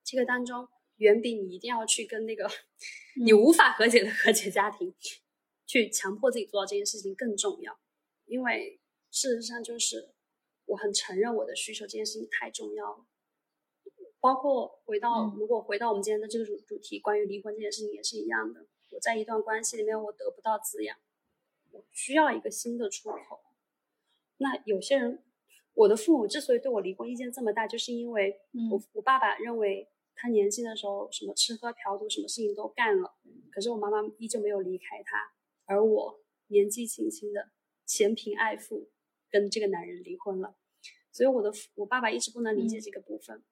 [0.03, 0.67] 这个当中
[0.97, 2.49] 远比你一定要去跟那个
[3.23, 4.95] 你无法和解的和解家庭
[5.65, 7.79] 去强迫自己做到这件事情更重要。
[8.25, 8.79] 因为
[9.11, 10.13] 事实上就是
[10.65, 13.05] 我很承认我的需求这件事情太重要了。
[14.19, 18.65] 包括回到如果回到我们今天的这个主主题，关于离婚这件事情也是一样的。
[18.91, 20.97] 我在一段关系里面我得不到滋养。
[21.91, 23.41] 需要一个新的出口。
[24.37, 25.23] 那有些人，
[25.73, 28.39] 我的父母之所以对我离婚意见这么大，就是因为
[28.71, 33.15] 我我爸爸认为他年轻的时候什么吃喝嫖赌，什么事情都干了，
[33.51, 35.33] 可是我妈妈依旧没有离开他，
[35.65, 37.49] 而我年纪轻轻的
[37.85, 38.89] 嫌贫爱富，
[39.29, 40.55] 跟这个男人离婚了。
[41.11, 43.43] 所以我的我爸爸一直不能理解这个部分。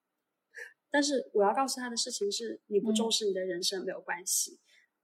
[0.92, 4.60] 但是我要告诉他的事情是：你不重视你的人生没有关系，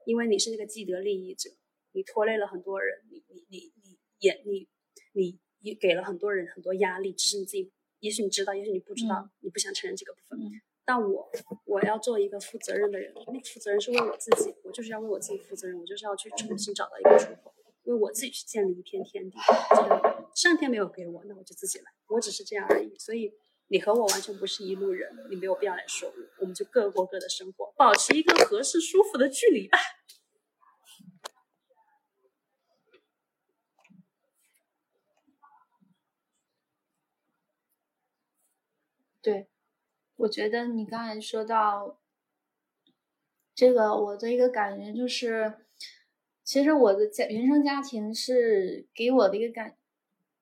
[0.06, 1.50] 因为你是那个既得利益者。
[1.94, 4.68] 你拖累了很多人，你你你你也你
[5.14, 10.40] 你也给了很多人很多压力，只是你自己，也许你知道，也许你不知道，你不想承认这个部分。
[10.86, 11.32] 但我
[11.66, 17.54] 我要做一个负责任的人，那负责任是为我自己，我就是要为我自己负责任，我就是要去重新找到一个出口，
[17.84, 19.38] 为我自己去建立一片天地。
[19.76, 22.98] 这个上天没有给我，那我就自己来，我只是这样而已。
[22.98, 23.32] 所以
[23.68, 29.78] 你和我完全不是一路人，你没有必要来说我，我们就各过各的生活，保持一个合适舒服的距离吧。
[39.22, 39.48] 对，
[40.16, 42.00] 我觉得你刚才说到
[43.54, 45.66] 这个，我的一个感觉就是，
[46.44, 49.76] 其实我的家原生家庭是给我的一个感，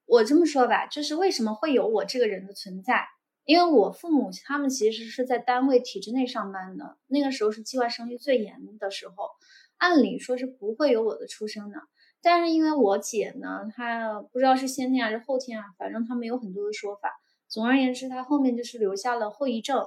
[0.06, 3.08] 我这么说吧，就是为什么会有我这个人的存在？
[3.46, 9.30] 因为我父母他们其实是在单位体制内上班的，那个时候是计划生育最严的时候，
[9.78, 11.82] 按理说是不会有我的出生的。
[12.22, 17.20] 但是因为我姐呢，她不知道是先天还是后天啊，反正他们有很多的说法。
[17.48, 19.86] 总而言之，他后面就是留下了后遗症，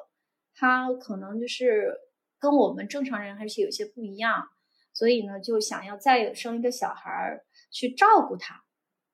[0.55, 1.95] 他可能就是
[2.39, 4.49] 跟我们正常人还是有些不一样，
[4.93, 8.63] 所以呢，就想要再生一个小孩儿去照顾他，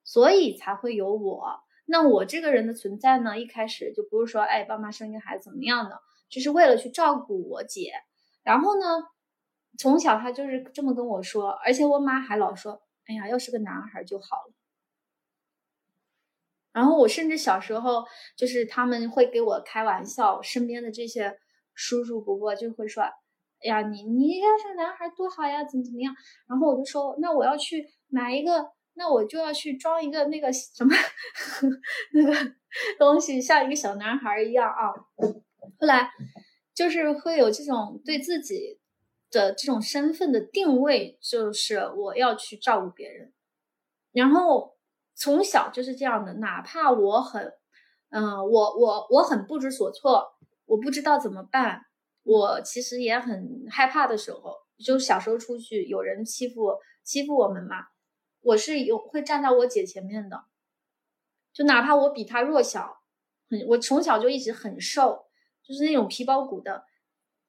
[0.04, 1.60] 所以才会有我。
[1.86, 7.92] 那我这个人的存在呢，一开始就不是说，哎，爸妈生一个孩子怎么样的，就是为了去照顾我姐。
[8.42, 8.86] 然后呢，
[9.78, 14.54] 从小他就是这么跟我说，而且我妈还老说，哎呀，要是个男孩就好了。
[16.76, 18.04] 然后我甚至小时候
[18.36, 21.34] 就是他们会给我开玩笑，身边的这些
[21.72, 23.02] 叔叔伯伯就会说
[23.64, 26.14] ：“哎呀，你你要是男孩多好呀，怎么怎么样？”
[26.46, 30.94] 然后我就说：“那我要去买一个，那我就要去装一个那个什么
[32.12, 32.52] 那个
[32.98, 34.92] 东西，像一个小男孩一样啊。”
[35.80, 36.10] 后来
[36.74, 38.78] 就是会有这种对自己
[39.30, 43.32] 的这种身份的定位，就是我要去照顾别人，
[44.12, 44.75] 然后。
[45.16, 47.54] 从小就是这样的，哪怕我很，
[48.10, 50.36] 嗯，我我我很不知所措，
[50.66, 51.86] 我不知道怎么办，
[52.22, 57.86] 我其实也很害怕的时候，就小时候出去有人欺负欺负我们嘛，
[58.42, 60.44] 我是有会站在我姐前面的，
[61.52, 62.98] 就哪怕我比她弱小，
[63.48, 65.26] 很我从小就一直很瘦，
[65.62, 66.84] 就是那种皮包骨的，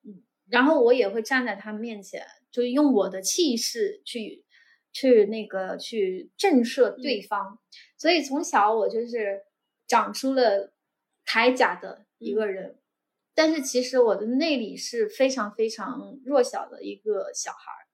[0.06, 4.45] 嗯，然后我也会站在他们面前，就用我的气势去
[4.91, 7.59] 去那个去震慑对方，
[7.97, 9.43] 所以从小我就是
[9.88, 10.73] 长出了
[11.26, 12.80] 铠甲的一个人，
[13.35, 17.85] 但是其实我的内里是非常非常弱小的一个小孩儿。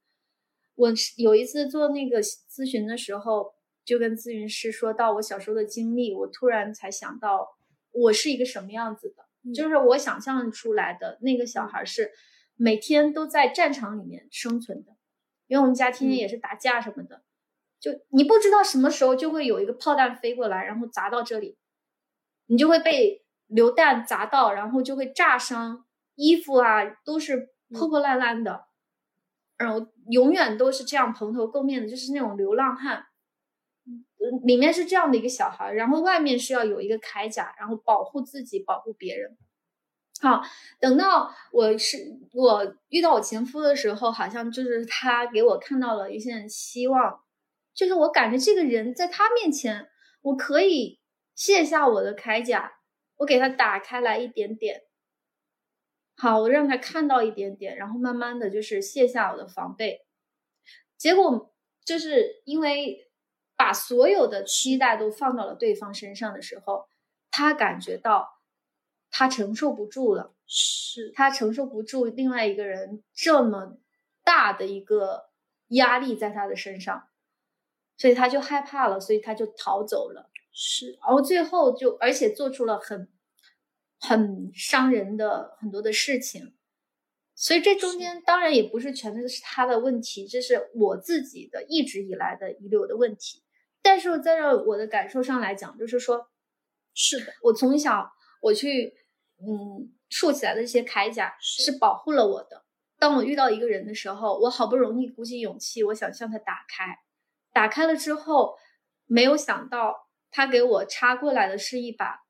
[0.75, 3.53] 我有一次做那个咨询的时候，
[3.85, 7.47] 就跟咨询师说到我小时候的经历，我突然才想到
[7.91, 12.11] 我是一个什么样子的，就是我想象出来的那个小孩是
[12.55, 14.92] 每天都在战场里面生存的，
[15.53, 17.21] 因为我们家天天也是打架什么的，
[17.80, 21.59] 就你不知道什么时候就会有一个炮弹飞过来，然后砸到这里，
[22.47, 25.85] 你就会被流弹砸到，然后就会炸伤，
[26.15, 28.65] 衣服啊都是破破烂烂的。
[29.59, 33.05] 然后永远都是这样蓬头垢面的，就是那种流浪汉。
[33.85, 39.38] 嗯，里面是这样的一个小孩，然后外面是要有一个铠甲，然后保护自己，保护别人。
[40.23, 40.41] 好，
[40.79, 41.97] 等到我是
[42.31, 47.21] 我遇到我前夫的时候，好像就是他给我看到了一线希望，
[47.73, 49.89] 就是我感觉这个人在他面前，
[50.21, 51.01] 我可以
[51.35, 52.71] 卸下我的铠甲，
[53.17, 54.83] 我给他打开来一点点。
[56.15, 60.05] 好，我让他看到一点点，然后慢慢的就是卸下我的防备，
[60.97, 63.11] 结果就是因为
[63.57, 66.87] 把所有的期待都放到了对方身上的时候，
[67.29, 68.29] 他感觉到
[69.14, 71.14] 他承受不住了，是。
[71.15, 73.77] 他承受不住另外一个人这么
[74.26, 75.30] 大的一个
[75.68, 77.07] 压力在他的身上，
[77.95, 83.07] 所以他就害怕了，所以他就逃走了，是，然后最后就而且做出了很。
[84.06, 86.53] 很伤人的很多的事情，
[87.35, 93.41] 所以这中间当然也不是全都是他的问题，这是我自己的一直以来的遗留的问题。
[93.81, 96.27] 但是在这我的感受上来讲，就是说，
[96.94, 98.11] 是的，我从小
[98.41, 98.94] 我去
[99.45, 102.65] 嗯竖起来的这些铠甲是保护了我的。
[102.97, 106.99] 当我遇到一个人的时候，我好不容易鼓起勇气，我想向他打开，
[107.51, 108.57] 打开了之后，
[109.05, 112.23] 没有想到他给我插过来的是一把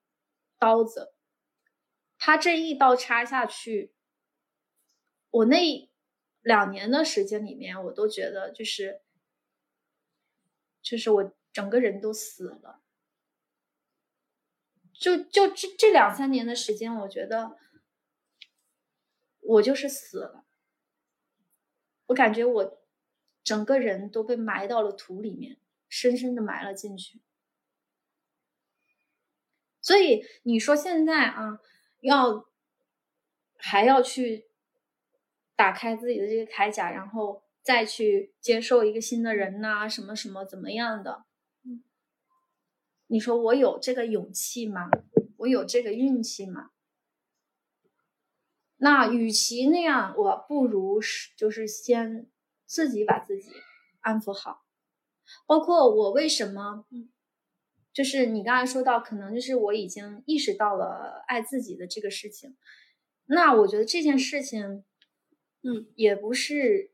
[0.58, 1.14] 刀子。
[2.18, 3.94] 他这一刀插下去，
[5.30, 5.92] 我那
[6.42, 9.02] 两年的时间里面，我都觉得就是，
[10.82, 12.83] 就是我整个人都死了。
[15.04, 17.58] 就就这这两三年的时间，我觉得
[19.42, 20.46] 我就是死了。
[22.06, 22.82] 我感觉我
[23.44, 25.58] 整个人都被埋到了土里面，
[25.90, 27.20] 深深的埋了进去。
[29.82, 31.60] 所以你说现在啊？
[32.00, 32.50] 要
[33.58, 34.48] 还要去
[35.58, 41.26] 打开自己的这个铠甲，然后再去接受一个新的人呐，什么什么怎么样的？
[43.14, 44.90] 你说我有这个勇气吗？
[45.38, 46.72] 我有这个运气吗？
[48.78, 52.28] 那与其那样，我不如是就是先
[52.66, 53.52] 自己把自己
[54.00, 54.66] 安抚好。
[55.46, 56.88] 包括我为什么？
[57.94, 62.58] 就是你刚才说到，可能就是我已经意识到了爱自己的这个事情，
[63.26, 64.84] 那我觉得这件事情，
[65.62, 66.90] 嗯，也不是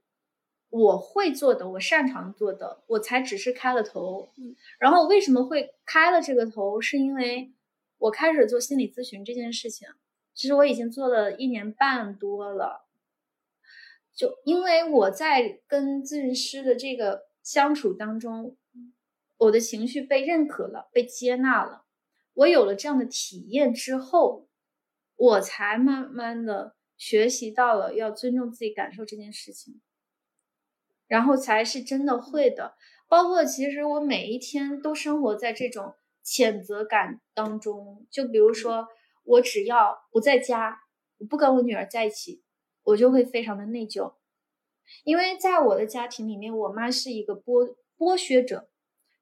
[0.69, 4.31] 我会做的，我擅长做的，我才只是开了头。
[4.37, 7.51] 嗯，然后为什么会开了这个头，是因为
[7.97, 9.87] 我开始做心理咨询这件事情，
[10.33, 12.85] 其实我已经做了一年半多了，
[14.13, 18.55] 就因为我在跟咨询师的这个相处当中。
[19.41, 21.85] 我的情绪被认可了，被接纳了。
[22.33, 24.49] 我有了这样的体验之后，
[25.15, 29.79] 我才慢慢的学习到了要尊重自己感受这件事情，
[31.10, 32.76] 然后才是真的会的。
[33.10, 38.07] 包括其实我每一天都生活在这种谴责感当中。
[38.10, 38.88] 就比如说，
[39.23, 40.80] 我只要不在家，
[41.18, 42.44] 我不跟我女儿在一起，
[42.84, 44.14] 我就会非常的内疚，
[45.03, 48.69] 因为在我的家庭里面，我妈是一个剥剥削者。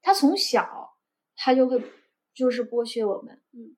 [0.02, 0.98] 她从小，
[1.34, 1.82] 她就会
[2.34, 3.74] 就是剥削我们，嗯，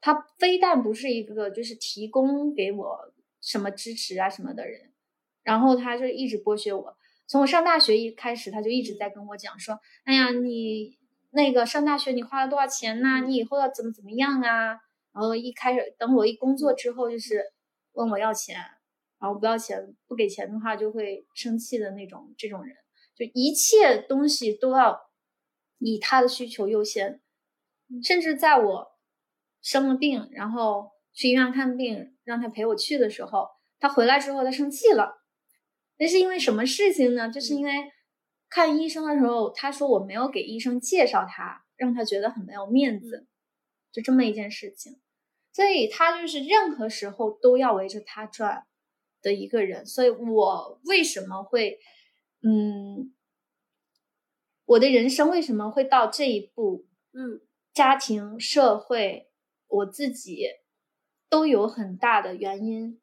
[0.00, 4.92] 她非但不是一个就是提供给我什么支持啊什么的人，
[5.42, 6.96] 然后她就一直剥削我。
[7.30, 10.98] 从我上大学一开始，他就一直在跟我讲说：“哎呀，你
[11.30, 13.20] 那个上大学你花了多少钱呐？
[13.20, 14.70] 你以后要怎么怎么样啊？”
[15.14, 17.44] 然后一开始等我一工作之后，就是
[17.92, 18.56] 问我要钱，
[19.20, 22.74] 然后不要钱不给钱的话就会生气的那种这种人，
[23.16, 25.00] 就一切东西都要。
[25.78, 27.22] 以他的需求优先，
[28.02, 28.88] 甚至在我
[29.62, 33.48] 生了病，然后去医院看病，让他陪我去的时候，
[33.78, 35.19] 他回来之后他生气了。
[36.00, 37.30] 那是因为什么事情呢？
[37.30, 37.72] 就是因为
[38.48, 43.28] 看医生的时候，他说我没有给医生介绍他，让他觉得很没有面子，
[43.92, 44.98] 就这么一件事情。
[45.52, 48.66] 所以他就是任何时候都要围着他转
[49.20, 49.84] 的一个人。
[49.84, 51.78] 所以我为什么会，
[52.42, 53.14] 嗯，
[54.64, 56.86] 我的人生为什么会到这一步？
[57.12, 57.42] 嗯，
[57.74, 59.28] 家庭、社会，
[59.66, 60.46] 我自己
[61.28, 63.00] 都有很大的原因，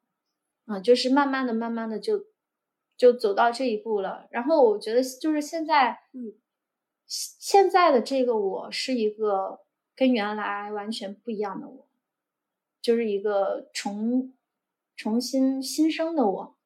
[0.66, 2.24] 啊，就是慢慢的、慢慢的就
[2.98, 4.28] 就走到这一步了。
[4.30, 6.34] 然后我觉得，就是现在，嗯，
[7.06, 9.64] 现在的这个我是一个
[9.96, 11.88] 跟原来完全不一样的我，
[12.82, 14.34] 就是一个重
[14.94, 16.58] 重新新生的我，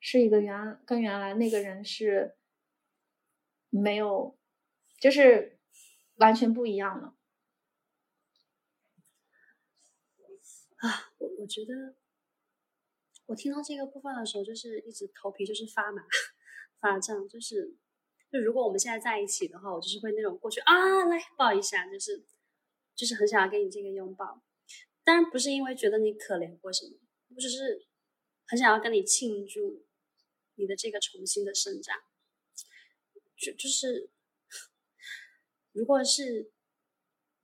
[0.00, 2.36] 是一个原跟原来那个人是
[3.68, 4.34] 没有，
[4.98, 5.50] 就是。
[6.18, 7.16] 完全不一样了
[10.76, 11.10] 啊！
[11.18, 11.96] 我我觉得，
[13.34, 16.00] 我听到这个部分的时候，就是一直头皮就是发麻、
[16.78, 17.76] 发胀，就是
[18.30, 22.24] 就如果我们现在在一起的话，我就是会那种过去啊来抱一下，就是
[22.94, 24.40] 就是很想要给你这个拥抱。
[25.02, 26.96] 当然不是因为觉得你可怜或什么，
[27.34, 27.84] 我只是
[28.46, 29.84] 很想要跟你庆祝
[30.54, 31.98] 你的这个重新的生长，
[33.36, 34.10] 就就是。
[35.72, 36.52] 如果是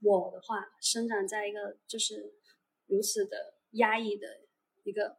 [0.03, 2.37] 我的话，生长在一个就是
[2.87, 4.47] 如此的压抑的
[4.85, 5.19] 一个，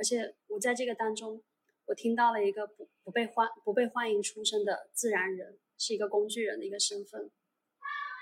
[0.00, 1.42] 而且我在这个当中，
[1.84, 7.30] 我听到了一个不不被欢不被欢迎出生的自然人，是一个工具人的一个身份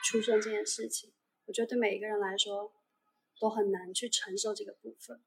[0.04, 1.12] 出生这件事情，
[1.44, 2.72] 我觉得对每一个人来说
[3.38, 5.22] 都很难去承受这个部分。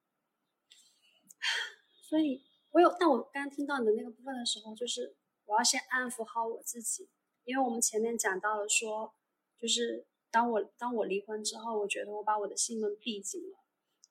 [2.04, 5.16] 所以，我有，但我刚刚听到你的那个部分的时候，就是
[5.46, 7.08] 我要先安抚好我自己。
[7.46, 9.16] 因为我们前面讲到了说，
[9.58, 13.60] 就是当我当我离婚之后，我觉得我把我的心门闭紧了，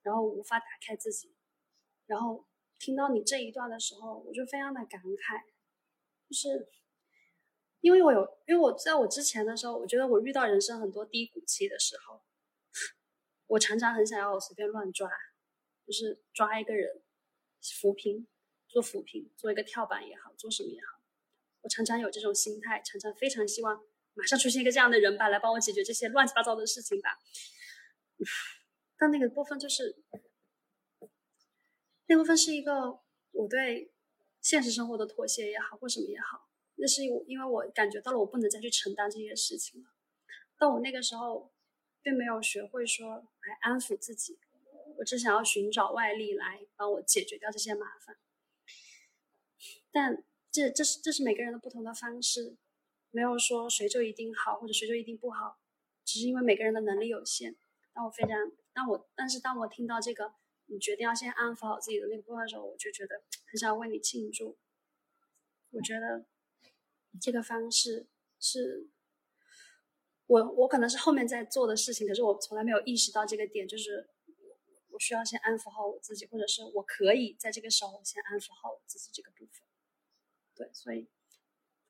[0.01, 1.35] 然后无法打开自己。
[2.11, 2.45] 然后
[2.81, 5.45] 听到你这一段的时候，我就非常的感慨，
[6.28, 6.69] 就是
[7.81, 12.20] 因为我有，因为我在我之前的时候，我觉得我遇到人生很多低谷期的时候，
[13.47, 15.09] 我常常很想要随便乱抓，
[15.87, 17.01] 就是抓一个人
[17.81, 18.27] 扶贫，
[18.66, 21.01] 做扶贫，做一个跳板也好，做什么也好。
[21.61, 23.81] 我常常有这种心态，常常非常希望
[24.15, 27.11] 马上出现一个这样的人吧，来帮我解决这些乱七八糟的事情吧。
[28.99, 30.03] 但那个部分就是，
[32.11, 32.99] 那部分是一个
[33.31, 33.93] 我对
[34.41, 39.91] 现实生活的妥协也好，或什么也好，那是因为我感觉到了我不能再去承担这些事情了。
[40.59, 41.53] 但我那个时候
[42.03, 44.41] 并没有学会说来安抚自己，
[44.99, 48.16] 我只想要寻找外力来帮我解决掉这些麻烦，
[49.93, 50.24] 但。
[50.53, 52.57] 这这是这是每个人的不同的方式，
[53.12, 55.61] 没有说谁就一定好或者谁就一定不好，
[56.05, 57.55] 只是因为每个人的能力有限。
[57.95, 58.37] 但我非常，
[58.73, 60.35] 当我但是当我听到这个，
[60.70, 64.56] 你决定要先安抚好自己的那个部分的时候，我就觉得很想为你庆祝。
[65.70, 66.24] 我觉得
[67.20, 68.88] 这个方式是
[70.26, 74.56] 我我可能是后面在做的事情，可是我从来没有意识到这个点，就是我
[74.90, 79.62] 我需要先安抚好我自己，或者是我可以在这个时候先安抚好我自己这个部分。
[80.55, 81.09] 对，所以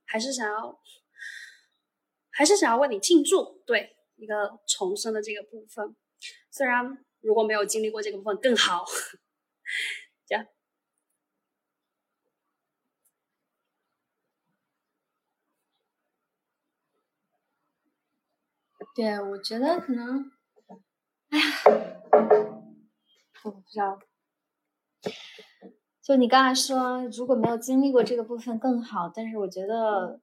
[0.06, 0.80] 还是想要，
[2.30, 5.94] 还是想要为你庆祝，对一个重生的这个部分。
[6.50, 8.84] 虽然如果没有经历过这个部分更好，
[10.26, 10.46] 这样。
[18.94, 20.32] 对，我觉得可能，
[21.28, 21.44] 哎呀，
[23.44, 24.00] 我不知道。
[26.02, 30.20] 就你刚才说，如果没有经历过这个部分更好，但是我觉得，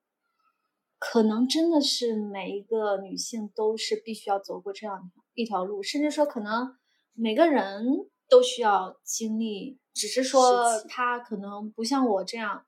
[1.00, 6.78] 可能真的是每一个女性都是必须要走过这样一条路，甚至说可能
[7.20, 12.66] 每个人都需要经历，只是说他可能不像我这样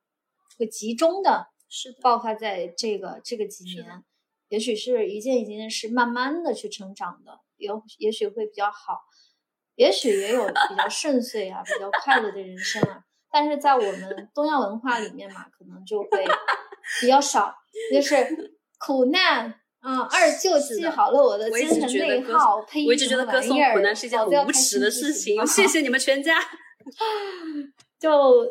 [0.57, 1.49] 会集中的
[2.01, 4.03] 爆发在这个这个几年，
[4.47, 9.01] 也许是一件一件事慢慢的去成长的，有也许会比较好。
[9.76, 16.26] 也许也有比较顺遂啊，比较快乐的人生啊，但是在我们东亚文化里面嘛，可能就会
[16.99, 17.55] 比较少，
[17.93, 26.39] 就是苦难啊，二舅记好了我的精神内耗，呸，我一直觉得歌颂苦难是一件很无耻的事情， 谢谢你们全家，
[27.99, 28.45] 就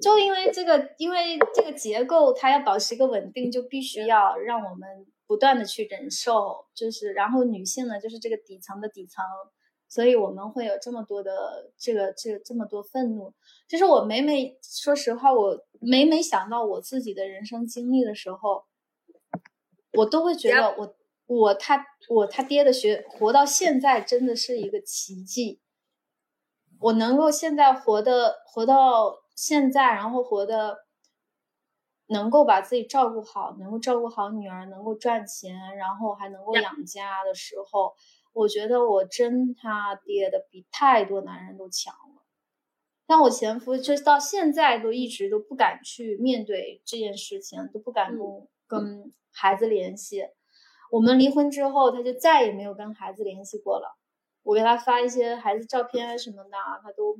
[0.00, 5.06] 就因为这个，因为这个结构它要保持一个稳定，就必须要让我们。
[5.30, 9.24] 不断的去忍受，就是然后女性呢，就是这个底层的底层，
[9.90, 13.34] 所以我们会有这么多的这个这这么多愤怒。
[13.68, 18.64] 就是我每每说实话，我每每想到我自己的人生经历的时候，
[19.92, 20.96] 我都会觉得我
[21.26, 25.60] 我他我他爹的学活到现在真的是一个奇迹。
[26.78, 30.86] 我能够现在活的活到现在，然后活的
[32.06, 37.94] 能够把自己照顾好，能够照顾好女儿，能够赚钱，然后还能够养家的时候，
[38.32, 42.22] 我觉得我真他爹的比太多男人都强了。
[43.06, 50.24] 但我前夫就到现在都一直都不敢去面对这件事情，都不敢跟跟孩子联系。
[50.92, 53.96] 我们离婚之后，他就再也没有跟孩子联系过了。
[54.42, 56.50] 我给他发一些孩子照片什么的，
[56.82, 57.18] 他都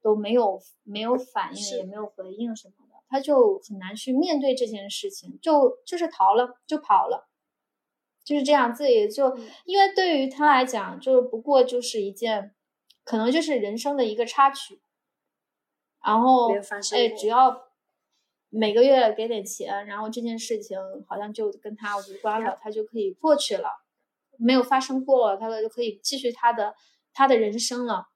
[0.00, 7.28] 都没有没有反应，也没有回应什么的，他就很难去面对这件事情，就就是逃了，就跑了，
[8.24, 12.54] 就是这样，自己就因为对于他来讲，就不过就是一件，
[13.04, 14.80] 可能就是人生的一个插曲，
[16.04, 16.50] 然后
[16.92, 17.64] 哎，只要
[18.48, 23.68] 每个月给点钱，然后这件事情好像就跟他无关了，他就可以过去了。
[24.36, 26.74] 没有发生过，他就可以继续他的
[27.12, 28.06] 他的人生了。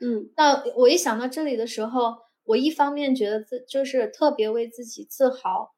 [0.00, 5.72] 嗯，那我一想到这里的时候，我一方面觉得自就是特别为自己自豪，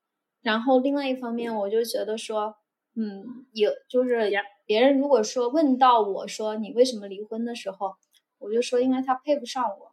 [0.47, 2.55] 然后另外一方面我就觉得说，
[2.95, 4.31] 嗯，有就是
[4.65, 7.97] 别人如果说问到我说你为什么离婚的时候，
[8.39, 9.93] 我就说因为他配不上我。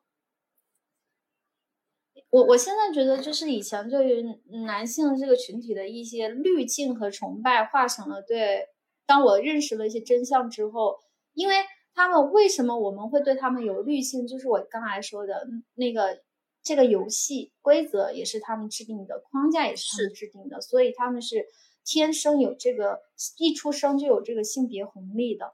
[2.30, 4.24] 我我现在觉得，就是以前对于
[4.66, 8.68] 男性这个群体的一些滤镜和崇拜，化成了对。
[9.08, 11.00] 当我认识了一些真相之后，
[11.34, 11.56] 因为
[11.96, 16.22] 他们为什么我们会对他们有滤镜，就是我刚才说的那个
[16.64, 21.46] 这个游戏规则也是他们制定的，框架也是他们制定的，所以他们是
[21.84, 23.02] 天生有这个，
[23.38, 25.54] 一出生就有这个性别红利的。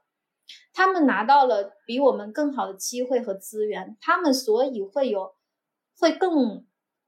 [0.72, 5.34] 他们拿到了比我们更好的机会和资源，他们所以会有
[5.98, 6.64] 会更。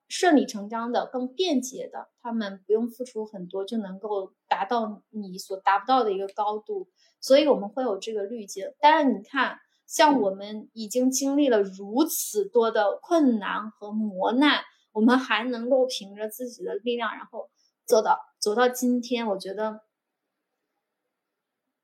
[0.09, 8.75] 顺理成章的、更便捷的，他们不用付出很多就能够达到你所达不到的一个高度，所以我们会有这个滤镜。
[8.79, 17.51] 但是你看，像我们已经经历了如此多的困难和磨难，我们还能够凭着自己的力量，然后
[17.85, 19.81] 走到走到今天，我觉得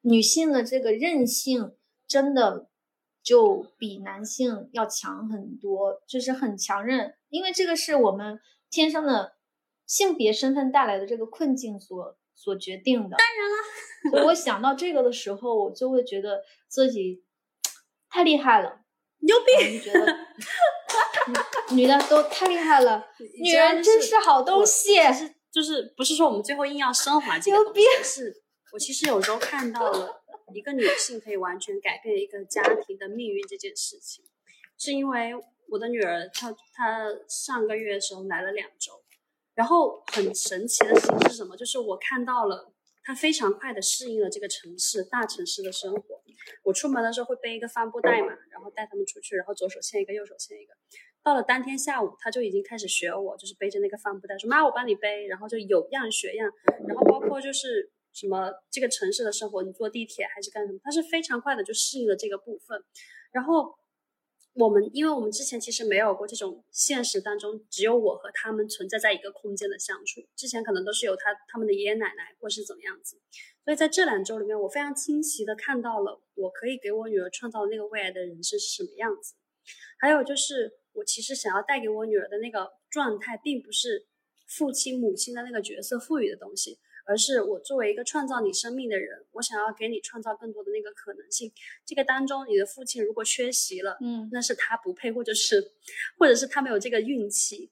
[0.02, 1.76] 女性的这个韧性
[2.06, 2.68] 真的。
[3.20, 9.34] 就比男性要强很多，就是很强韧，因为这个是我们天生的
[9.86, 13.16] 性别身份带来的这个困境所所决定的。
[13.18, 17.22] 当然了，所以我想到这个的时候，我就会觉得自己
[18.10, 18.80] 太厉害了，
[19.18, 19.80] 牛逼！
[19.80, 20.18] 觉得
[21.74, 23.06] 女的都太厉害了，
[23.42, 24.96] 女人真是好东西。
[25.50, 30.22] 就是不是说我们最后硬要升华这个东西，是我其实有时候看到了。
[30.54, 34.24] 一个女性可以完全改变一个家庭的命运这件事情，
[34.78, 35.34] 是因为
[35.68, 39.02] 我的女儿她她上个月的时候来了两周，
[39.54, 41.54] 然后很神奇的事情是什么？
[41.54, 42.72] 就是我看到了
[43.08, 46.20] 他非常快的适应了这个城市大城市的生活。
[46.62, 50.74] 我出门的时候会背一个帆布袋嘛，然后带他们出去，然后左手牵一个，右手牵一个。
[51.22, 56.52] 到了当天下午，他就已经开始学我，就是背着那个帆布袋，说妈我帮你背，然后就有样学样，
[56.86, 57.90] 然后包括就是。
[58.14, 60.80] 什么这个城市的生活，你坐地铁还是干什么？
[60.82, 62.82] 他是非常快的就适应了这个部分。
[63.30, 63.77] 然后
[64.58, 73.20] 我们，因为我们之前其实没有过这种现实当中只有我和他们存在在一个空间的相处，之前可能都是有他他们的爷爷奶奶或是怎么样子。
[73.64, 79.34] 所以在这两周里面，我非常清晰的看到了我可以给我女儿创造的那个未来的人生是什么样子。
[80.00, 84.08] 还有就是我其实想要带给我女儿的那个状态，并不是
[84.48, 86.80] 父亲母亲的那个角色赋予的东西。
[87.08, 91.50] 而是我作为一个创造你生命的人，我想要给你创造更多的那个可能性。
[91.86, 95.72] 这个当中，你的父亲如果缺席了，嗯，那是他不配，或者是，
[96.18, 97.70] 或者是他没有这个运气，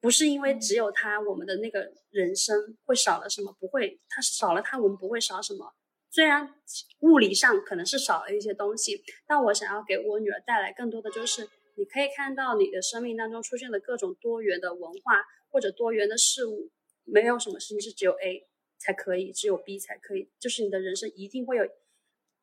[0.00, 3.52] 不是因为只有他，我们的那个人生会少了什么？
[3.58, 5.74] 不会，他少了他，我们不会少什么。
[6.08, 6.54] 虽然
[7.00, 16.70] 物理上可能是少了一些东西，但我想要给我女儿带来更多的就是，你可以看到你的生命当中出现的各种多元的文化或者多元的事物，
[17.02, 18.46] 没有什么事情是只有 A。
[18.82, 21.64] 才可以，只有 B 才可以，就是你的人生一定会有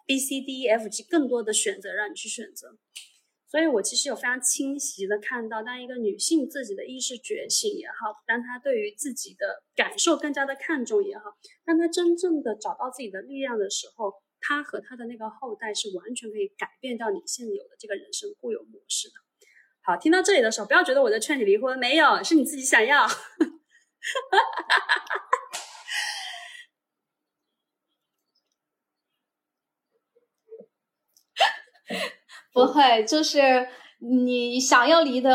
[0.05, 2.77] B、C、D、E、F、G 更多的选择让你去选择。
[3.51, 11.35] 所以我其实有非常清晰的看到，当一个女性自己的意识觉醒也好，当她对于自己的感受更加的看重也好，
[11.65, 19.15] 当她真正的找到自己的力量的时候，她和她的那个后代是完全可以改变掉你现有的这个人生固有模式的。
[19.81, 23.07] 好，听到这里的时候，不要觉得我在劝你离婚，没有，是你自己想要。
[23.07, 23.15] 哈
[24.31, 25.29] 哈哈哈哈
[32.65, 33.67] 不会，就是
[33.99, 35.31] 你想要离的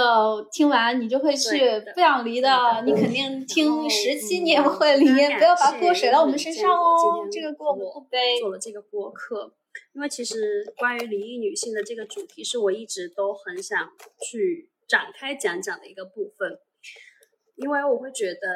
[0.52, 1.58] 听完你就会去，
[1.94, 5.06] 不想离的你肯定听十期你也不会离。
[5.06, 8.38] 不要把锅甩到我们身上哦，这个锅我们不背。
[8.40, 9.52] 做了这个播客，
[9.94, 13.90] 因为其实关于离异女性的这个主题是我一直都很想
[14.20, 16.58] 去展开讲讲的一个部分。
[17.56, 18.48] 因为我会觉得，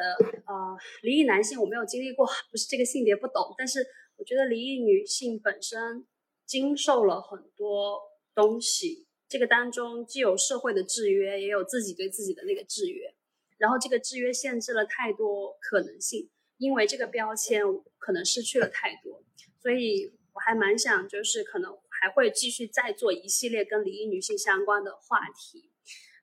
[0.45, 3.79] 呃，离异男性我没有经历过，不是这个性别不懂，但是
[4.17, 6.05] 我觉得离异女性本身
[6.45, 7.97] 经受了很多
[8.35, 13.13] 东西，这个当中既有社会的制约，也有自己对自己的那个制约，
[13.57, 17.63] 然后这个制约限制了太多可能性，因为这个标签
[17.97, 19.23] 可能失去了太多，
[19.61, 25.69] 所以我还蛮想，就是可能还会继续再做一系列跟离异女性相关的话题。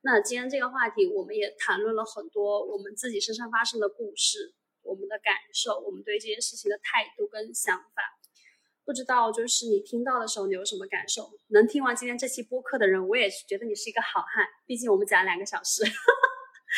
[0.02, 8.15] 那今天这个话题，我们也谈论了很多我们自己身上发生的故事，我们的感受，我们对这件事情的态度跟想法。
[8.86, 11.28] 不知道就是你听到的时候，你有什么感受？
[11.48, 14.46] 能听完今天这期播客的人，我也觉得你是一个好汉。
[14.64, 15.82] 毕竟我们讲两个小时，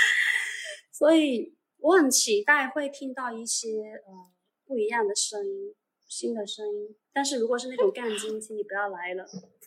[0.90, 3.68] 所以我很期待会听到一些
[4.06, 4.32] 呃
[4.64, 5.74] 不一样的声音，
[6.09, 6.97] 新的声音。
[7.12, 9.26] 但是如果是那种杠精，请你不要来了，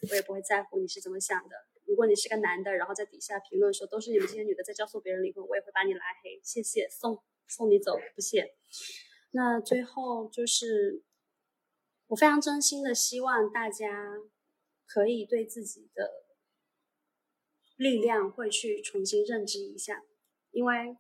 [0.09, 1.55] 我也不会在乎你是怎么想的。
[1.85, 6.39] 如果你是个男的，然后在底下评论说都是你们这些女的在教唆别人离婚，我也会把你拉黑。
[6.43, 8.55] 谢谢，送送你走，不谢。
[9.31, 11.03] 那最后就是，
[12.11, 14.17] 我非常真心的希望大家
[14.85, 16.25] 可以对自己的
[17.77, 20.03] 力量会去重新认知一下，
[20.51, 20.97] 因为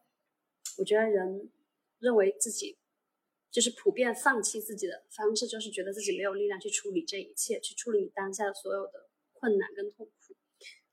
[0.77, 1.51] 我觉得人
[1.99, 2.77] 认为自己
[3.51, 10.35] 就是普遍放弃自己的方式，就是觉得自己没有力量去处理这一切，去处理你当下的所有的困难跟痛苦。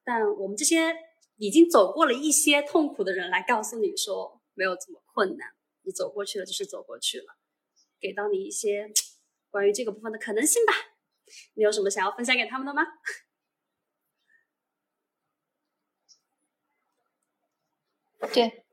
[0.03, 0.97] 但我们这些
[1.37, 5.49] 已经走过了一些痛苦的人来告诉你说，没有这么困难，
[5.83, 7.37] 你走过去了就是走过去了，
[8.01, 8.91] 给到你一些
[9.51, 10.73] 关于这个部分的可能性吧。
[11.55, 12.83] 你有什么想要分享给他们的吗？
[18.35, 18.65] 对，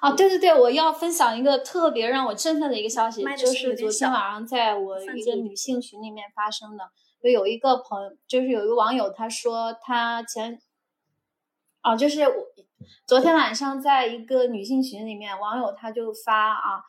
[0.00, 6.90] 啊，对对对，我要分享一个特别让我振奋的一个消息，就是昨天晚上在我一个女性群里面发生的。
[7.22, 10.60] 就有一个朋友，就是有一个网友，他说他前，
[11.84, 12.34] 哦，就是我
[13.06, 16.82] 昨天晚上在一个女性群里面，网友他就发啊，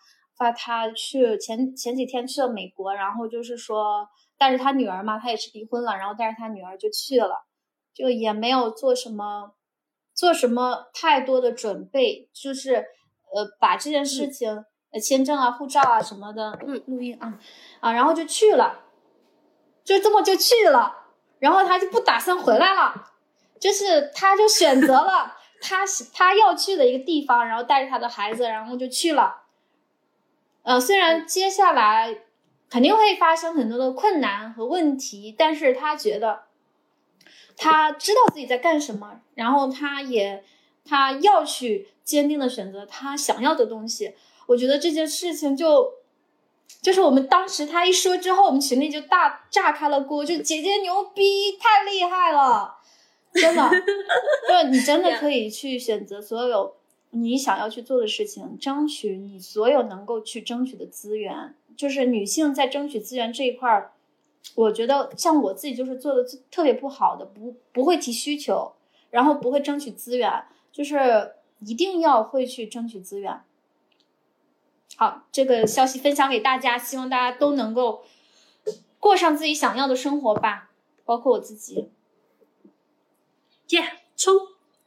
[0.43, 7.45] 发他去前前几天去了美国，然后就是说带着他女儿嘛，他也是离婚了，然后带着他女儿就去了，
[7.93, 9.53] 就也没有做什么
[10.13, 12.75] 做什么太多的准备，就是
[13.33, 17.39] 呃把这件事情呃签证啊、护照啊什么的，嗯，录音啊
[17.79, 18.81] 啊，然后就去了。
[19.85, 20.95] 就这么就去了，
[21.39, 22.93] 然后他就不打算回来了，
[23.59, 29.42] 就是他就选择了他他要去的一个地方，然后带着他的孩子，然后就去了。
[30.63, 32.17] 呃，虽然接下来
[32.69, 36.43] 肯定会发生很多的困难和问题，但是他觉得
[37.55, 40.43] 他知道自己在干什么，然后他也
[40.83, 44.15] 他要去坚定的选择他想要的东西。
[44.47, 46.01] 我觉得这件事情就。
[46.81, 52.75] 就是我们当时他一说之后，我们群里就大炸开了锅，就姐姐牛逼，太厉害了，
[53.33, 53.69] 真的，
[54.49, 56.75] 就你真的可以去选择所有
[57.13, 61.55] 你想要去做的事情，争取你所有能够去争取的资源。
[61.75, 63.93] 就是女性在争取资源这一块儿，
[64.55, 68.73] 我觉得像我自己就是做的特别不好的，不不会提需求，
[69.09, 73.41] 然后不会争取资源，就是一定要会去争取资源。
[74.95, 78.03] 好，这个消息分享给大家，希望大家都能够
[78.99, 80.69] 过上自己想要的生活吧，
[81.05, 81.89] 包括我自己。
[83.69, 83.81] 耶，
[84.15, 84.35] 冲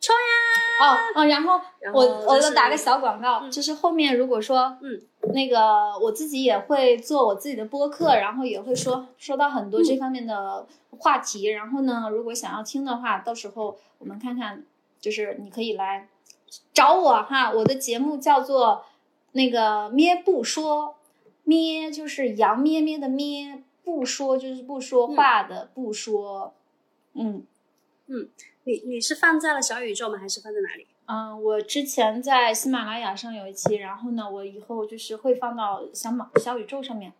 [0.00, 0.45] 冲呀！
[0.80, 1.60] 哦哦，然后
[1.92, 5.02] 我我就打个小广告，就是后面如果说嗯。
[5.34, 10.64] 那个我自己也会做我自己的播客，然后也会说说到很多这方面的
[10.98, 14.62] 话题，然后呢，如果想要听的话，到时候我们看看，
[15.00, 16.08] 就是你可以来
[16.72, 18.84] 找我哈，我的节目叫做。
[19.32, 20.94] 那个咩不说，
[21.44, 26.54] 咩就是羊咩咩的咩，不说就是不说话的不说，
[27.12, 27.44] 嗯。
[28.06, 28.28] 嗯，
[28.66, 30.18] 你你是放在了小宇宙吗？
[30.18, 30.86] 还是放在哪里？
[31.06, 37.12] 嗯，我之前在喜马拉雅上有一期，然后呢，我以后就是会放到小马小宇宙上面。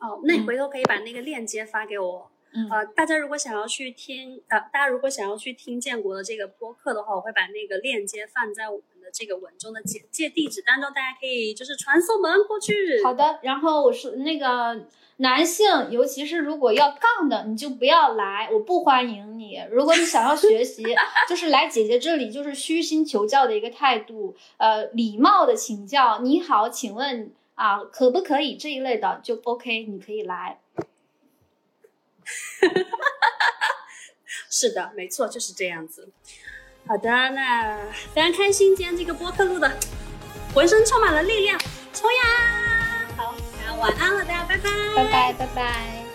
[0.00, 2.30] 哦，那你回头可以把那个链接发给我。
[2.52, 8.80] 嗯，呃，大家如果想要去听，呃，大家如果想要去听建国的这个播客的话，我会把那个链接放在我。
[9.12, 13.02] 这个文中的简介地址当中，大家可以就是传送门过去。
[13.02, 14.86] 好的，然后我是那个
[15.16, 19.60] 男性，尤其是如果要杠的，你就不要来，我不欢迎你。
[19.70, 20.84] 如果你想要学习，
[21.28, 30.60] 就是来姐姐这里，就是虚心求教的一个态度，呃，礼貌的请教，你好，请问啊，可不可以这一类的就 OK，你可以来。
[34.50, 36.08] 是的，没错，就是这样子。
[36.88, 37.76] 好的，那
[38.14, 39.70] 非常开心，今天这个播客录的，
[40.54, 41.58] 浑身充满了力量，
[41.92, 43.06] 冲呀！
[43.14, 43.34] 好，
[43.66, 46.07] 那晚安了，大家拜拜，拜拜，拜拜。